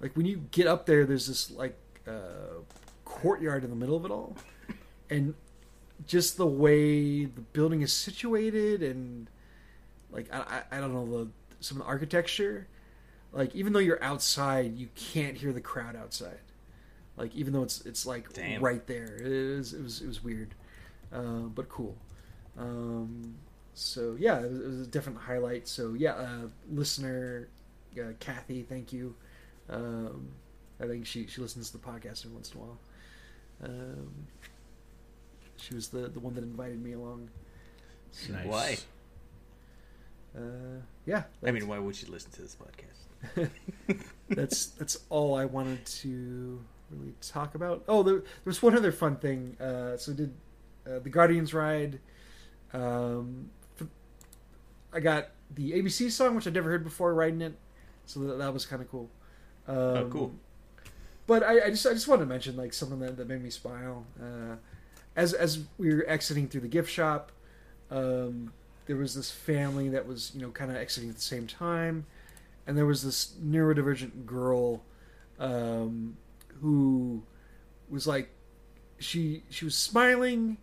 [0.00, 1.78] like when you get up there, there's this like
[2.08, 2.62] uh,
[3.04, 4.36] courtyard in the middle of it all,
[5.10, 5.34] and
[6.06, 9.28] just the way the building is situated and
[10.10, 11.28] like I, I, don't know the
[11.60, 12.68] some of the architecture
[13.32, 16.38] like even though you're outside you can't hear the crowd outside.
[17.16, 18.62] Like even though it's it's like Damn.
[18.62, 19.16] right there.
[19.16, 20.54] It was it was it was weird
[21.12, 21.96] uh, but cool.
[22.58, 23.34] Um,
[23.74, 25.66] so yeah it was, it was a different highlight.
[25.68, 27.48] So yeah uh, listener
[27.98, 29.14] uh, Kathy thank you.
[29.68, 30.28] Um,
[30.80, 32.78] I think she she listens to the podcast every once in a while
[33.64, 34.26] um,
[35.56, 37.30] she was the the one that invited me along
[38.30, 38.46] Nice.
[38.46, 38.78] Why?
[40.36, 43.50] uh, yeah I mean, why would you listen to this podcast?
[44.30, 46.60] that's that's all I wanted to
[46.90, 47.84] really talk about.
[47.88, 49.56] Oh, there, there was one other fun thing.
[49.60, 50.34] Uh, so we did
[50.86, 51.98] uh, the Guardians ride.
[52.72, 53.50] Um,
[53.80, 53.88] f-
[54.92, 57.54] I got the ABC song, which I'd never heard before, riding it.
[58.06, 59.10] So that, that was kind of cool.
[59.66, 60.34] Um, Oh, cool.
[61.28, 63.50] But I, I just I just wanted to mention like something that, that made me
[63.50, 64.06] smile.
[64.20, 64.56] Uh,
[65.14, 67.32] as as we were exiting through the gift shop,
[67.90, 68.54] um,
[68.86, 72.06] there was this family that was you know kind of exiting at the same time,
[72.66, 74.82] and there was this neurodivergent girl
[75.38, 76.16] um,
[76.62, 77.22] who
[77.90, 78.30] was like
[78.98, 80.56] she she was smiling,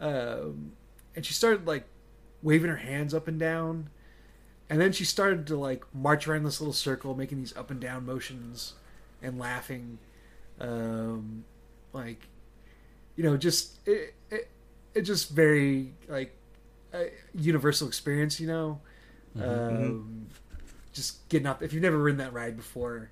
[0.00, 0.72] um,
[1.16, 1.84] and she started like
[2.42, 3.90] waving her hands up and down,
[4.70, 7.78] and then she started to like march around this little circle, making these up and
[7.78, 8.72] down motions
[9.22, 9.98] and laughing,
[10.60, 11.44] um,
[11.92, 12.28] like
[13.16, 14.48] you know, just it, it,
[14.94, 16.34] it just very like
[16.92, 18.80] a universal experience, you know.
[19.40, 20.26] Um,
[20.92, 23.10] just getting up if you've never ridden that ride before,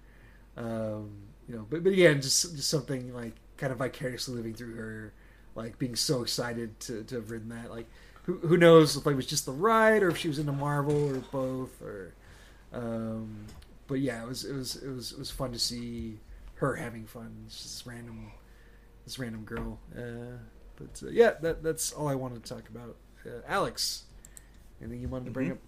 [0.56, 1.10] um,
[1.48, 1.66] you know.
[1.68, 5.12] But but again, just just something like kind of vicariously living through her,
[5.54, 7.70] like being so excited to to have ridden that.
[7.70, 7.86] Like
[8.24, 10.52] who who knows if like it was just the ride or if she was into
[10.52, 12.12] Marvel or both or.
[12.72, 13.46] Um,
[13.86, 16.18] but yeah, it was it was it was it was fun to see
[16.56, 17.44] her having fun.
[17.46, 18.32] It's just this random
[19.04, 19.78] this random girl.
[19.96, 20.38] Uh,
[20.76, 22.96] but uh, yeah, that that's all I wanted to talk about.
[23.24, 24.04] Uh, Alex,
[24.80, 25.52] anything you wanted to bring Mhm.
[25.52, 25.58] up?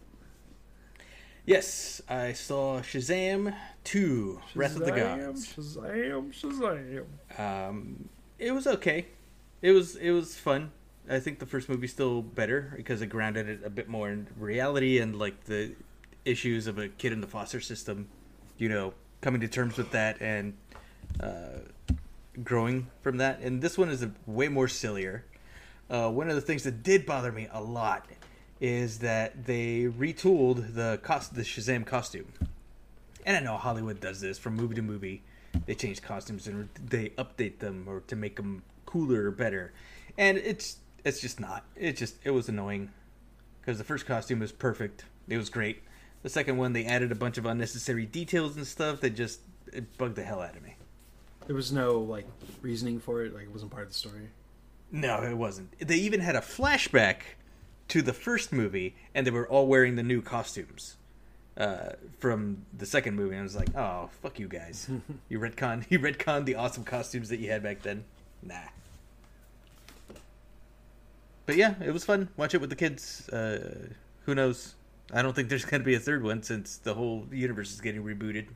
[1.46, 3.54] Yes, I saw Shazam
[3.84, 5.46] 2, Wrath of the Gods.
[5.54, 6.30] Shazam!
[6.34, 7.38] Shazam!
[7.40, 9.06] Um, it was okay.
[9.62, 10.72] It was it was fun.
[11.08, 14.26] I think the first movie's still better because it grounded it a bit more in
[14.36, 15.74] reality and like the
[16.28, 18.08] issues of a kid in the foster system.
[18.58, 20.54] You know, coming to terms with that and
[21.20, 21.60] uh,
[22.42, 23.40] growing from that.
[23.40, 25.24] And this one is a, way more sillier.
[25.90, 28.06] Uh, one of the things that did bother me a lot
[28.60, 32.32] is that they retooled the cost the Shazam costume.
[33.24, 35.22] And I know Hollywood does this from movie to movie.
[35.66, 39.72] They change costumes and they update them or to make them cooler or better.
[40.16, 41.64] And it's it's just not.
[41.76, 42.90] It just it was annoying
[43.60, 45.04] because the first costume was perfect.
[45.28, 45.82] It was great.
[46.22, 49.40] The second one they added a bunch of unnecessary details and stuff that just
[49.72, 50.74] it bugged the hell out of me.
[51.46, 52.26] There was no like
[52.60, 53.34] reasoning for it.
[53.34, 54.28] Like it wasn't part of the story.
[54.90, 55.78] No, it wasn't.
[55.78, 57.16] They even had a flashback
[57.88, 60.96] to the first movie, and they were all wearing the new costumes
[61.56, 63.34] uh, from the second movie.
[63.34, 64.88] And I was like, "Oh, fuck you guys!
[65.28, 68.04] you retcon, you retcon the awesome costumes that you had back then."
[68.42, 68.56] Nah.
[71.46, 72.28] But yeah, it was fun.
[72.36, 73.28] Watch it with the kids.
[73.30, 73.88] Uh,
[74.26, 74.74] who knows?
[75.12, 77.80] I don't think there's going to be a third one since the whole universe is
[77.80, 78.48] getting rebooted.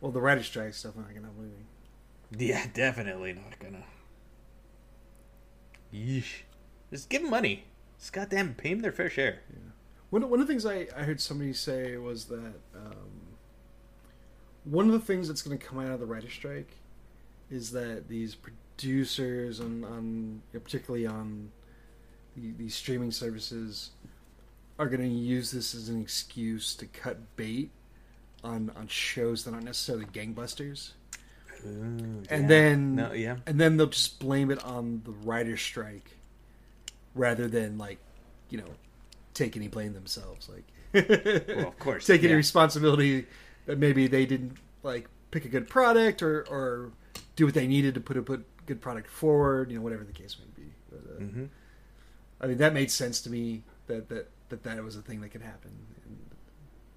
[0.00, 1.66] Well, the writer strike stuff not gonna help anything.
[2.38, 3.84] Yeah, definitely not gonna.
[5.92, 6.42] Yeesh.
[6.90, 7.64] Just give them money.
[7.98, 9.40] Just goddamn pay them their fair share.
[9.52, 9.58] Yeah.
[10.10, 13.36] One, one of the things I, I heard somebody say was that um,
[14.64, 16.76] one of the things that's going to come out of the writer strike
[17.50, 21.50] is that these producers on, on particularly on
[22.36, 23.90] the, these streaming services
[24.80, 27.70] are going to use this as an excuse to cut bait
[28.42, 30.92] on, on shows that aren't necessarily gangbusters.
[31.62, 32.46] and yeah.
[32.46, 33.36] then No, yeah.
[33.46, 36.16] and then they'll just blame it on the writer's strike
[37.14, 37.98] rather than like
[38.48, 38.68] you know
[39.34, 40.64] take any blame themselves like
[41.48, 42.06] Well, of course.
[42.06, 43.26] take any responsibility
[43.66, 46.92] that maybe they didn't like pick a good product or or
[47.36, 50.12] do what they needed to put a put good product forward you know whatever the
[50.12, 51.48] case may be but, uh, Mhm.
[52.40, 55.30] i mean that made sense to me that that that, that was a thing that
[55.30, 55.70] could happen
[56.04, 56.18] and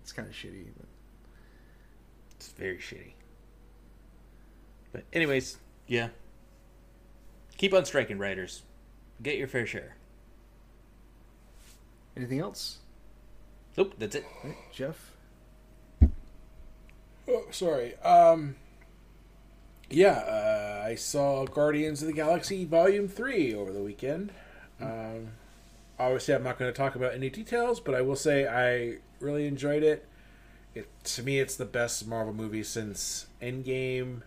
[0.02, 0.88] it's kind of shitty but
[2.36, 3.14] It's very shitty.
[4.92, 5.58] But anyways,
[5.88, 6.10] yeah.
[7.58, 8.64] Keep on striking, writers.
[9.22, 9.96] Get your fair share.
[12.18, 12.80] anything else
[13.78, 14.26] Nope, that's it.
[14.44, 15.12] right, jeff
[17.28, 17.96] Oh, sorry.
[18.00, 18.58] Um,
[19.90, 24.32] yeah, uh, I saw Guardians of the Galaxy Volume 3 over the weekend.
[24.82, 25.30] Um,
[26.00, 29.48] obviously, I'm not going to talk about any details, but I will say I really
[29.48, 30.08] enjoyed it.
[30.76, 34.22] it to me, it's the best Marvel movie since Endgame.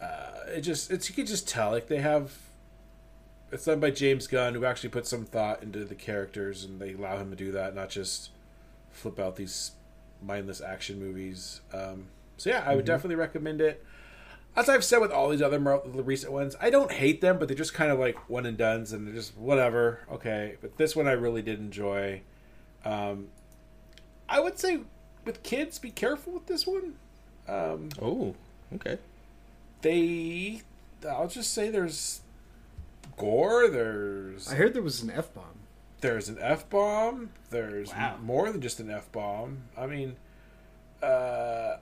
[0.00, 2.32] Uh, it just, it's you could just tell like they have.
[3.50, 6.92] It's done by James Gunn, who actually put some thought into the characters, and they
[6.92, 8.30] allow him to do that, not just
[8.90, 9.72] flip out these
[10.22, 11.62] mindless action movies.
[11.72, 13.84] Um, so yeah, I would definitely recommend it.
[14.58, 17.38] As I've said with all these other Mar- the recent ones, I don't hate them,
[17.38, 20.00] but they're just kind of like one and duns, and they're just whatever.
[20.10, 22.22] Okay, but this one I really did enjoy.
[22.84, 23.28] Um,
[24.28, 24.80] I would say
[25.24, 26.94] with kids, be careful with this one.
[27.46, 28.34] Um, Oh,
[28.74, 28.98] okay.
[29.82, 30.62] they,
[31.08, 32.22] I'll just say there's
[33.16, 33.68] gore.
[33.68, 35.58] There's i heard there was an f-bomb
[36.00, 37.30] there's an f bomb.
[37.50, 38.18] There's Wow.
[38.22, 39.64] more than just an f bomb.
[39.76, 40.16] I mean,
[41.02, 41.76] uh,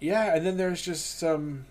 [0.00, 1.66] yeah, and then there's just some.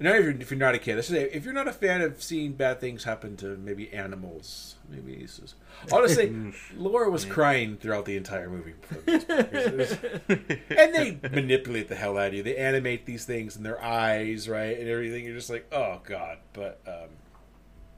[0.00, 2.00] Now, if you're, if you're not a kid, let's say if you're not a fan
[2.02, 5.54] of seeing bad things happen to maybe animals, maybe this is.
[5.92, 6.34] Honestly,
[6.76, 8.74] Laura was crying throughout the entire movie.
[8.82, 9.54] for the most part.
[9.54, 9.92] It's-
[10.28, 12.42] it's- and they manipulate the hell out of you.
[12.42, 15.24] They animate these things in their eyes, right, and everything.
[15.24, 16.38] You're just like, oh god.
[16.54, 17.10] But um,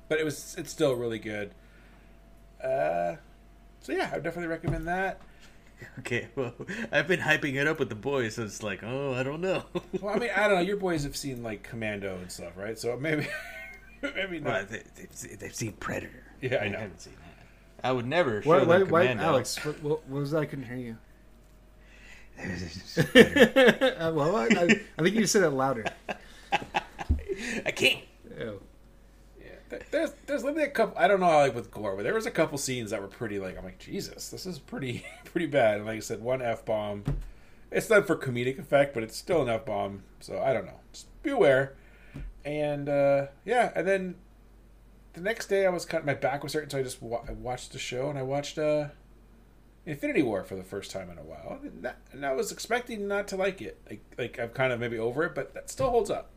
[0.09, 1.52] but it was it's still really good.
[2.62, 3.16] Uh,
[3.81, 5.20] so yeah, I would definitely recommend that.
[5.98, 6.55] Okay, well,
[6.93, 9.65] I've been hyping it up with the boys, so it's like, oh, I don't know.
[10.01, 10.61] Well, I mean, I don't know.
[10.62, 12.78] Your boys have seen like Commando and stuff, right?
[12.78, 13.27] So maybe
[14.03, 14.69] maybe well, not.
[14.69, 16.23] they, they've, they've seen Predator.
[16.40, 16.78] Yeah, I know.
[16.78, 17.86] I haven't seen that.
[17.86, 19.23] I would never show why, them why, why, Commando.
[19.24, 20.97] alex what, what, what was that i couldn't hear you
[22.39, 25.85] uh, well, I, I, I think you said it louder.
[27.65, 28.03] I can't.
[28.39, 28.61] Ew.
[29.39, 30.98] Yeah, There- there's there's literally a couple.
[30.98, 33.39] I don't know, like with gore, but there was a couple scenes that were pretty
[33.39, 35.78] like I'm like Jesus, this is pretty pretty bad.
[35.78, 37.05] And like I said, one f bomb.
[37.70, 40.03] It's done for comedic effect, but it's still an f bomb.
[40.20, 40.81] So I don't know.
[40.93, 41.74] Just be aware.
[42.44, 44.15] And uh, yeah, and then
[45.15, 47.32] the next day I was of my back was hurting, so I just wa- I
[47.32, 48.89] watched the show and I watched uh,
[49.85, 53.09] Infinity War for the first time in a while, and, that, and I was expecting
[53.09, 53.81] not to like it.
[53.89, 56.31] Like like I'm kind of maybe over it, but that still holds up.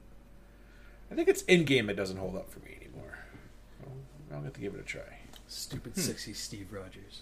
[1.11, 2.78] I think it's Endgame it doesn't hold up for me
[4.29, 4.39] anymore.
[4.39, 5.01] I'll, I'll to give it a try.
[5.47, 7.21] Stupid, sexy Steve Rogers.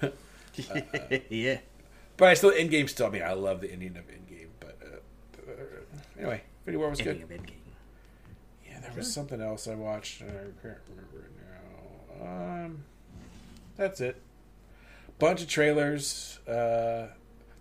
[1.30, 1.58] yeah.
[2.16, 3.06] But I still Endgame still.
[3.06, 4.48] I mean, I love the ending of Endgame.
[4.60, 5.54] But uh, uh,
[6.18, 7.40] anyway, Infinity War was Ending good.
[7.40, 7.50] of Endgame.
[8.66, 10.20] Yeah, there was something else I watched.
[10.20, 12.64] And I can't remember it now.
[12.64, 12.84] Um,
[13.76, 14.20] that's it.
[15.18, 16.38] Bunch of trailers.
[16.46, 17.08] Uh,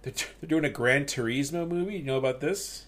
[0.02, 1.98] they're, they're doing a Gran Turismo movie.
[1.98, 2.86] You know about this?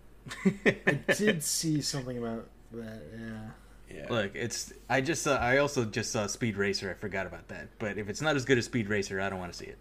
[0.44, 3.02] I did see something about that.
[3.18, 3.50] Yeah.
[3.94, 4.06] Yeah.
[4.10, 4.72] Look, it's.
[4.88, 5.36] I just saw.
[5.36, 6.90] I also just saw Speed Racer.
[6.90, 7.68] I forgot about that.
[7.78, 9.78] But if it's not as good as Speed Racer, I don't want to see it.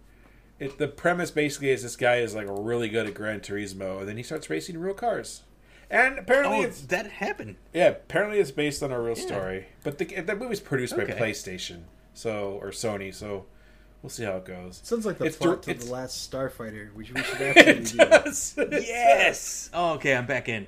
[0.60, 4.08] It, the premise basically is this guy is like really good at Gran Turismo, and
[4.10, 5.44] then he starts racing real cars.
[5.90, 7.56] And apparently, Oh, it's that happened.
[7.74, 9.68] Yeah, apparently it's based on a real story.
[9.84, 13.46] But the the movie's produced by PlayStation, so or Sony, so
[14.02, 14.82] we'll see how it goes.
[14.84, 18.06] Sounds like the It's plot dir- to the last Starfighter, which we should it absolutely
[18.06, 18.10] do.
[18.10, 18.56] does.
[18.88, 19.70] Yes.
[19.74, 20.16] Oh, okay.
[20.16, 20.68] I'm back in.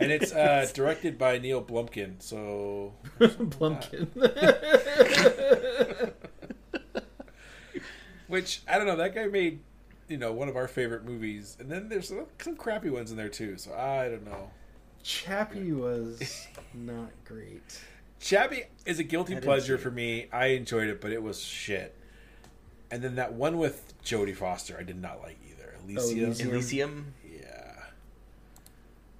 [0.00, 2.22] And it's uh, directed by Neill Blomkamp.
[2.22, 4.08] So Plumpkin.
[8.28, 8.96] which I don't know.
[8.96, 9.60] That guy made
[10.06, 13.16] you know one of our favorite movies, and then there's some, some crappy ones in
[13.16, 13.58] there too.
[13.58, 14.50] So I don't know.
[15.02, 17.80] Chappie was not great.
[18.20, 20.26] Chappie is a guilty didn't pleasure for me.
[20.32, 21.94] I enjoyed it, but it was shit.
[22.90, 25.74] And then that one with Jodie Foster, I did not like either.
[25.84, 26.50] Alicia, Elysium.
[26.50, 27.14] Elysium.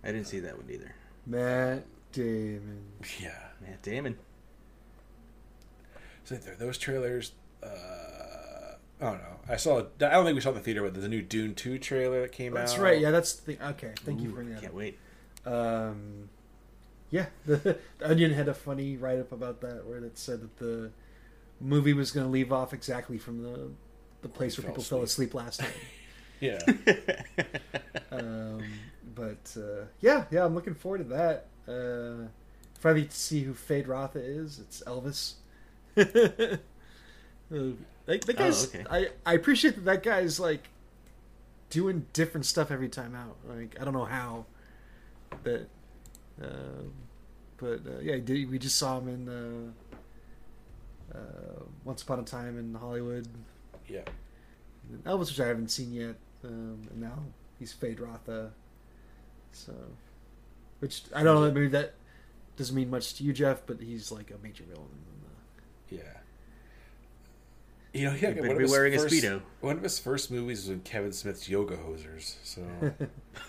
[0.03, 0.95] Yeah, I didn't see that one either.
[1.27, 2.83] Matt Damon.
[3.21, 3.31] yeah.
[3.61, 4.19] Matt Damon.
[6.25, 7.33] So there, those trailers.
[7.63, 7.67] Uh,
[9.01, 9.41] I don't know.
[9.49, 9.79] I saw.
[9.81, 12.33] I don't think we saw the theater, but there's a new Dune Two trailer that
[12.33, 12.61] came out.
[12.61, 13.01] That's right.
[13.01, 13.93] Yeah, that's the okay.
[14.05, 14.77] Thank you for bringing that Can't up.
[14.79, 14.99] wait.
[15.47, 16.29] Um,
[17.11, 20.91] yeah, the, Onion had a funny write up about that where it said that the
[21.61, 23.71] movie was going to leave off exactly from the
[24.23, 25.73] the place where Fell people fell asleep last night.
[26.41, 26.61] Yeah.
[28.13, 28.63] Um,
[29.19, 31.47] but uh, yeah, yeah, I'm looking forward to that.
[31.67, 32.29] Uh,
[32.79, 34.61] finally, to see who Feyd-Rautha is.
[34.61, 35.35] It's Elvis.
[35.97, 36.57] uh,
[38.07, 38.85] like the guy's, okay.
[38.89, 40.69] I I appreciate that that guy's like
[41.71, 43.37] doing different stuff every time out.
[43.49, 44.47] Like I don't know how,
[45.43, 45.69] but
[46.41, 46.93] um,
[47.57, 49.75] but uh, yeah, did, we just saw him in
[51.13, 53.27] uh, uh, Once Upon a Time in Hollywood.
[53.89, 54.03] Yeah.
[55.05, 56.15] Elvis, which I haven't seen yet,
[56.45, 57.19] um, and now
[57.59, 58.51] he's Feyd-Rautha.
[59.53, 59.75] So,
[60.81, 61.51] which I don't know.
[61.51, 61.95] Maybe that
[62.57, 64.89] doesn't mean much to you, Jeff, but he's like a major villain.
[65.91, 66.03] in the...
[66.03, 66.19] Yeah.
[67.95, 69.43] You know, yeah, You better one of be his wearing a Speedo.
[69.61, 72.63] One of his first movies was in Kevin Smith's Yoga Hosers, so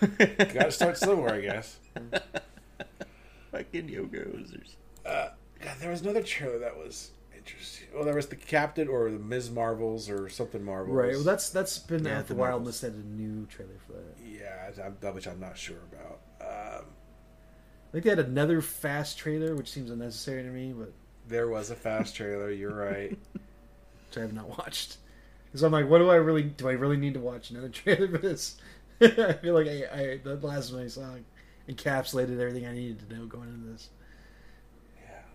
[0.00, 1.78] got to start somewhere, I guess.
[3.52, 4.76] Fucking yoga hosers.
[5.04, 7.10] Uh, God, there was another trailer that was
[7.44, 7.88] interesting.
[7.94, 9.50] Well, there was the Captain or the Ms.
[9.50, 10.94] Marvels or something Marvels.
[10.96, 11.12] right.
[11.14, 12.60] Well, that's that's been Yeah, out the a while, Marvels.
[12.60, 14.16] unless they had a new trailer for that.
[14.24, 16.20] yeah, that which I'm not sure about.
[16.40, 16.86] Um,
[17.88, 20.92] I think they had another fast trailer, which seems unnecessary to me, but
[21.26, 22.50] there was a fast trailer.
[22.50, 23.10] You're right.
[23.32, 24.98] which I have not watched.
[25.46, 26.68] Because I'm like, what do I really do?
[26.68, 28.56] I really need to watch another trailer for this?
[29.00, 31.14] I feel like I, I the last one I saw
[31.68, 33.88] encapsulated everything I needed to know going into this.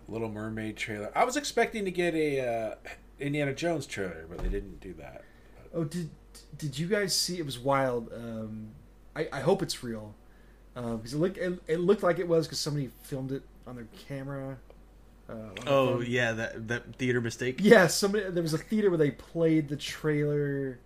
[0.06, 1.10] Yeah, Little Mermaid trailer.
[1.14, 2.74] I was expecting to get a uh,
[3.20, 5.24] Indiana Jones trailer, but they didn't do that.
[5.74, 6.10] Oh, did
[6.58, 7.38] did you guys see?
[7.38, 8.12] It was wild.
[8.14, 8.68] Um,
[9.14, 10.14] I I hope it's real
[10.74, 13.76] uh, because it looked it, it looked like it was because somebody filmed it on
[13.76, 14.58] their camera.
[15.28, 16.04] Uh, on Oh phone.
[16.08, 17.56] yeah, that that theater mistake.
[17.60, 17.86] yeah.
[17.88, 20.78] Somebody there was a theater where they played the trailer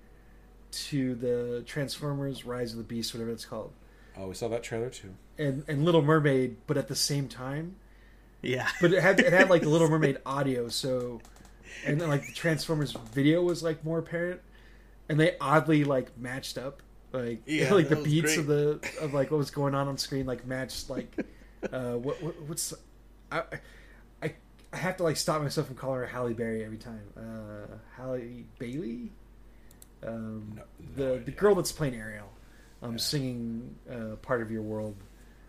[0.73, 3.73] to the Transformers: Rise of the Beast, whatever it's called,
[4.17, 5.15] Oh, we saw that trailer too.
[5.37, 7.77] and and Little Mermaid, but at the same time.
[8.43, 8.69] Yeah.
[8.81, 11.21] But it had it had like the Little Mermaid audio, so
[11.87, 14.41] and then, like the Transformers video was like more apparent,
[15.09, 18.39] and they oddly like matched up, like Yeah, like the beats great.
[18.39, 21.15] of the of like what was going on on screen like matched like
[21.73, 22.73] uh what, what what's
[23.31, 23.43] I
[24.23, 24.35] I
[24.73, 27.03] I have to like stop myself from calling her Halle Berry every time.
[27.17, 29.11] Uh Halle Bailey,
[30.07, 30.63] um, No-
[30.97, 32.31] no the the girl that's playing Ariel,
[32.83, 32.97] um, Yeah.
[32.99, 34.97] singing uh, "Part of Your World."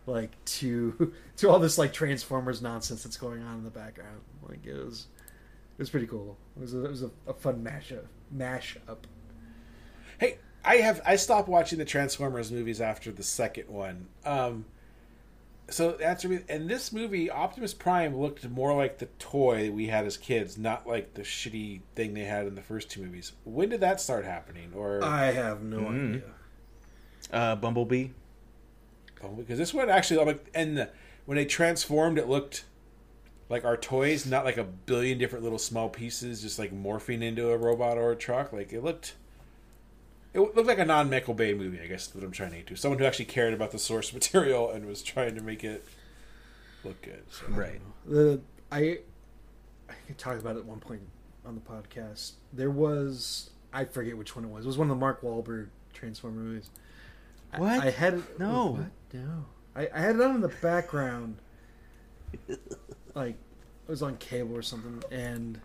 [0.07, 4.21] Like to to all this like Transformers nonsense that's going on in the background.
[4.47, 5.07] Like it was
[5.77, 6.37] it was pretty cool.
[6.57, 8.05] It was a, it was a, a fun mashup
[8.35, 8.97] mashup.
[10.19, 14.07] Hey, I have I stopped watching the Transformers movies after the second one.
[14.25, 14.65] Um,
[15.69, 16.39] so that's me.
[16.49, 20.85] In this movie, Optimus Prime looked more like the toy we had as kids, not
[20.85, 23.31] like the shitty thing they had in the first two movies.
[23.45, 24.73] When did that start happening?
[24.75, 26.09] Or I have no Mm.
[26.15, 26.23] idea.
[27.31, 28.09] Uh, Bumblebee.
[29.29, 30.89] Because this one actually, I'm like, and the,
[31.25, 32.65] when they transformed, it looked
[33.49, 37.49] like our toys, not like a billion different little small pieces, just like morphing into
[37.51, 38.53] a robot or a truck.
[38.53, 39.15] Like it looked.
[40.33, 42.07] It looked like a non-Michael Bay movie, I guess.
[42.07, 42.77] Is what I'm trying to get to.
[42.77, 45.85] Someone who actually cared about the source material and was trying to make it
[46.83, 47.23] look good.
[47.29, 47.45] So.
[47.49, 47.81] Right.
[48.05, 48.41] The
[48.71, 48.99] I
[49.89, 51.01] I think I talked about it at one point
[51.45, 52.33] on the podcast.
[52.53, 54.65] There was I forget which one it was.
[54.65, 56.69] It was one of the Mark Wahlberg Transformer movies.
[57.57, 57.83] What?
[57.83, 58.23] I, had.
[58.39, 58.77] No.
[58.77, 58.85] What?
[59.13, 59.45] No.
[59.75, 61.37] I, I had it on in the background.
[63.15, 65.59] like it was on cable or something, and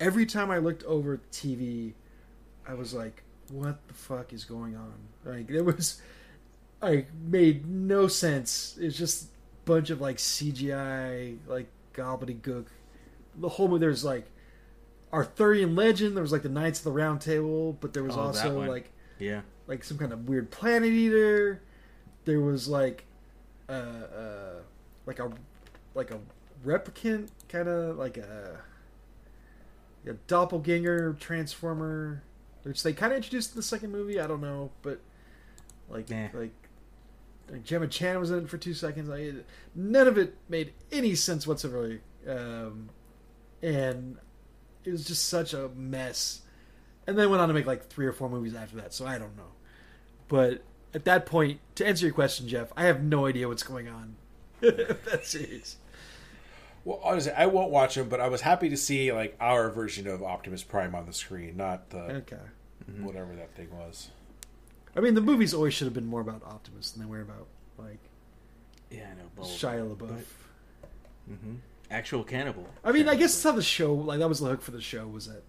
[0.00, 1.92] every time I looked over at TV,
[2.66, 4.94] I was like, "What the fuck is going on?"
[5.24, 6.00] Like it was,
[6.82, 8.76] I made no sense.
[8.80, 9.26] It's just a
[9.66, 12.66] bunch of like CGI, like gobbledygook.
[13.36, 14.26] The whole movie, there's like
[15.12, 16.16] Arthurian legend.
[16.16, 18.90] There was like the Knights of the Round Table, but there was Oh, also like
[19.18, 19.42] Yeah.
[19.66, 21.62] like some kind of weird planet eater.
[22.28, 23.06] There was like,
[23.70, 24.54] uh, uh
[25.06, 25.30] like a
[25.94, 26.20] like a
[26.62, 28.60] replicant kind of like a,
[30.06, 32.22] a doppelganger transformer,
[32.64, 34.20] which they kind of introduced in the second movie.
[34.20, 35.00] I don't know, but
[35.88, 36.28] like Nah.
[36.34, 36.52] like.
[37.50, 39.08] Like Gemma Chan was in it for two seconds.
[39.08, 39.32] I,
[39.74, 41.98] none of it made any sense whatsoever,
[42.28, 42.90] um,
[43.62, 44.18] and
[44.84, 46.42] it was just such a mess.
[47.06, 48.92] And then went on to make like three or four movies after that.
[48.92, 49.52] So I don't know.
[50.28, 50.62] But
[50.94, 54.16] at that point, to answer your question, Jeff, I have no idea what's going on.
[54.60, 55.76] that series.
[56.84, 60.06] Well, honestly, I won't watch them, but I was happy to see like our version
[60.06, 62.36] of Optimus Prime on the screen, not the Okay.
[63.00, 64.08] whatever that thing was.
[64.96, 67.46] I mean, the movies always should have been more about Optimus than they were about
[67.76, 67.98] like
[68.90, 69.28] Yeah, I know.
[69.36, 69.58] Bumblebee.
[69.58, 70.22] Shia LaBeouf.
[71.26, 71.54] hmm
[71.90, 72.66] Actual cannibal.
[72.84, 74.80] I mean, I guess that's how the show, like that was the hook for the
[74.80, 75.42] show, was that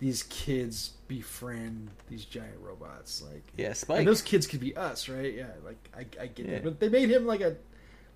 [0.00, 3.42] these kids befriend these giant robots, like.
[3.56, 3.98] Yeah, Spike.
[4.00, 5.32] And those kids could be us, right?
[5.32, 6.52] Yeah, like I, I get Yeah.
[6.56, 7.56] it, but they made him like a,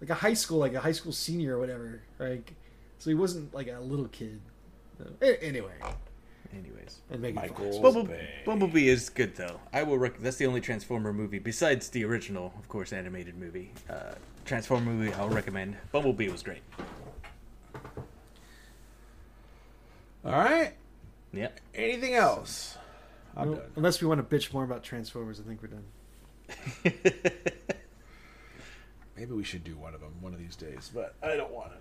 [0.01, 2.55] like a high school, like a high school senior or whatever, like,
[2.99, 4.41] so he wasn't like a little kid.
[5.23, 5.73] Anyway,
[6.57, 7.79] Anyways, And Megan Michael Fox.
[7.79, 8.09] Bumble-
[8.47, 9.59] Bumblebee is good though.
[9.73, 9.99] I will.
[9.99, 13.73] Rec- that's the only Transformer movie besides the original, of course, animated movie.
[13.91, 14.13] Uh,
[14.45, 15.77] Transformer movie I'll recommend.
[15.91, 16.63] Bumblebee was great.
[20.25, 20.75] All right.
[21.37, 21.49] Yeah.
[21.75, 22.77] Anything else?
[23.37, 23.71] I'm Well, done.
[23.77, 25.85] unless we want to bitch more about Transformers, I think we're done.
[29.17, 31.73] Maybe we should do one of them one of these days, but I don't want
[31.73, 31.81] it.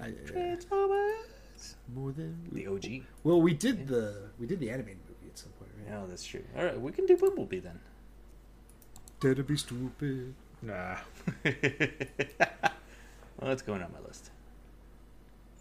[0.00, 1.76] I, uh, Transformers.
[1.94, 3.02] more than The OG.
[3.24, 5.94] well, we did the we did the animated movie at some point, right?
[5.98, 6.42] Yeah, that's true.
[6.56, 7.80] All right, we can do Bumblebee then.
[9.20, 10.34] Dare to be stupid.
[10.62, 10.96] Nah.
[11.44, 11.52] well,
[13.42, 14.30] that's going on my list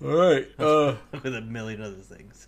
[0.04, 0.48] All right.
[0.60, 2.48] Uh, with a million other things.